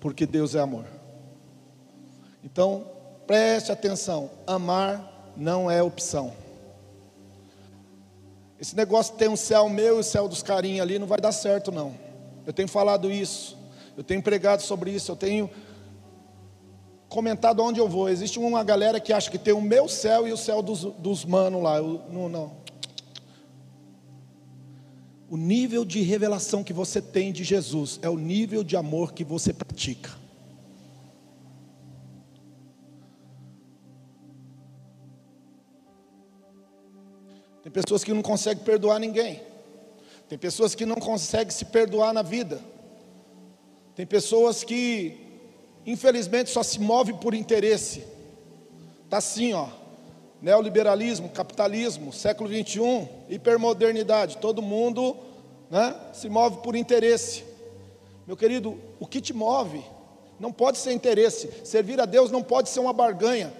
porque 0.00 0.24
Deus 0.24 0.54
é 0.54 0.60
amor. 0.60 0.86
Então, 2.42 2.86
preste 3.26 3.70
atenção: 3.70 4.30
amar 4.46 5.34
não 5.36 5.70
é 5.70 5.82
opção. 5.82 6.32
Esse 8.58 8.74
negócio 8.74 9.12
de 9.12 9.18
ter 9.18 9.28
um 9.28 9.36
céu 9.36 9.68
meu 9.68 9.98
e 9.98 10.00
o 10.00 10.02
céu 10.02 10.26
dos 10.26 10.42
carinhos 10.42 10.80
ali 10.80 10.98
não 10.98 11.06
vai 11.06 11.20
dar 11.20 11.32
certo, 11.32 11.70
não. 11.70 11.94
Eu 12.46 12.54
tenho 12.54 12.68
falado 12.68 13.10
isso, 13.10 13.58
eu 13.98 14.02
tenho 14.02 14.22
pregado 14.22 14.62
sobre 14.62 14.92
isso, 14.92 15.12
eu 15.12 15.16
tenho 15.16 15.50
comentado 17.06 17.62
onde 17.62 17.78
eu 17.78 17.86
vou. 17.86 18.08
Existe 18.08 18.38
uma 18.38 18.64
galera 18.64 18.98
que 18.98 19.12
acha 19.12 19.30
que 19.30 19.36
tem 19.36 19.52
o 19.52 19.60
meu 19.60 19.88
céu 19.88 20.26
e 20.26 20.32
o 20.32 20.38
céu 20.38 20.62
dos, 20.62 20.84
dos 20.84 21.22
manos 21.22 21.62
lá. 21.62 21.76
Eu, 21.76 22.00
não, 22.08 22.30
não. 22.30 22.61
O 25.32 25.36
nível 25.38 25.82
de 25.82 26.02
revelação 26.02 26.62
que 26.62 26.74
você 26.74 27.00
tem 27.00 27.32
de 27.32 27.42
Jesus 27.42 27.98
é 28.02 28.08
o 28.10 28.18
nível 28.18 28.62
de 28.62 28.76
amor 28.76 29.14
que 29.14 29.24
você 29.24 29.50
pratica. 29.50 30.10
Tem 37.62 37.72
pessoas 37.72 38.04
que 38.04 38.12
não 38.12 38.20
conseguem 38.20 38.62
perdoar 38.62 38.98
ninguém. 38.98 39.40
Tem 40.28 40.36
pessoas 40.36 40.74
que 40.74 40.84
não 40.84 40.96
conseguem 40.96 41.50
se 41.50 41.64
perdoar 41.64 42.12
na 42.12 42.20
vida. 42.20 42.60
Tem 43.96 44.04
pessoas 44.04 44.62
que, 44.62 45.16
infelizmente, 45.86 46.50
só 46.50 46.62
se 46.62 46.78
movem 46.78 47.16
por 47.16 47.32
interesse. 47.32 48.04
Tá 49.08 49.16
assim, 49.16 49.54
ó. 49.54 49.81
Neoliberalismo, 50.42 51.28
capitalismo, 51.28 52.12
século 52.12 52.48
21, 52.48 53.06
hipermodernidade. 53.28 54.38
Todo 54.38 54.60
mundo, 54.60 55.16
né, 55.70 55.94
se 56.12 56.28
move 56.28 56.56
por 56.64 56.74
interesse. 56.74 57.44
Meu 58.26 58.36
querido, 58.36 58.76
o 58.98 59.06
que 59.06 59.20
te 59.20 59.32
move 59.32 59.80
não 60.40 60.52
pode 60.52 60.78
ser 60.78 60.92
interesse. 60.92 61.48
Servir 61.64 62.00
a 62.00 62.04
Deus 62.04 62.32
não 62.32 62.42
pode 62.42 62.70
ser 62.70 62.80
uma 62.80 62.92
barganha. 62.92 63.54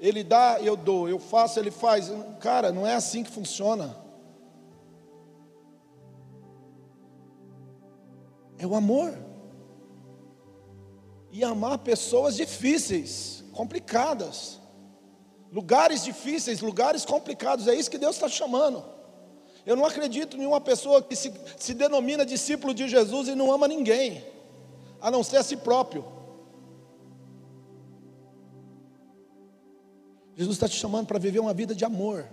Ele 0.00 0.24
dá, 0.24 0.58
eu 0.62 0.78
dou, 0.78 1.06
eu 1.06 1.18
faço, 1.18 1.60
ele 1.60 1.70
faz. 1.70 2.10
Cara, 2.40 2.72
não 2.72 2.86
é 2.86 2.94
assim 2.94 3.22
que 3.22 3.30
funciona. 3.30 3.94
É 8.56 8.66
o 8.66 8.74
amor. 8.74 9.12
E 11.30 11.44
amar 11.44 11.76
pessoas 11.78 12.34
difíceis, 12.34 13.44
complicadas. 13.52 14.63
Lugares 15.54 16.02
difíceis, 16.02 16.60
lugares 16.60 17.04
complicados. 17.04 17.68
É 17.68 17.74
isso 17.76 17.88
que 17.88 17.96
Deus 17.96 18.16
está 18.16 18.28
chamando. 18.28 18.84
Eu 19.64 19.76
não 19.76 19.86
acredito 19.86 20.36
em 20.36 20.44
uma 20.44 20.60
pessoa 20.60 21.00
que 21.00 21.14
se, 21.14 21.32
se 21.56 21.72
denomina 21.72 22.26
discípulo 22.26 22.74
de 22.74 22.88
Jesus 22.88 23.28
e 23.28 23.36
não 23.36 23.52
ama 23.52 23.68
ninguém, 23.68 24.24
a 25.00 25.12
não 25.12 25.22
ser 25.22 25.36
a 25.36 25.44
si 25.44 25.56
próprio. 25.56 26.04
Jesus 30.34 30.56
está 30.56 30.68
te 30.68 30.74
chamando 30.74 31.06
para 31.06 31.20
viver 31.20 31.38
uma 31.38 31.54
vida 31.54 31.72
de 31.72 31.84
amor. 31.84 32.28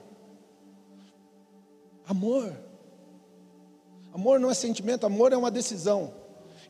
Amor. 2.08 2.52
Amor 4.12 4.40
não 4.40 4.50
é 4.50 4.56
sentimento, 4.56 5.06
amor 5.06 5.32
é 5.32 5.38
uma 5.38 5.52
decisão. 5.52 6.12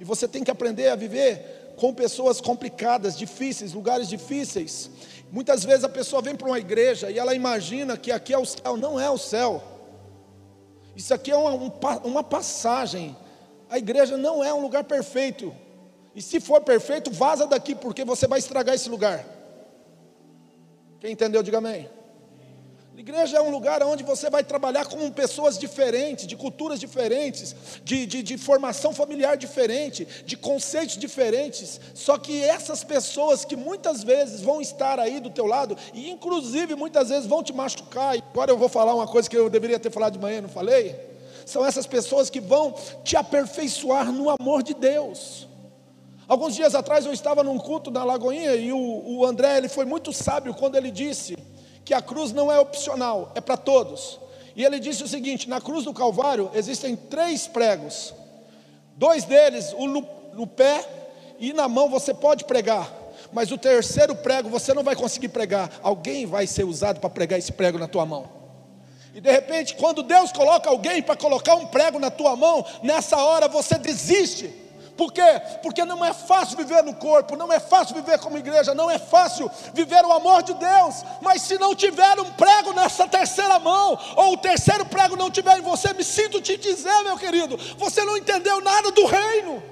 E 0.02 0.04
você 0.04 0.28
tem 0.28 0.44
que 0.44 0.52
aprender 0.52 0.90
a 0.90 0.98
viver 0.98 1.76
com 1.78 1.94
pessoas 1.94 2.42
complicadas, 2.42 3.18
difíceis, 3.18 3.74
lugares 3.74 4.10
difíceis. 4.10 4.92
Muitas 5.32 5.64
vezes 5.64 5.86
a 5.86 5.90
pessoa 5.90 6.22
vem 6.22 6.36
para 6.36 6.48
uma 6.48 6.60
igreja 6.60 7.10
e 7.10 7.18
ela 7.18 7.34
imagina 7.34 7.98
que 7.98 8.12
aqui 8.12 8.34
é 8.34 8.38
o 8.38 8.46
céu, 8.46 8.76
não 8.76 9.00
é 9.00 9.10
o 9.10 9.18
céu. 9.18 9.64
Isso 10.94 11.14
aqui 11.14 11.32
é 11.32 11.36
uma, 11.36 11.54
uma 12.04 12.24
passagem. 12.24 13.16
A 13.70 13.78
igreja 13.78 14.18
não 14.18 14.44
é 14.44 14.54
um 14.54 14.62
lugar 14.62 14.84
perfeito. 14.84 15.56
E 16.14 16.22
se 16.22 16.42
for 16.42 16.62
perfeito, 16.62 17.10
vaza 17.10 17.48
daqui, 17.48 17.74
porque 17.74 18.04
você 18.04 18.28
vai 18.28 18.40
estragar 18.40 18.76
esse 18.76 18.90
lugar. 18.90 19.26
Quem 21.00 21.14
entendeu, 21.14 21.42
diga 21.42 21.60
amém. 21.60 21.90
Igreja 23.02 23.38
é 23.38 23.42
um 23.42 23.50
lugar 23.50 23.82
onde 23.82 24.04
você 24.04 24.30
vai 24.30 24.44
trabalhar 24.44 24.86
com 24.86 25.10
pessoas 25.10 25.58
diferentes, 25.58 26.28
de 26.28 26.38
culturas 26.38 26.80
diferentes, 26.80 27.56
de, 27.84 28.06
de, 28.06 28.22
de, 28.22 28.38
formação 28.38 28.94
familiar 28.94 29.36
diferente, 29.36 30.08
de 30.24 30.38
conceitos 30.38 30.98
diferentes. 30.98 31.82
Só 31.96 32.20
que 32.20 32.44
essas 32.44 32.84
pessoas 32.84 33.44
que 33.44 33.56
muitas 33.56 34.04
vezes 34.04 34.42
vão 34.42 34.62
estar 34.62 35.00
aí 35.00 35.20
do 35.20 35.32
teu 35.32 35.48
lado, 35.48 35.76
e 35.96 36.12
inclusive 36.12 36.76
muitas 36.76 37.10
vezes 37.10 37.26
vão 37.26 37.42
te 37.42 37.52
machucar, 37.52 38.16
e 38.16 38.24
agora 38.32 38.52
eu 38.52 38.58
vou 38.58 38.70
falar 38.70 38.94
uma 38.94 39.08
coisa 39.08 39.28
que 39.28 39.36
eu 39.36 39.50
deveria 39.50 39.80
ter 39.80 39.90
falado 39.90 40.14
de 40.14 40.20
manhã, 40.20 40.42
não 40.42 40.50
falei? 40.50 40.96
São 41.44 41.66
essas 41.66 41.88
pessoas 41.88 42.30
que 42.30 42.40
vão 42.40 42.76
te 43.04 43.18
aperfeiçoar 43.18 44.12
no 44.12 44.30
amor 44.30 44.62
de 44.62 44.76
Deus. 44.76 45.48
Alguns 46.28 46.56
dias 46.56 46.76
atrás 46.76 47.04
eu 47.08 47.12
estava 47.12 47.44
num 47.44 47.58
culto 47.58 47.90
na 47.90 48.04
Lagoinha 48.04 48.54
e 48.54 48.72
o, 48.72 48.78
o 48.78 49.26
André 49.26 49.58
ele 49.58 49.68
foi 49.68 49.86
muito 49.86 50.14
sábio 50.14 50.54
quando 50.54 50.76
ele 50.76 50.92
disse 50.92 51.36
que 51.84 51.94
a 51.94 52.02
cruz 52.02 52.32
não 52.32 52.52
é 52.52 52.60
opcional, 52.60 53.32
é 53.36 53.42
para 53.42 53.58
todos. 53.58 54.20
E 54.56 54.64
ele 54.64 54.80
disse 54.80 55.04
o 55.04 55.08
seguinte: 55.08 55.50
na 55.50 55.62
cruz 55.62 55.86
do 55.86 55.94
Calvário 55.94 56.50
existem 56.54 56.96
três 56.96 57.48
pregos, 57.48 58.14
dois 58.96 59.24
deles, 59.24 59.74
o 59.78 59.88
no, 59.88 60.08
no 60.34 60.48
pé 60.48 60.86
e 61.40 61.54
na 61.54 61.68
mão 61.68 61.90
você 61.90 62.14
pode 62.14 62.46
pregar, 62.46 62.92
mas 63.32 63.52
o 63.52 63.58
terceiro 63.58 64.16
prego 64.16 64.50
você 64.50 64.74
não 64.74 64.84
vai 64.84 64.96
conseguir 64.96 65.30
pregar, 65.30 65.72
alguém 65.82 66.26
vai 66.26 66.46
ser 66.46 66.64
usado 66.64 67.00
para 67.00 67.10
pregar 67.10 67.40
esse 67.40 67.52
prego 67.52 67.78
na 67.78 67.88
tua 67.88 68.06
mão. 68.06 68.42
E 69.14 69.20
de 69.20 69.30
repente, 69.30 69.76
quando 69.76 70.04
Deus 70.04 70.32
coloca 70.32 70.70
alguém 70.70 71.02
para 71.02 71.18
colocar 71.18 71.56
um 71.56 71.68
prego 71.68 72.00
na 72.00 72.10
tua 72.10 72.36
mão, 72.36 72.66
nessa 72.82 73.18
hora 73.18 73.48
você 73.48 73.78
desiste 73.78 74.54
por 75.02 75.12
quê? 75.12 75.42
Porque 75.64 75.84
não 75.84 76.06
é 76.06 76.14
fácil 76.14 76.56
viver 76.56 76.84
no 76.84 76.94
corpo, 76.94 77.36
não 77.36 77.52
é 77.52 77.60
fácil 77.60 77.96
viver 77.96 78.20
como 78.20 78.38
igreja, 78.38 78.76
não 78.76 78.88
é 78.88 79.00
fácil 79.00 79.50
viver 79.74 80.06
o 80.06 80.12
amor 80.12 80.44
de 80.44 80.54
Deus. 80.54 81.04
Mas 81.24 81.42
se 81.42 81.58
não 81.58 81.74
tiver 81.74 82.20
um 82.20 82.32
prego 82.34 82.72
nessa 82.72 83.08
terceira 83.08 83.58
mão, 83.58 83.98
ou 84.16 84.34
o 84.34 84.38
terceiro 84.38 84.86
prego 84.86 85.16
não 85.16 85.32
tiver 85.32 85.58
em 85.58 85.64
você, 85.64 85.92
me 85.92 86.04
sinto 86.04 86.40
te 86.40 86.56
dizer, 86.56 87.02
meu 87.02 87.18
querido, 87.18 87.58
você 87.80 88.06
não 88.06 88.16
entendeu 88.16 88.62
nada 88.62 88.92
do 88.92 89.08
reino. 89.08 89.64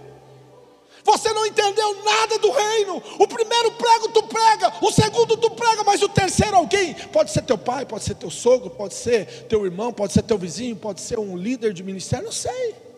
Você 1.04 1.32
não 1.32 1.46
entendeu 1.46 2.04
nada 2.04 2.40
do 2.40 2.50
reino. 2.50 2.98
O 3.20 3.28
primeiro 3.28 3.72
prego 3.74 4.10
tu 4.10 4.24
prega, 4.24 4.74
o 4.82 4.92
segundo 4.92 5.38
tu 5.38 5.52
prega, 5.52 5.84
mas 5.84 6.02
o 6.02 6.10
terceiro 6.10 6.58
alguém, 6.58 6.96
pode 7.14 7.30
ser 7.30 7.44
teu 7.44 7.58
pai, 7.58 7.86
pode 7.86 8.04
ser 8.04 8.16
teu 8.16 8.32
sogro, 8.32 8.72
pode 8.72 8.96
ser 8.96 9.46
teu 9.48 9.64
irmão, 9.64 9.94
pode 9.94 10.12
ser 10.12 10.24
teu 10.24 10.40
vizinho, 10.40 10.76
pode 10.76 11.02
ser 11.02 11.20
um 11.20 11.38
líder 11.38 11.72
de 11.72 11.84
ministério, 11.84 12.26
não 12.26 12.32
sei. 12.32 12.89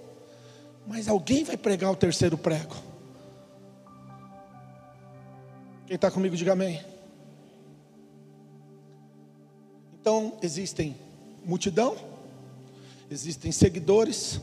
Mas 0.92 1.08
alguém 1.08 1.46
vai 1.46 1.56
pregar 1.56 1.90
o 1.90 1.96
terceiro 1.96 2.38
prego. 2.38 2.76
Quem 5.88 5.96
está 5.96 6.12
comigo, 6.12 6.36
diga 6.36 6.52
amém. 6.52 6.84
Então, 9.94 10.38
existem 10.42 10.98
multidão, 11.46 11.96
existem 13.10 13.54
seguidores 13.54 14.42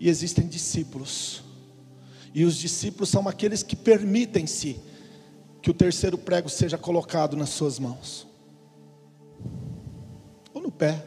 e 0.00 0.08
existem 0.08 0.46
discípulos. 0.46 1.42
E 2.32 2.46
os 2.46 2.56
discípulos 2.56 3.10
são 3.10 3.28
aqueles 3.28 3.62
que 3.62 3.76
permitem-se 3.76 4.80
que 5.60 5.70
o 5.70 5.74
terceiro 5.74 6.16
prego 6.16 6.48
seja 6.48 6.78
colocado 6.78 7.36
nas 7.36 7.50
suas 7.50 7.78
mãos. 7.78 8.26
Ou 10.54 10.62
no 10.62 10.72
pé, 10.72 11.04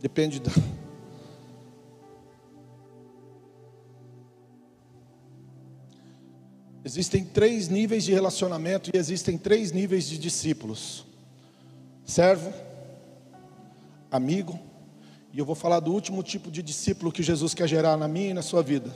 depende 0.00 0.40
da, 0.40 0.50
Existem 6.82 7.24
três 7.24 7.68
níveis 7.68 8.04
de 8.04 8.12
relacionamento 8.12 8.90
e 8.92 8.96
existem 8.96 9.36
três 9.36 9.70
níveis 9.70 10.08
de 10.08 10.16
discípulos: 10.16 11.04
servo, 12.04 12.52
amigo, 14.10 14.58
e 15.32 15.38
eu 15.38 15.44
vou 15.44 15.54
falar 15.54 15.80
do 15.80 15.92
último 15.92 16.22
tipo 16.22 16.50
de 16.50 16.62
discípulo 16.62 17.12
que 17.12 17.22
Jesus 17.22 17.52
quer 17.52 17.68
gerar 17.68 17.96
na 17.98 18.08
minha 18.08 18.30
e 18.30 18.34
na 18.34 18.42
sua 18.42 18.62
vida. 18.62 18.90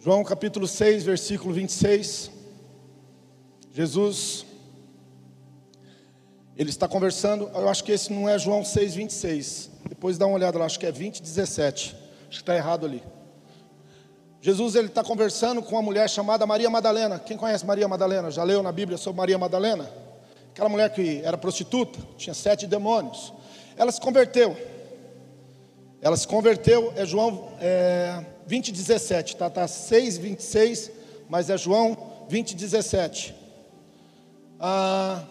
João 0.00 0.24
capítulo 0.24 0.66
6, 0.66 1.04
versículo 1.04 1.54
26. 1.54 2.30
Jesus, 3.72 4.44
ele 6.56 6.70
está 6.70 6.88
conversando, 6.88 7.48
eu 7.54 7.68
acho 7.68 7.84
que 7.84 7.92
esse 7.92 8.12
não 8.12 8.28
é 8.28 8.36
João 8.36 8.64
6, 8.64 8.94
26. 8.96 9.70
Depois 9.88 10.18
dá 10.18 10.26
uma 10.26 10.34
olhada 10.34 10.58
lá, 10.58 10.66
acho 10.66 10.80
que 10.80 10.86
é 10.86 10.92
20, 10.92 11.22
17. 11.22 11.96
Acho 12.28 12.28
que 12.28 12.34
está 12.36 12.56
errado 12.56 12.84
ali. 12.84 13.02
Jesus 14.40 14.76
ele 14.76 14.86
está 14.86 15.02
conversando 15.02 15.60
com 15.60 15.74
uma 15.74 15.82
mulher 15.82 16.08
chamada 16.08 16.46
Maria 16.46 16.70
Madalena. 16.70 17.18
Quem 17.18 17.36
conhece 17.36 17.66
Maria 17.66 17.88
Madalena? 17.88 18.30
Já 18.30 18.44
leu 18.44 18.62
na 18.62 18.70
Bíblia 18.70 18.96
sobre 18.96 19.18
Maria 19.18 19.36
Madalena? 19.36 19.90
Aquela 20.52 20.68
mulher 20.68 20.90
que 20.90 21.20
era 21.24 21.36
prostituta, 21.36 21.98
tinha 22.16 22.34
sete 22.34 22.66
demônios. 22.66 23.32
Ela 23.76 23.90
se 23.90 24.00
converteu. 24.00 24.56
Ela 26.00 26.16
se 26.16 26.28
converteu, 26.28 26.92
é 26.96 27.04
João 27.04 27.48
é, 27.60 28.24
20, 28.46 28.70
17, 28.70 29.36
tá? 29.36 29.50
Tá 29.50 29.66
6, 29.66 30.18
26, 30.18 30.92
mas 31.28 31.50
é 31.50 31.58
João 31.58 32.26
20, 32.28 32.54
17. 32.54 33.34
Ah, 34.60 35.22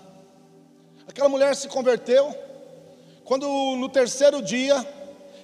aquela 1.07 1.29
mulher 1.29 1.55
se 1.55 1.69
converteu. 1.69 2.35
Quando 3.23 3.47
no 3.77 3.87
terceiro 3.87 4.41
dia 4.41 4.85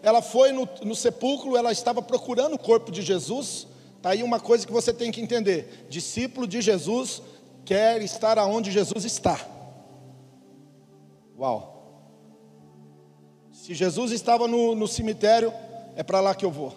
ela 0.04 0.22
foi 0.22 0.52
no, 0.52 0.68
no 0.84 0.94
sepulcro, 0.94 1.56
ela 1.56 1.72
estava 1.72 2.02
procurando 2.02 2.56
o 2.56 2.60
corpo 2.60 2.92
de 2.92 3.02
Jesus. 3.02 3.66
Está 3.96 4.10
aí 4.10 4.22
uma 4.22 4.38
coisa 4.38 4.68
que 4.68 4.74
você 4.74 4.94
tem 4.94 5.10
que 5.14 5.22
entender: 5.22 5.88
discípulo 5.90 6.46
de 6.46 6.62
Jesus 6.62 7.22
quer 7.64 8.02
estar 8.02 8.38
aonde 8.38 8.70
Jesus 8.70 9.06
está. 9.06 9.40
Uau! 11.40 11.72
Se 13.54 13.74
Jesus 13.74 14.12
estava 14.12 14.46
no, 14.46 14.76
no 14.76 14.90
cemitério, 14.90 15.54
é 15.96 16.04
para 16.04 16.20
lá 16.20 16.36
que 16.36 16.44
eu 16.44 16.52
vou. 16.52 16.74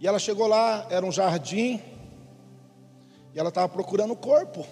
E 0.00 0.08
ela 0.08 0.18
chegou 0.18 0.46
lá, 0.46 0.86
era 0.88 1.04
um 1.04 1.12
jardim, 1.12 1.82
e 3.34 3.38
ela 3.38 3.50
estava 3.50 3.68
procurando 3.68 4.14
o 4.14 4.16
corpo. 4.16 4.66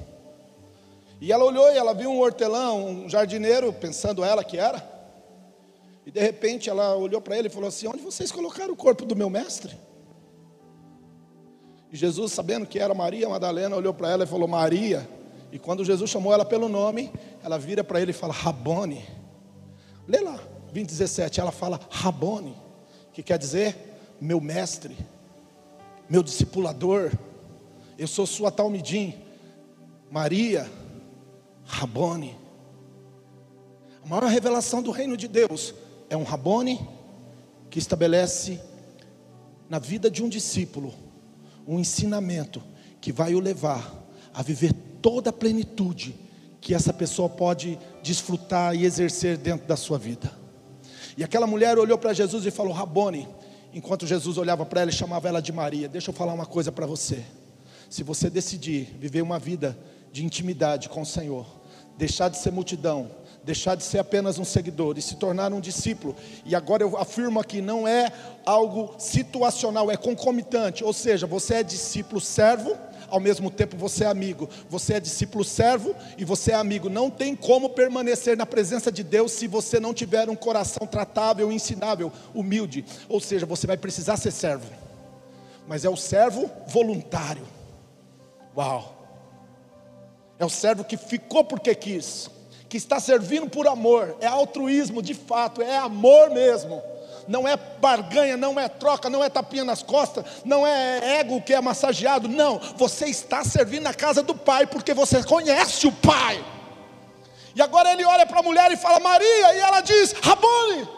E 1.20 1.30
ela 1.30 1.44
olhou 1.44 1.70
e 1.70 1.76
ela 1.76 1.92
viu 1.92 2.10
um 2.10 2.20
hortelão, 2.20 2.86
um 2.86 3.08
jardineiro, 3.10 3.70
pensando 3.70 4.24
ela 4.24 4.42
que 4.42 4.56
era. 4.56 4.97
E 6.08 6.10
de 6.10 6.20
repente 6.20 6.70
ela 6.70 6.96
olhou 6.96 7.20
para 7.20 7.36
ele 7.36 7.48
e 7.48 7.50
falou 7.50 7.68
assim: 7.68 7.86
Onde 7.86 8.02
vocês 8.02 8.32
colocaram 8.32 8.72
o 8.72 8.76
corpo 8.76 9.04
do 9.04 9.14
meu 9.14 9.28
mestre? 9.28 9.78
E 11.92 11.96
Jesus, 11.98 12.32
sabendo 12.32 12.66
que 12.66 12.78
era 12.78 12.94
Maria 12.94 13.28
Madalena, 13.28 13.76
olhou 13.76 13.92
para 13.92 14.10
ela 14.10 14.24
e 14.24 14.26
falou: 14.26 14.48
Maria. 14.48 15.06
E 15.52 15.58
quando 15.58 15.84
Jesus 15.84 16.08
chamou 16.08 16.32
ela 16.32 16.46
pelo 16.46 16.66
nome, 16.66 17.12
ela 17.44 17.58
vira 17.58 17.84
para 17.84 18.00
ele 18.00 18.12
e 18.12 18.14
fala: 18.14 18.32
Rabone. 18.32 19.04
Lê 20.06 20.20
lá, 20.20 20.40
20, 20.72 20.88
17. 20.88 21.40
Ela 21.40 21.52
fala: 21.52 21.78
Rabone, 21.90 22.56
que 23.12 23.22
quer 23.22 23.36
dizer 23.36 23.76
meu 24.18 24.40
mestre, 24.40 24.96
meu 26.08 26.22
discipulador. 26.22 27.12
Eu 27.98 28.08
sou 28.08 28.26
sua 28.26 28.50
talmidim. 28.50 29.14
Maria, 30.10 30.70
Rabone. 31.66 32.34
A 34.02 34.08
maior 34.08 34.24
revelação 34.24 34.80
do 34.80 34.90
reino 34.90 35.14
de 35.14 35.28
Deus 35.28 35.74
é 36.10 36.16
um 36.16 36.22
Rabone 36.22 36.80
que 37.70 37.78
estabelece 37.78 38.60
na 39.68 39.78
vida 39.78 40.10
de 40.10 40.22
um 40.22 40.28
discípulo 40.28 40.94
um 41.66 41.78
ensinamento 41.78 42.62
que 42.98 43.12
vai 43.12 43.34
o 43.34 43.40
levar 43.40 43.94
a 44.32 44.42
viver 44.42 44.72
toda 45.02 45.28
a 45.28 45.32
plenitude 45.32 46.14
que 46.62 46.74
essa 46.74 46.92
pessoa 46.94 47.28
pode 47.28 47.78
desfrutar 48.02 48.74
e 48.74 48.86
exercer 48.86 49.36
dentro 49.36 49.66
da 49.66 49.76
sua 49.76 49.98
vida. 49.98 50.32
E 51.16 51.22
aquela 51.22 51.46
mulher 51.46 51.78
olhou 51.78 51.98
para 51.98 52.14
Jesus 52.14 52.46
e 52.46 52.50
falou: 52.50 52.72
Rabone, 52.72 53.28
enquanto 53.72 54.06
Jesus 54.06 54.38
olhava 54.38 54.64
para 54.64 54.80
ela 54.80 54.90
e 54.90 54.94
chamava 54.94 55.28
ela 55.28 55.42
de 55.42 55.52
Maria. 55.52 55.88
Deixa 55.88 56.10
eu 56.10 56.14
falar 56.14 56.32
uma 56.32 56.46
coisa 56.46 56.72
para 56.72 56.86
você. 56.86 57.22
Se 57.90 58.02
você 58.02 58.30
decidir 58.30 58.96
viver 58.98 59.22
uma 59.22 59.38
vida 59.38 59.78
de 60.10 60.24
intimidade 60.24 60.88
com 60.88 61.02
o 61.02 61.06
Senhor, 61.06 61.46
deixar 61.98 62.28
de 62.28 62.38
ser 62.38 62.50
multidão, 62.50 63.10
deixar 63.48 63.76
de 63.76 63.82
ser 63.82 63.98
apenas 63.98 64.38
um 64.38 64.44
seguidor 64.44 64.98
e 64.98 65.02
se 65.02 65.16
tornar 65.16 65.54
um 65.54 65.60
discípulo. 65.60 66.14
E 66.44 66.54
agora 66.54 66.82
eu 66.82 66.98
afirmo 66.98 67.40
aqui, 67.40 67.62
não 67.62 67.88
é 67.88 68.12
algo 68.44 68.94
situacional, 68.98 69.90
é 69.90 69.96
concomitante, 69.96 70.84
ou 70.84 70.92
seja, 70.92 71.26
você 71.26 71.54
é 71.54 71.62
discípulo 71.62 72.20
servo, 72.20 72.76
ao 73.08 73.18
mesmo 73.18 73.50
tempo 73.50 73.74
você 73.74 74.04
é 74.04 74.06
amigo. 74.06 74.50
Você 74.68 74.92
é 74.94 75.00
discípulo 75.00 75.42
servo 75.42 75.96
e 76.18 76.26
você 76.26 76.52
é 76.52 76.56
amigo. 76.56 76.90
Não 76.90 77.08
tem 77.08 77.34
como 77.34 77.70
permanecer 77.70 78.36
na 78.36 78.44
presença 78.44 78.92
de 78.92 79.02
Deus 79.02 79.32
se 79.32 79.46
você 79.46 79.80
não 79.80 79.94
tiver 79.94 80.28
um 80.28 80.36
coração 80.36 80.86
tratável, 80.86 81.50
ensinável, 81.50 82.12
humilde. 82.34 82.84
Ou 83.08 83.18
seja, 83.18 83.46
você 83.46 83.66
vai 83.66 83.78
precisar 83.78 84.18
ser 84.18 84.30
servo. 84.30 84.70
Mas 85.66 85.86
é 85.86 85.88
o 85.88 85.96
servo 85.96 86.50
voluntário. 86.66 87.46
Uau! 88.54 88.94
É 90.38 90.44
o 90.44 90.50
servo 90.50 90.84
que 90.84 90.98
ficou 90.98 91.42
porque 91.44 91.74
quis 91.74 92.28
que 92.68 92.76
está 92.76 93.00
servindo 93.00 93.48
por 93.48 93.66
amor, 93.66 94.16
é 94.20 94.26
altruísmo 94.26 95.02
de 95.02 95.14
fato, 95.14 95.62
é 95.62 95.78
amor 95.78 96.30
mesmo. 96.30 96.82
Não 97.26 97.46
é 97.46 97.56
barganha, 97.56 98.36
não 98.36 98.58
é 98.58 98.68
troca, 98.68 99.10
não 99.10 99.22
é 99.22 99.28
tapinha 99.28 99.64
nas 99.64 99.82
costas, 99.82 100.24
não 100.44 100.66
é 100.66 101.20
ego 101.20 101.42
que 101.42 101.52
é 101.52 101.60
massageado, 101.60 102.26
não. 102.26 102.58
Você 102.76 103.06
está 103.06 103.44
servindo 103.44 103.82
na 103.82 103.92
casa 103.92 104.22
do 104.22 104.34
Pai 104.34 104.66
porque 104.66 104.94
você 104.94 105.22
conhece 105.22 105.86
o 105.86 105.92
Pai. 105.92 106.42
E 107.54 107.60
agora 107.60 107.92
ele 107.92 108.04
olha 108.04 108.24
para 108.24 108.40
a 108.40 108.42
mulher 108.42 108.70
e 108.72 108.76
fala: 108.76 109.00
Maria, 109.00 109.54
e 109.54 109.58
ela 109.58 109.80
diz: 109.80 110.12
Rabone, 110.22 110.88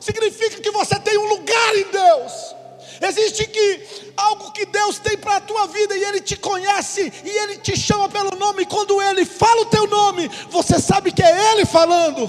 significa 0.00 0.60
que 0.60 0.70
você 0.70 0.98
tem 0.98 1.16
um 1.16 1.28
lugar 1.28 1.74
em 1.76 1.90
Deus. 1.90 2.57
Existe 3.00 3.46
que 3.46 3.80
algo 4.16 4.50
que 4.52 4.66
Deus 4.66 4.98
tem 4.98 5.16
para 5.16 5.36
a 5.36 5.40
tua 5.40 5.66
vida 5.66 5.96
e 5.96 6.02
Ele 6.02 6.20
te 6.20 6.36
conhece 6.36 7.12
e 7.24 7.30
Ele 7.30 7.58
te 7.58 7.76
chama 7.76 8.08
pelo 8.08 8.36
nome. 8.36 8.62
E 8.62 8.66
quando 8.66 9.00
Ele 9.00 9.24
fala 9.24 9.62
o 9.62 9.66
teu 9.66 9.86
nome, 9.86 10.28
você 10.50 10.80
sabe 10.80 11.12
que 11.12 11.22
é 11.22 11.52
Ele 11.52 11.64
falando. 11.64 12.28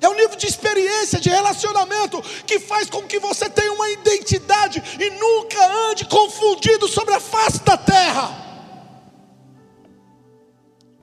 É 0.00 0.08
um 0.08 0.14
nível 0.14 0.36
de 0.36 0.46
experiência, 0.46 1.18
de 1.18 1.28
relacionamento 1.28 2.22
que 2.46 2.60
faz 2.60 2.88
com 2.88 3.02
que 3.02 3.18
você 3.18 3.48
tenha 3.48 3.72
uma 3.72 3.90
identidade 3.90 4.82
e 4.98 5.10
nunca 5.10 5.90
ande 5.90 6.04
confundido 6.04 6.86
sobre 6.86 7.14
a 7.14 7.20
face 7.20 7.60
da 7.64 7.76
terra. 7.76 8.46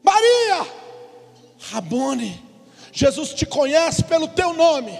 Maria, 0.02 0.68
Rabone, 1.72 2.42
Jesus 2.92 3.34
te 3.34 3.46
conhece 3.46 4.04
pelo 4.04 4.28
teu 4.28 4.54
nome. 4.54 4.98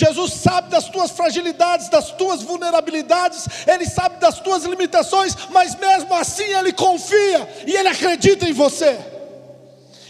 Jesus 0.00 0.32
sabe 0.32 0.70
das 0.70 0.88
tuas 0.88 1.10
fragilidades, 1.10 1.90
das 1.90 2.10
tuas 2.12 2.42
vulnerabilidades, 2.42 3.46
Ele 3.66 3.84
sabe 3.84 4.16
das 4.16 4.40
tuas 4.40 4.64
limitações, 4.64 5.36
mas 5.50 5.74
mesmo 5.74 6.14
assim 6.14 6.44
Ele 6.44 6.72
confia 6.72 7.46
e 7.66 7.76
Ele 7.76 7.88
acredita 7.88 8.48
em 8.48 8.52
você. 8.54 8.98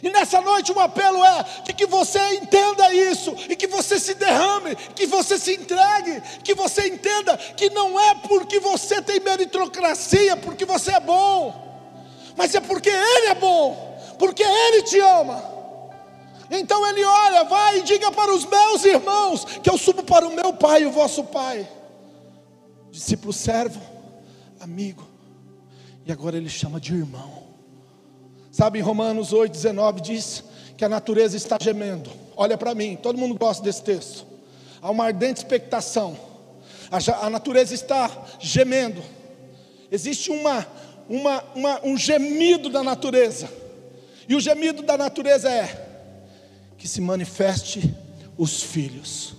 E 0.00 0.08
nessa 0.10 0.40
noite 0.40 0.70
o 0.70 0.78
apelo 0.78 1.24
é 1.24 1.44
de 1.64 1.72
que 1.72 1.86
você 1.86 2.20
entenda 2.36 2.94
isso 2.94 3.34
e 3.48 3.56
que 3.56 3.66
você 3.66 3.98
se 3.98 4.14
derrame, 4.14 4.76
que 4.94 5.06
você 5.06 5.36
se 5.36 5.54
entregue, 5.54 6.22
que 6.44 6.54
você 6.54 6.86
entenda 6.86 7.36
que 7.36 7.68
não 7.70 7.98
é 7.98 8.14
porque 8.14 8.60
você 8.60 9.02
tem 9.02 9.18
meritocracia, 9.18 10.36
porque 10.36 10.64
você 10.64 10.92
é 10.92 11.00
bom, 11.00 11.52
mas 12.36 12.54
é 12.54 12.60
porque 12.60 12.90
Ele 12.90 13.26
é 13.26 13.34
bom, 13.34 13.98
porque 14.20 14.44
Ele 14.44 14.82
te 14.84 15.00
ama. 15.00 15.59
Então 16.50 16.84
ele 16.88 17.04
olha, 17.04 17.44
vai 17.44 17.78
e 17.78 17.82
diga 17.82 18.10
para 18.10 18.34
os 18.34 18.44
meus 18.44 18.84
irmãos 18.84 19.44
que 19.62 19.70
eu 19.70 19.78
subo 19.78 20.02
para 20.02 20.26
o 20.26 20.34
meu 20.34 20.52
pai, 20.52 20.84
o 20.84 20.90
vosso 20.90 21.22
pai. 21.24 21.68
Discípulo 22.90 23.32
servo, 23.32 23.80
amigo. 24.58 25.06
E 26.04 26.10
agora 26.10 26.36
ele 26.36 26.48
chama 26.48 26.80
de 26.80 26.94
irmão. 26.94 27.44
Sabe, 28.50 28.80
em 28.80 28.82
Romanos 28.82 29.32
8,19 29.32 30.00
diz 30.00 30.44
que 30.76 30.84
a 30.84 30.88
natureza 30.88 31.36
está 31.36 31.56
gemendo. 31.60 32.10
Olha 32.36 32.58
para 32.58 32.74
mim, 32.74 32.98
todo 33.00 33.16
mundo 33.16 33.36
gosta 33.38 33.62
desse 33.62 33.82
texto. 33.82 34.26
Há 34.82 34.90
uma 34.90 35.04
ardente 35.04 35.38
expectação. 35.38 36.16
A, 36.90 37.26
a 37.26 37.30
natureza 37.30 37.74
está 37.74 38.10
gemendo. 38.40 39.00
Existe 39.90 40.30
uma, 40.30 40.66
uma, 41.08 41.44
uma, 41.54 41.80
um 41.84 41.96
gemido 41.96 42.68
da 42.68 42.82
natureza. 42.82 43.48
E 44.28 44.34
o 44.34 44.40
gemido 44.40 44.82
da 44.82 44.96
natureza 44.96 45.48
é: 45.48 45.89
que 46.80 46.88
se 46.88 47.02
manifeste 47.02 47.94
os 48.38 48.62
filhos. 48.62 49.34